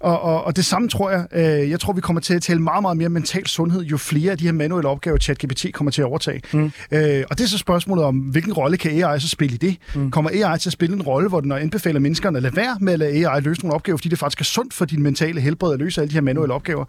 Og, 0.00 0.20
og, 0.22 0.44
og 0.44 0.56
det 0.56 0.64
samme 0.64 0.88
tror 0.88 1.10
jeg, 1.10 1.26
øh, 1.32 1.70
jeg 1.70 1.80
tror, 1.80 1.92
vi 1.92 2.00
kommer 2.00 2.20
til 2.20 2.34
at 2.34 2.42
tale 2.42 2.60
meget, 2.60 2.82
meget 2.82 2.96
mere 2.96 3.08
mental 3.08 3.46
sundhed, 3.46 3.82
jo 3.82 3.96
flere 3.96 4.32
af 4.32 4.38
de 4.38 4.44
her 4.44 4.52
manuelle 4.52 4.88
opgaver, 4.88 5.18
ChatGPT 5.18 5.66
kommer 5.72 5.90
til 5.90 6.02
at 6.02 6.06
overtage. 6.06 6.42
Mm. 6.52 6.72
Øh, 6.92 7.24
og 7.30 7.38
det 7.38 7.44
er 7.44 7.48
så 7.48 7.58
spørgsmålet 7.58 8.04
om, 8.04 8.16
hvilken 8.16 8.52
rolle 8.52 8.67
kan 8.76 9.04
AI 9.04 9.20
så 9.20 9.28
spille 9.28 9.54
i 9.54 9.58
det? 9.58 9.76
Mm. 9.94 10.10
Kommer 10.10 10.30
AI 10.30 10.58
til 10.58 10.68
at 10.68 10.72
spille 10.72 10.96
en 10.96 11.02
rolle, 11.02 11.28
hvor 11.28 11.40
den 11.40 11.52
anbefaler 11.52 12.00
menneskerne 12.00 12.36
at 12.36 12.42
lade 12.42 12.56
være 12.56 12.76
med 12.80 12.92
at 12.92 12.98
lade 12.98 13.28
AI 13.28 13.40
løse 13.40 13.60
nogle 13.60 13.74
opgaver, 13.74 13.96
fordi 13.96 14.08
det 14.08 14.18
faktisk 14.18 14.40
er 14.40 14.44
sundt 14.44 14.74
for 14.74 14.84
din 14.84 15.02
mentale 15.02 15.40
helbred 15.40 15.72
at 15.72 15.78
løse 15.78 16.00
alle 16.00 16.08
de 16.08 16.14
her 16.14 16.20
manuelle 16.20 16.54
opgaver? 16.54 16.84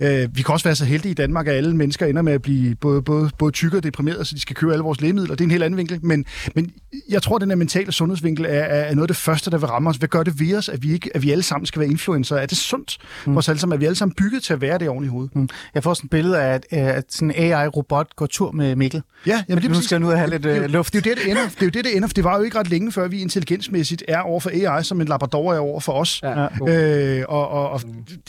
Øh, 0.00 0.28
vi 0.36 0.42
kan 0.42 0.52
også 0.52 0.64
være 0.64 0.76
så 0.76 0.84
heldige 0.84 1.10
i 1.10 1.14
Danmark, 1.14 1.46
at 1.48 1.54
alle 1.54 1.76
mennesker 1.76 2.06
ender 2.06 2.22
med 2.22 2.32
at 2.32 2.42
blive 2.42 2.74
både, 2.74 3.02
både, 3.02 3.30
både 3.38 3.52
tykke 3.52 3.76
og 3.76 3.82
deprimerede, 3.82 4.24
så 4.24 4.34
de 4.34 4.40
skal 4.40 4.56
købe 4.56 4.72
alle 4.72 4.82
vores 4.82 5.00
lægemidler. 5.00 5.34
Det 5.34 5.40
er 5.40 5.44
en 5.44 5.50
helt 5.50 5.62
anden 5.62 5.78
vinkel. 5.78 5.98
Men, 6.02 6.24
men 6.54 6.70
jeg 7.08 7.22
tror, 7.22 7.36
at 7.36 7.42
den 7.42 7.50
her 7.50 7.56
mentale 7.56 7.92
sundhedsvinkel 7.92 8.44
er, 8.44 8.48
er 8.50 8.94
noget 8.94 9.04
af 9.04 9.08
det 9.08 9.16
første, 9.16 9.50
der 9.50 9.58
vil 9.58 9.66
ramme 9.66 9.90
os. 9.90 9.96
Hvad 9.96 10.08
gør 10.08 10.22
det 10.22 10.40
ved 10.40 10.56
os, 10.56 10.68
at 10.68 10.82
vi, 10.82 10.92
ikke, 10.92 11.10
at 11.14 11.22
vi 11.22 11.30
alle 11.30 11.42
sammen 11.42 11.66
skal 11.66 11.80
være 11.80 11.88
influencer? 11.90 12.36
Er 12.36 12.46
det 12.46 12.58
sundt 12.58 12.98
mm. 13.26 13.32
for 13.32 13.38
os 13.38 13.48
alle 13.48 13.60
sammen? 13.60 13.74
Er 13.76 13.78
vi 13.78 13.84
alle 13.84 13.96
sammen 13.96 14.14
bygget 14.14 14.42
til 14.42 14.52
at 14.52 14.60
være 14.60 14.78
det 14.78 14.88
oven 14.88 15.04
i 15.04 15.08
hovedet? 15.08 15.36
Mm. 15.36 15.48
Jeg 15.74 15.82
får 15.82 15.94
sådan 15.94 16.06
et 16.06 16.10
billede 16.10 16.40
af, 16.42 16.54
at, 16.54 16.64
at 16.72 17.04
sådan 17.08 17.30
en 17.30 17.52
AI-robot 17.52 18.16
går 18.16 18.26
tur 18.26 18.52
med 18.52 18.76
Mikkel. 18.76 19.02
Ja, 19.26 19.44
jamen, 19.48 19.62
det 19.62 19.64
er 19.64 19.68
nu 19.68 19.74
præcis- 19.74 19.84
skal 19.84 19.96
jeg 19.96 20.00
nu 20.00 20.16
have 20.16 20.30
lidt 20.30 20.42
det, 20.44 20.56
er 20.56 20.62
øh, 20.62 20.70
luft. 20.70 20.92
Det 20.92 21.06
er 21.06 21.13
det, 21.14 21.24
det 21.24 21.30
ender. 21.30 21.46
Det 21.48 21.62
er 21.62 21.66
jo 21.66 21.74
det, 21.76 21.84
det 21.84 21.96
ender. 21.96 22.08
For 22.08 22.14
det 22.14 22.24
var 22.24 22.36
jo 22.38 22.42
ikke 22.42 22.58
ret 22.58 22.70
længe 22.70 22.92
før, 22.92 23.08
vi 23.08 23.20
intelligensmæssigt 23.20 24.04
er 24.08 24.20
over 24.20 24.40
for 24.40 24.50
AI, 24.50 24.82
som 24.82 25.00
en 25.00 25.08
labrador 25.08 25.54
er 25.54 25.58
over 25.58 25.80
for 25.80 25.92
os. 25.92 26.22
Ja. 26.22 26.44
Øh, 26.70 27.24
og, 27.28 27.48
og, 27.48 27.70
og 27.70 27.80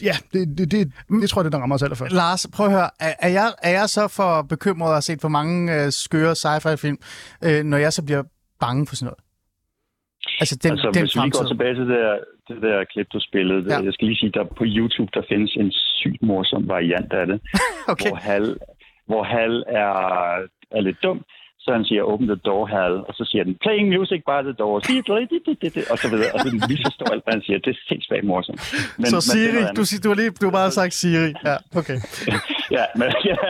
ja, 0.10 0.16
det, 0.34 0.58
det, 0.58 0.72
det, 0.72 0.92
det 1.22 1.30
tror 1.30 1.42
jeg, 1.42 1.46
det 1.46 1.54
der 1.54 1.60
rammer 1.60 1.76
os 1.76 1.84
allerførst. 1.84 2.14
Lars, 2.14 2.48
prøv 2.56 2.66
at 2.66 2.72
høre. 2.72 2.90
Er, 3.00 3.30
jeg, 3.30 3.54
er 3.64 3.74
jeg 3.80 3.90
så 3.90 4.08
for 4.08 4.42
bekymret 4.42 4.90
og 4.90 4.96
har 4.96 5.02
set 5.02 5.22
for 5.22 5.30
mange 5.30 5.58
øh, 5.76 5.92
skøre 5.92 6.36
sci-fi-film, 6.36 6.98
øh, 7.46 7.64
når 7.64 7.78
jeg 7.78 7.94
så 7.94 8.06
bliver 8.06 8.24
bange 8.60 8.88
for 8.88 8.96
sådan 8.96 9.06
noget? 9.06 9.22
Altså, 10.42 10.56
den, 10.64 10.72
altså, 10.72 10.88
den 10.94 11.02
hvis 11.04 11.16
vi 11.16 11.22
lige 11.22 11.32
går 11.32 11.40
fremtid. 11.40 11.54
tilbage 11.54 11.76
til 11.76 11.86
det 11.92 12.00
der, 12.06 12.18
det 12.50 12.58
der 12.62 12.78
klip, 12.92 13.08
du 13.14 13.20
spillede, 13.30 13.60
ja. 13.70 13.78
jeg 13.88 13.94
skal 13.94 14.08
lige 14.08 14.20
sige, 14.22 14.32
der 14.38 14.44
på 14.60 14.64
YouTube, 14.78 15.12
der 15.14 15.24
findes 15.32 15.52
en 15.62 15.72
sygt 16.02 16.22
morsom 16.22 16.68
variant 16.68 17.14
af 17.14 17.26
det, 17.28 17.38
okay. 17.94 18.10
hvor 18.10 18.16
Hal, 18.28 18.58
hvor 19.10 19.24
Hal 19.24 19.54
er, 19.68 19.94
er 20.76 20.82
lidt 20.88 20.98
dum, 21.04 21.20
så 21.66 21.72
han 21.78 21.86
siger, 21.90 22.04
open 22.12 22.28
the 22.34 22.40
door, 22.50 22.64
Hal, 22.74 22.94
og 23.08 23.14
så 23.20 23.24
siger 23.32 23.44
den, 23.44 23.56
playing 23.66 23.88
music 23.98 24.22
by 24.30 24.40
the 24.48 24.56
door, 24.62 24.76
og 25.94 25.98
så 26.04 26.08
videre, 26.12 26.32
og 26.36 26.40
så 26.44 26.48
misforstår 26.70 27.08
alt, 27.14 27.24
hvad 27.24 27.34
han 27.38 27.44
siger. 27.46 27.58
Det 27.66 27.72
er 27.76 27.80
sindssygt 27.90 28.26
morsomt. 28.32 28.62
Men, 28.98 29.06
så 29.14 29.20
Siri, 29.32 29.58
andet. 29.58 29.78
du, 29.78 29.82
du 30.04 30.08
har 30.12 30.18
lige 30.22 30.32
du 30.42 30.46
har 30.50 30.56
bare 30.62 30.72
sagt 30.80 30.94
Siri. 30.94 31.32
Ja, 31.50 31.58
okay. 31.80 31.98
ja, 32.78 32.86
men, 33.00 33.10
ja, 33.32 33.42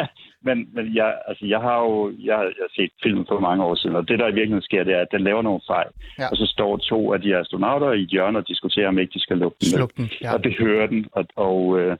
men, 0.47 0.57
men 0.75 0.85
jeg, 0.99 1.09
altså, 1.29 1.45
jeg 1.53 1.61
har 1.67 1.77
jo 1.85 1.93
jeg, 2.29 2.37
jeg 2.57 2.63
har 2.67 2.73
set 2.79 2.91
filmen 3.03 3.25
for 3.29 3.39
mange 3.39 3.63
år 3.67 3.75
siden, 3.75 3.95
og 3.95 4.03
det, 4.09 4.19
der 4.19 4.27
i 4.27 4.37
virkeligheden 4.39 4.69
sker, 4.69 4.83
det 4.83 4.93
er, 4.97 5.01
at 5.07 5.13
den 5.15 5.23
laver 5.29 5.41
nogle 5.41 5.61
fejl. 5.73 5.89
Ja. 6.19 6.27
Og 6.31 6.35
så 6.41 6.45
står 6.55 6.77
to 6.77 7.13
af 7.13 7.19
de 7.21 7.37
astronauter 7.39 7.91
i 7.91 8.01
et 8.01 8.09
hjørne 8.15 8.37
og 8.41 8.47
diskuterer, 8.47 8.87
om 8.87 8.99
ikke 8.99 9.13
de 9.17 9.23
skal 9.25 9.37
lukke 9.37 9.57
den. 9.61 9.69
Sluk 9.69 9.91
den, 9.97 10.09
ja. 10.21 10.33
Og 10.33 10.43
det 10.43 10.53
hører 10.59 10.87
den. 10.87 11.01
Og, 11.17 11.25
og, 11.35 11.79
øh, 11.79 11.97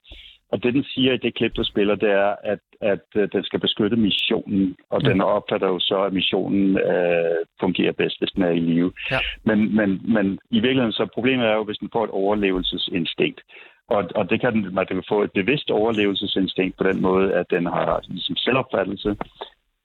og 0.52 0.64
det, 0.64 0.74
den 0.74 0.84
siger 0.84 1.14
i 1.14 1.18
det 1.18 1.36
klip, 1.36 1.56
du 1.56 1.64
spiller, 1.64 1.96
det 1.96 2.12
er, 2.12 2.36
at, 2.44 2.60
at 2.82 3.00
øh, 3.16 3.30
den 3.34 3.44
skal 3.44 3.60
beskytte 3.60 3.98
missionen. 3.98 4.76
Og 4.90 5.02
Mm. 5.04 5.10
den 5.10 5.22
opfatter 5.22 5.68
jo 5.68 5.80
så, 5.80 6.04
at 6.04 6.14
missionen 6.14 6.78
øh, 6.78 7.36
fungerer 7.60 7.92
bedst, 7.92 8.20
hvis 8.20 8.32
den 8.32 8.44
er 8.44 8.50
i 8.50 8.60
live. 8.60 8.92
Ja. 9.12 9.20
Men, 9.44 9.76
men, 9.76 10.02
men 10.14 10.40
i 10.52 10.60
virkeligheden, 10.60 10.92
så 10.92 11.06
problemet 11.14 11.46
er 11.48 11.54
jo, 11.56 11.64
hvis 11.64 11.78
den 11.78 11.90
får 11.94 12.04
et 12.04 12.10
overlevelsesinstinkt. 12.10 13.42
Og, 13.90 14.10
og 14.16 14.30
det 14.30 14.42
kan 14.42 14.54
den, 14.54 14.74
man 14.74 14.86
kan 14.88 15.04
få 15.10 15.24
et 15.24 15.32
bevidst 15.32 15.72
overlevelsesinstinkt 15.72 16.78
på 16.78 16.84
den 16.84 17.02
måde, 17.02 17.34
at 17.34 17.46
den 17.50 17.66
har 17.66 18.02
ligesom 18.08 18.36
selvopfattelse. 18.36 19.16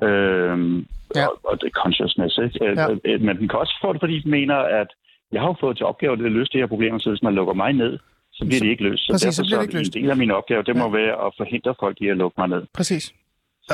Øhm, 0.03 0.87
Ja. 1.17 1.27
og, 1.27 1.35
og 1.45 1.61
det 1.61 1.67
er 1.67 1.81
consciousness, 1.83 2.39
ikke? 2.39 2.65
Ja. 2.65 2.71
Ja. 3.05 3.19
Men 3.19 3.37
den 3.39 3.49
kan 3.49 3.59
også 3.59 3.77
få 3.83 3.93
det, 3.93 4.01
fordi 4.01 4.19
den 4.21 4.31
mener, 4.31 4.57
at 4.57 4.87
jeg 5.33 5.41
har 5.41 5.49
jo 5.49 5.55
fået 5.61 5.77
til 5.77 5.87
opgave 5.87 6.13
at 6.13 6.19
løse 6.19 6.53
det 6.53 6.61
her 6.61 6.67
problem, 6.67 6.99
så 6.99 7.11
hvis 7.11 7.23
man 7.23 7.35
lukker 7.35 7.55
mig 7.55 7.73
ned, 7.73 7.99
så 8.41 8.45
bliver 8.47 8.59
Så- 8.61 8.65
det 8.65 8.71
ikke 8.75 8.85
løst. 8.89 9.03
Så 9.07 9.13
præcis, 9.13 9.35
så 9.35 9.43
derfor 9.43 9.47
bliver 9.49 9.59
det 9.61 9.67
ikke 9.69 9.79
løst. 9.79 9.97
en 9.97 10.03
del 10.03 10.11
af 10.15 10.17
min 10.23 10.31
opgave, 10.39 10.63
det 10.69 10.75
må 10.83 10.87
være 11.01 11.15
at 11.27 11.31
forhindre 11.41 11.73
folk 11.83 11.97
i 12.05 12.07
at 12.13 12.17
lukke 12.23 12.37
mig 12.41 12.49
ned. 12.55 12.63
Præcis. 12.79 13.05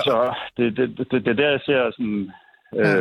Så 0.06 0.34
det, 0.56 0.76
det, 0.76 0.86
det, 0.98 1.06
det 1.24 1.28
er 1.34 1.38
der, 1.42 1.50
jeg 1.56 1.60
ser 1.68 1.80
sådan 1.98 2.20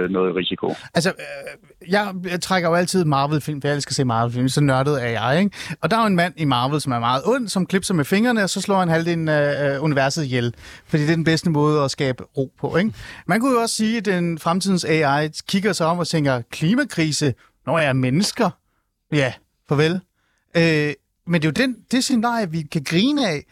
øh, 0.04 0.10
noget 0.10 0.36
risiko. 0.36 0.68
Altså, 0.94 1.10
øh, 1.10 1.92
jeg, 1.96 2.14
jeg 2.32 2.42
trækker 2.42 2.70
jo 2.70 2.76
altid 2.76 3.06
Marvel-film, 3.06 3.62
for 3.62 3.68
jeg 3.68 3.76
elsker 3.76 3.92
at 3.92 3.96
se 3.96 4.06
Marvel-film, 4.06 4.50
så 4.50 4.62
nørdet 4.62 5.04
er 5.04 5.08
jeg, 5.22 5.40
ikke? 5.40 5.56
Og 5.82 5.92
der 5.92 5.98
er 5.98 6.02
jo 6.02 6.08
en 6.08 6.16
mand 6.16 6.34
i 6.38 6.46
Marvel, 6.46 6.82
som 6.82 6.92
er 6.92 7.00
meget 7.00 7.22
ond, 7.26 7.48
som 7.48 7.66
klipser 7.66 7.94
med 7.94 8.06
fingrene, 8.06 8.44
og 8.44 8.50
så 8.50 8.62
slår 8.62 8.80
han 8.80 8.90
halvdelen 8.90 9.28
af 9.28 9.76
øh, 9.76 9.84
universet 9.84 10.24
ihjel. 10.26 10.54
Fordi 10.88 11.04
det 11.04 11.10
er 11.12 11.16
den 11.16 11.24
bedste 11.24 11.50
måde 11.50 11.84
at 11.84 11.92
skabe 11.92 12.24
ro 12.38 12.52
på, 12.60 12.78
ikke? 12.78 12.94
Man 13.28 13.40
kunne 13.40 13.52
jo 13.56 13.62
også 13.62 13.76
sige, 13.76 13.98
at 13.98 14.06
den 14.06 14.40
fremtidens 14.40 14.86
AI 14.86 15.30
kigger 15.50 15.74
sig 15.74 15.88
om 15.88 16.00
og 16.00 16.08
tænker, 16.08 16.42
klimakrise, 16.52 17.34
når 17.66 17.80
jeg 17.80 17.88
er 17.90 17.94
mennesker? 17.94 18.50
Ja, 19.12 19.34
farvel. 19.70 20.00
Øh, 20.58 20.94
men 21.28 21.42
det 21.42 21.48
er 21.48 21.52
jo 21.62 21.68
den, 21.68 21.78
det 21.92 22.04
scenarie, 22.04 22.52
vi 22.52 22.62
kan 22.62 22.84
grine 22.84 23.30
af, 23.30 23.46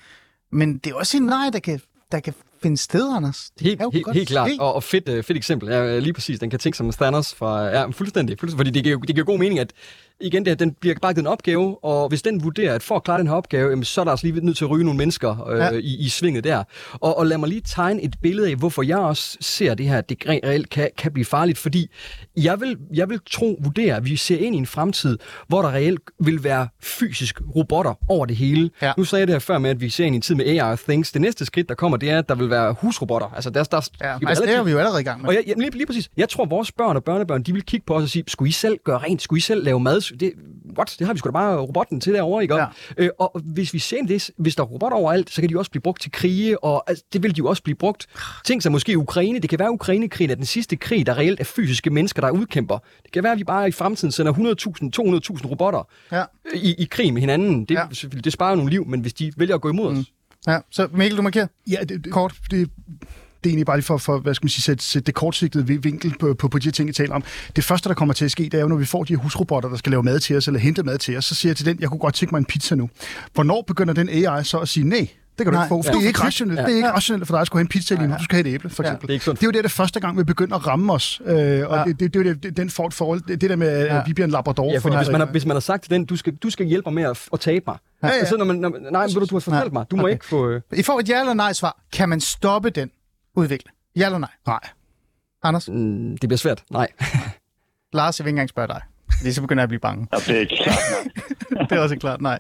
men 0.52 0.78
det 0.78 0.92
er 0.92 0.96
også 0.96 1.02
et 1.02 1.08
scenarie, 1.08 1.52
der 1.52 1.60
kan, 1.60 1.82
der 2.12 2.20
kan 2.20 2.34
finde 2.64 2.78
sted, 2.78 3.16
Anders. 3.16 3.52
Det 3.60 3.68
Helt, 3.68 3.82
helt, 3.94 4.14
helt 4.14 4.28
klart, 4.28 4.52
og, 4.60 4.74
og 4.74 4.84
fedt, 4.84 5.10
øh, 5.10 5.24
fedt 5.24 5.38
eksempel. 5.38 5.70
Ja, 5.70 6.00
lige 6.00 6.14
præcis, 6.14 6.40
den 6.40 6.50
kan 6.50 6.60
tænke 6.60 6.78
som 6.78 6.92
Thanos 6.92 7.36
fra... 7.36 7.64
Ja, 7.64 7.86
fuldstændig, 7.86 8.40
fuldstændig. 8.40 8.58
Fordi 8.58 8.70
det 8.70 8.84
giver, 8.84 9.00
det 9.00 9.16
giver 9.16 9.26
god 9.26 9.40
mening, 9.40 9.60
at 9.60 9.74
igen, 10.22 10.46
det, 10.46 10.52
at 10.52 10.60
den 10.60 10.72
bliver 10.82 10.96
bare 11.02 11.14
givet 11.14 11.24
en 11.24 11.28
opgave, 11.28 11.84
og 11.84 12.10
hvis 12.10 12.22
den 12.22 12.44
vurderer, 12.44 12.76
at 12.76 12.84
for 12.84 12.96
at 12.96 13.04
klare 13.04 13.20
den 13.20 13.28
her 13.28 13.34
opgave, 13.34 13.70
jamen, 13.70 13.84
så 13.84 14.02
er 14.02 14.06
der 14.06 14.12
altså 14.12 14.28
lige 14.28 14.46
nødt 14.46 14.58
til 14.58 14.66
at 14.66 14.70
ryge 14.72 14.84
nogle 14.86 14.98
mennesker 14.98 15.48
øh, 15.50 15.58
Ja. 15.60 15.70
i, 15.70 15.96
i 16.00 16.10
svinget 16.10 16.44
der. 16.44 16.64
Og, 16.94 17.18
og 17.18 17.26
lad 17.26 17.38
mig 17.38 17.50
lige 17.50 17.62
tegne 17.76 18.02
et 18.02 18.16
billede 18.22 18.50
af, 18.50 18.56
hvorfor 18.56 18.84
jeg 18.84 18.98
også 18.98 19.38
ser 19.42 19.74
det 19.74 19.86
her, 19.88 19.98
at 19.98 20.10
det 20.10 20.18
re- 20.26 20.30
reelt 20.48 20.70
kan, 20.70 20.90
kan 20.98 21.12
blive 21.14 21.26
farligt, 21.26 21.58
fordi 21.58 21.90
jeg 22.38 22.62
vil, 22.62 22.78
jeg 22.94 23.10
vil 23.10 23.20
tro, 23.32 23.60
vurdere, 23.64 23.96
at 23.96 24.06
vi 24.06 24.16
ser 24.16 24.38
ind 24.38 24.56
i 24.56 24.58
en 24.58 24.66
fremtid, 24.66 25.18
hvor 25.48 25.62
der 25.62 25.72
reelt 25.72 26.02
vil 26.20 26.44
være 26.44 26.68
fysisk 26.82 27.42
robotter 27.56 27.94
over 28.10 28.26
det 28.26 28.36
hele. 28.36 28.70
Ja. 28.82 28.94
Nu 28.98 29.04
sagde 29.04 29.20
jeg 29.20 29.28
det 29.28 29.34
her 29.34 29.40
før 29.40 29.58
med, 29.58 29.70
at 29.70 29.82
vi 29.82 29.90
ser 29.90 30.06
ind 30.06 30.16
i 30.16 30.18
en 30.18 30.22
tid 30.22 30.36
med 30.36 30.46
AI 30.60 30.78
things. 30.78 31.12
Det 31.12 31.22
næste 31.22 31.46
skridt, 31.46 31.70
der 31.70 31.76
kommer, 31.76 31.98
det 31.98 32.10
er, 32.10 32.18
at 32.20 32.30
der 32.30 32.36
vil 32.36 32.50
være 32.50 32.76
husrobotter. 32.82 33.28
Altså, 33.36 33.50
der, 33.50 33.64
der, 33.64 33.90
Ja, 34.02 34.18
altså, 34.28 34.44
det 34.44 34.56
er 34.56 34.64
vi 34.64 34.72
jo 34.72 34.78
allerede 34.78 35.02
i 35.02 35.04
gang 35.04 35.22
med. 35.22 35.30
og 35.30 35.36
jeg, 35.36 35.44
jamen, 35.48 35.62
lige, 35.62 35.72
lige 35.78 35.86
præcis. 35.88 36.10
Jeg 36.18 36.30
tror, 36.30 36.46
vores 36.46 36.72
børn 36.72 36.96
og 36.96 37.04
børnebørn, 37.04 37.44
de 37.44 37.54
vil 37.54 37.64
kigge 37.64 37.86
på 37.86 37.96
os 37.96 38.04
og 38.04 38.10
sige, 38.10 38.24
skulle 38.28 38.50
I 38.50 38.52
selv 38.52 38.78
gøre 38.86 38.98
rent? 38.98 39.22
Skulle 39.22 39.38
I 39.38 39.42
selv 39.42 39.64
lave 39.64 39.80
mad? 39.80 40.02
Det, 40.20 40.32
what? 40.78 40.96
Det 41.00 41.08
har 41.08 41.14
vi 41.14 41.20
sgu 41.20 41.28
da 41.28 41.32
bare 41.32 41.58
robotten 41.58 42.02
til 42.02 42.14
derovre, 42.14 42.42
ikke? 42.44 42.56
Ja. 42.56 42.66
Øh, 42.98 43.10
og 43.20 43.42
hvis 43.44 43.74
vi 43.74 43.80
ser 43.80 44.04
det, 44.08 44.30
hvis 44.38 44.56
der 44.56 44.64
er 44.64 44.68
robotter 44.68 44.98
overalt, 44.98 45.30
så 45.32 45.42
kan 45.42 45.50
de 45.50 45.52
jo 45.52 45.60
også 45.60 45.72
blive 45.72 45.82
brugt 45.82 46.02
til 46.02 46.12
krige, 46.12 46.64
og 46.64 46.84
altså, 46.90 47.04
det 47.14 47.24
vil 47.24 47.32
de 47.36 47.38
jo 47.40 47.48
også 47.48 47.64
blive 47.64 47.76
brugt. 47.76 48.08
Tænk 48.46 48.62
sig 48.62 48.72
måske 48.72 48.92
i 48.92 48.96
Ukraine. 48.96 49.40
Det 49.40 49.50
kan 49.50 49.60
være, 49.60 49.72
Ukraine-krigen 49.72 50.32
er 50.32 50.36
den 50.36 50.46
sidste 50.46 50.76
krig, 50.76 51.06
der 51.06 51.18
reelt 51.18 51.40
er 51.40 51.44
fysiske 51.44 51.90
mennesker, 51.90 52.22
der 52.22 52.30
udkæmper. 52.32 52.78
Det 53.04 53.12
kan 53.12 53.24
være, 53.24 53.32
at 53.32 53.40
vi 53.40 53.44
bare 53.44 53.68
i 53.68 53.72
fremtiden 53.72 54.12
sender 54.12 54.34
100.000, 54.34 54.40
200.000 55.38 55.50
robotter 55.52 55.88
Ja. 56.12 56.24
i, 56.56 56.76
i 56.80 56.88
krig 56.92 57.14
med 57.14 57.22
hinanden. 57.22 57.66
Det, 57.66 57.72
Ja. 57.76 57.84
det 58.24 58.34
sparer 58.34 58.56
nogle 58.56 58.72
liv, 58.72 58.86
men 58.88 59.00
hvis 59.02 59.14
de 59.14 59.34
vælger 59.38 59.56
at 59.56 59.62
gå 59.62 59.70
imod 59.70 59.98
os, 59.98 60.06
Ja, 60.48 60.58
så 60.72 60.88
Mikkel, 60.94 61.18
du 61.18 61.22
markerer. 61.22 61.48
Ja, 61.72 61.78
det, 61.90 62.04
det, 62.04 62.14
Kort. 62.14 62.36
Det, 62.52 62.70
det 63.44 63.50
er 63.50 63.52
egentlig 63.52 63.66
bare 63.66 63.78
lige 63.78 63.86
for, 63.86 63.98
for 63.98 64.18
hvad 64.20 64.34
skal 64.34 64.46
man 64.46 64.50
sige, 64.50 64.62
sætte, 64.62 64.84
sætte 64.84 65.06
det 65.06 65.16
kortsigtede 65.16 65.68
vi- 65.68 65.78
vinkel 65.78 66.16
på, 66.20 66.34
på, 66.34 66.48
på 66.48 66.60
de 66.60 66.66
her 66.68 66.72
ting, 66.72 66.88
jeg 66.88 66.96
taler 66.96 67.16
om. 67.16 67.24
Det 67.56 67.64
første, 67.64 67.90
der 67.90 67.96
kommer 67.96 68.14
til 68.14 68.26
at 68.26 68.32
ske, 68.32 68.44
det 68.44 68.54
er 68.54 68.62
jo, 68.62 68.68
når 68.68 68.76
vi 68.76 68.86
får 68.86 69.04
de 69.04 69.14
her 69.14 69.22
husrobotter, 69.22 69.70
der 69.70 69.78
skal 69.78 69.90
lave 69.90 70.04
mad 70.04 70.20
til 70.20 70.38
os, 70.38 70.48
eller 70.48 70.60
hente 70.60 70.84
mad 70.84 70.98
til 70.98 71.18
os, 71.18 71.26
så 71.26 71.36
siger 71.36 71.50
jeg 71.50 71.58
til 71.58 71.66
den, 71.66 71.78
jeg 71.80 71.90
kunne 71.90 72.00
godt 72.00 72.16
tænke 72.16 72.34
mig 72.36 72.40
en 72.40 72.46
pizza 72.46 72.76
nu. 72.76 72.90
Hvornår 73.34 73.64
begynder 73.68 73.94
den 73.94 74.10
AI 74.10 74.44
så 74.44 74.58
at 74.58 74.68
sige, 74.70 74.88
nej, 74.90 75.08
det 75.38 75.46
kan 75.46 75.46
du 75.46 75.52
Nej. 75.52 75.64
ikke 75.66 75.70
få, 75.70 75.82
for 75.82 75.90
Ja. 75.90 75.98
det 75.98 76.04
er 76.04 76.08
ikke 76.08 76.20
rationelt. 76.24 76.60
Ja. 76.60 76.66
Det 76.66 76.72
er 76.72 76.76
ikke 76.76 76.88
Ja. 76.88 76.94
rationelt 76.96 77.28
for 77.28 77.34
dig 77.36 77.42
at 77.42 77.48
skulle 77.48 77.60
have 77.60 77.64
en 77.64 77.68
pizza 77.68 77.96
lige 77.96 78.08
nu. 78.08 78.14
Ja. 78.14 78.18
Du 78.18 78.24
skal 78.24 78.36
have 78.36 78.48
et 78.50 78.54
æble, 78.54 78.70
for 78.70 78.84
Ja. 78.84 78.90
eksempel. 78.90 79.08
Det 79.08 79.12
er 79.12 79.14
ikke 79.14 79.26
sundt. 79.26 79.40
Det 79.40 79.46
er 79.46 79.48
jo 79.48 79.52
det, 79.52 79.64
det 79.64 79.72
første 79.72 80.00
gang, 80.00 80.18
vi 80.18 80.24
begynder 80.24 80.56
at 80.56 80.68
ramme 80.68 80.94
os. 80.94 81.22
Øh, 81.26 81.34
og 81.34 81.36
Ja. 81.38 81.78
ja. 81.78 81.84
det, 81.84 82.00
det, 82.00 82.14
det, 82.14 82.26
er 82.26 82.30
jo 82.30 82.36
det, 82.44 82.58
den 82.58 82.70
for, 82.70 82.90
forhold, 82.90 83.22
det, 83.28 83.42
det 83.42 83.50
der 83.50 83.56
med, 83.56 83.68
at 83.68 83.86
Ja. 83.96 84.02
vi 84.08 84.14
bliver 84.14 84.26
en 84.26 84.32
labrador. 84.32 84.72
Ja, 84.72 84.78
for 84.78 84.82
fordi 84.82 84.96
hvis 84.98 85.08
man, 85.10 85.20
har, 85.22 85.28
hvis 85.28 85.46
man 85.46 85.56
har 85.56 85.62
sagt 85.62 85.84
til 85.84 85.92
den, 85.92 86.06
du 86.06 86.16
skal, 86.16 86.36
du 86.36 86.50
skal 86.50 86.66
hjælpe 86.66 86.90
mig 86.90 86.94
med 86.94 87.04
at, 87.04 87.20
at 87.34 87.40
tabe 87.40 87.64
mig. 87.68 87.78
Ja, 88.04 88.08
ja. 88.08 88.26
Så 88.26 88.38
når 88.38 88.46
man, 88.46 88.56
når, 88.56 88.70
nej, 88.92 89.08
men 89.08 89.16
du, 89.16 89.20
du 89.26 89.36
har 89.36 89.40
fortalt 89.40 89.64
Nej. 89.74 89.80
mig. 89.80 89.86
Du 89.92 89.96
må 89.96 90.02
Okay. 90.04 90.14
ikke 90.14 90.26
få... 90.26 90.50
Øh, 90.50 90.62
I 90.74 90.84
får 90.84 91.00
et 91.00 91.10
ja 91.10 91.20
eller 91.20 91.34
nej 91.34 91.54
svar. 91.54 91.82
Kan 91.94 92.10
man 92.10 92.22
stoppe 92.22 92.70
den 92.70 92.90
udvikling? 93.36 93.76
Ja 93.96 94.06
eller 94.06 94.18
nej? 94.20 94.30
Nej. 94.48 94.60
Anders? 95.44 95.70
mm, 95.70 96.18
det 96.18 96.30
bliver 96.30 96.38
svært. 96.38 96.64
Nej. 96.72 96.88
Lars, 97.94 98.20
jeg 98.20 98.26
vil 98.26 98.30
ikke 98.30 98.36
engang 98.36 98.50
spørge 98.50 98.68
dig. 98.68 98.82
Fordi 99.18 99.32
så 99.34 99.42
begynder 99.42 99.62
jeg 99.62 99.64
at 99.64 99.70
blive 99.70 99.80
bange. 99.80 100.08
Og 100.12 100.22
det 100.28 100.36
er 100.36 100.40
ikke 100.40 100.58
klart 100.64 100.78
det 101.70 101.78
er 101.78 101.82
også 101.82 101.96
klart 101.96 102.22
nej. 102.22 102.40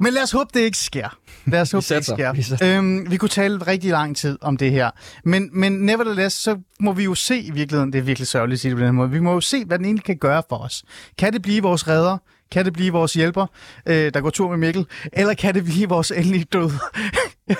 Men 0.00 0.12
lad 0.12 0.22
os 0.22 0.30
håbe, 0.30 0.50
det 0.54 0.60
ikke 0.60 0.78
sker. 0.78 1.18
Lad 1.46 1.60
os 1.60 1.70
håbe, 1.72 1.84
det 1.88 1.90
ikke. 1.90 2.30
Vi 2.34 2.42
sker. 2.42 2.56
satser. 2.56 2.78
Øhm, 2.78 3.10
vi 3.10 3.16
kunne 3.16 3.28
tale 3.28 3.58
rigtig 3.66 3.90
lang 3.90 4.16
tid 4.16 4.38
om 4.40 4.56
det 4.56 4.70
her. 4.70 4.90
Men, 5.24 5.50
men 5.52 5.72
nevertheless, 5.72 6.36
så 6.36 6.58
må 6.80 6.92
vi 6.92 7.04
jo 7.04 7.14
se 7.14 7.38
i 7.38 7.50
virkeligheden, 7.50 7.92
det 7.92 7.98
er 7.98 8.02
virkelig 8.02 8.26
sørgeligt 8.26 8.56
at 8.56 8.60
sige 8.60 8.70
det 8.70 8.76
på 8.76 8.80
den 8.80 8.86
her 8.86 8.92
måde, 8.92 9.10
vi 9.10 9.20
må 9.20 9.32
jo 9.32 9.40
se, 9.40 9.64
hvad 9.64 9.78
den 9.78 9.84
egentlig 9.84 10.04
kan 10.04 10.16
gøre 10.16 10.42
for 10.48 10.56
os. 10.56 10.84
Kan 11.18 11.32
det 11.32 11.42
blive 11.42 11.62
vores 11.62 11.88
redder? 11.88 12.18
Kan 12.50 12.64
det 12.64 12.72
blive 12.72 12.92
vores 12.92 13.14
hjælper, 13.14 13.46
øh, 13.86 14.14
der 14.14 14.20
går 14.20 14.30
tur 14.30 14.50
med 14.50 14.56
Mikkel? 14.56 14.86
Eller 15.12 15.34
kan 15.34 15.54
det 15.54 15.64
blive 15.64 15.88
vores 15.88 16.10
endelige 16.10 16.44
død? 16.44 16.70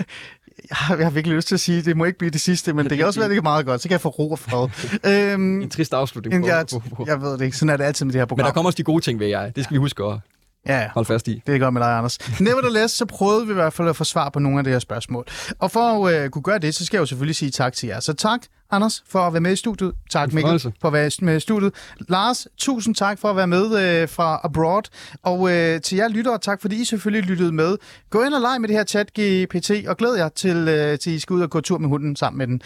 Jeg 0.70 0.76
har, 0.76 0.96
jeg 0.96 1.06
har 1.06 1.10
virkelig 1.10 1.36
lyst 1.36 1.48
til 1.48 1.54
at 1.54 1.60
sige, 1.60 1.78
at 1.78 1.84
det 1.84 1.96
må 1.96 2.04
ikke 2.04 2.18
blive 2.18 2.30
det 2.30 2.40
sidste, 2.40 2.72
men 2.72 2.88
det 2.90 2.96
kan 2.98 3.06
også 3.06 3.20
være, 3.20 3.28
det 3.28 3.36
er 3.36 3.42
meget 3.42 3.66
godt. 3.66 3.80
Så 3.82 3.88
kan 3.88 3.92
jeg 3.92 4.00
få 4.00 4.08
ro 4.08 4.30
og 4.30 4.38
fred. 4.38 4.68
øhm, 5.32 5.60
En 5.60 5.70
trist 5.70 5.94
afslutning. 5.94 6.42
på, 6.42 6.48
jeg, 6.48 6.66
på, 6.72 6.82
på. 6.96 7.04
jeg 7.08 7.20
ved 7.22 7.32
det 7.32 7.44
ikke. 7.44 7.56
Sådan 7.56 7.70
er 7.72 7.76
det 7.76 7.84
altid 7.84 8.06
med 8.06 8.12
det 8.12 8.20
her 8.20 8.26
program. 8.26 8.42
Men 8.42 8.46
der 8.46 8.52
kommer 8.52 8.68
også 8.68 8.76
de 8.76 8.82
gode 8.82 9.04
ting 9.04 9.20
ved 9.20 9.26
jeg. 9.26 9.52
Det 9.56 9.64
skal 9.64 9.74
vi 9.74 9.78
huske 9.78 10.04
at 10.04 10.18
Ja, 10.66 10.78
ja. 10.80 10.88
holde 10.94 11.06
fast 11.06 11.28
i. 11.28 11.42
Det 11.46 11.54
er 11.54 11.58
godt 11.58 11.74
med 11.74 11.82
dig, 11.82 11.96
Anders. 11.96 12.18
Nevertheless, 12.40 12.94
så 12.94 13.06
prøvede 13.06 13.46
vi 13.46 13.50
i 13.52 13.54
hvert 13.54 13.72
fald 13.72 13.88
at 13.88 13.96
få 13.96 14.04
svar 14.04 14.28
på 14.28 14.38
nogle 14.38 14.58
af 14.58 14.64
de 14.64 14.70
her 14.70 14.78
spørgsmål. 14.78 15.26
Og 15.58 15.70
for 15.70 16.06
at 16.08 16.24
uh, 16.24 16.30
kunne 16.30 16.42
gøre 16.42 16.58
det, 16.58 16.74
så 16.74 16.84
skal 16.84 16.96
jeg 16.96 17.00
jo 17.00 17.06
selvfølgelig 17.06 17.36
sige 17.36 17.50
tak 17.50 17.72
til 17.72 17.86
jer. 17.86 18.00
Så 18.00 18.12
tak, 18.12 18.40
Anders, 18.70 19.04
for 19.08 19.18
at 19.18 19.32
være 19.32 19.40
med 19.40 19.52
i 19.52 19.56
studiet. 19.56 19.92
Tak, 20.10 20.32
Mikkel, 20.32 20.60
for 20.80 20.88
at 20.88 20.92
være 20.92 21.10
med 21.22 21.36
i 21.36 21.40
studiet. 21.40 21.74
Lars, 22.08 22.46
tusind 22.58 22.94
tak 22.94 23.18
for 23.18 23.30
at 23.30 23.36
være 23.36 23.46
med 23.46 23.64
uh, 23.64 24.08
fra 24.08 24.40
Abroad. 24.44 24.82
Og 25.22 25.40
uh, 25.40 25.50
til 25.82 25.96
jer 25.96 26.08
lyttere, 26.08 26.38
tak 26.38 26.60
fordi 26.60 26.80
I 26.80 26.84
selvfølgelig 26.84 27.30
lyttede 27.30 27.52
med. 27.52 27.76
Gå 28.10 28.22
ind 28.22 28.34
og 28.34 28.40
leg 28.40 28.60
med 28.60 28.68
det 28.68 28.76
her 28.76 28.84
chat 28.84 29.10
GPT, 29.12 29.70
og 29.88 29.96
glæd 29.96 30.14
jer 30.14 30.28
til, 30.28 30.56
uh, 30.56 30.98
til 30.98 31.12
I 31.12 31.18
skal 31.18 31.34
ud 31.34 31.40
og 31.40 31.50
gå 31.50 31.60
tur 31.60 31.78
med 31.78 31.88
hunden 31.88 32.16
sammen 32.16 32.38
med 32.38 32.46
den. 32.46 32.60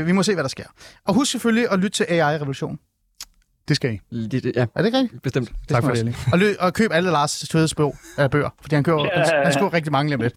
Uh, 0.00 0.06
vi 0.06 0.12
må 0.12 0.22
se, 0.22 0.34
hvad 0.34 0.44
der 0.44 0.48
sker. 0.48 0.66
Og 1.06 1.14
husk 1.14 1.30
selvfølgelig 1.30 1.70
at 1.70 1.78
lytte 1.78 1.96
til 1.96 2.06
AI-revolution. 2.08 2.78
Det 3.68 3.76
skal 3.76 3.98
I. 4.12 4.26
Det, 4.26 4.32
det, 4.44 4.52
ja, 4.56 4.60
Er 4.62 4.66
det 4.76 4.86
ikke 4.86 4.98
rigtigt? 4.98 5.22
bestemt. 5.22 5.50
Tak 5.68 5.82
for 5.82 5.90
det. 5.90 6.16
Og, 6.32 6.38
lø- 6.38 6.54
og 6.60 6.74
køb 6.74 6.92
alle 6.92 7.10
Lars' 7.22 7.46
Tødes 7.50 7.74
bøger, 7.74 7.90
øh, 8.20 8.30
bøger, 8.30 8.50
fordi 8.60 8.74
han, 8.74 8.84
køber, 8.84 9.08
han, 9.14 9.42
han 9.44 9.52
skriver 9.52 9.72
rigtig 9.72 9.92
mange 9.92 10.08
lige 10.08 10.14
om 10.16 10.20
lidt. 10.22 10.34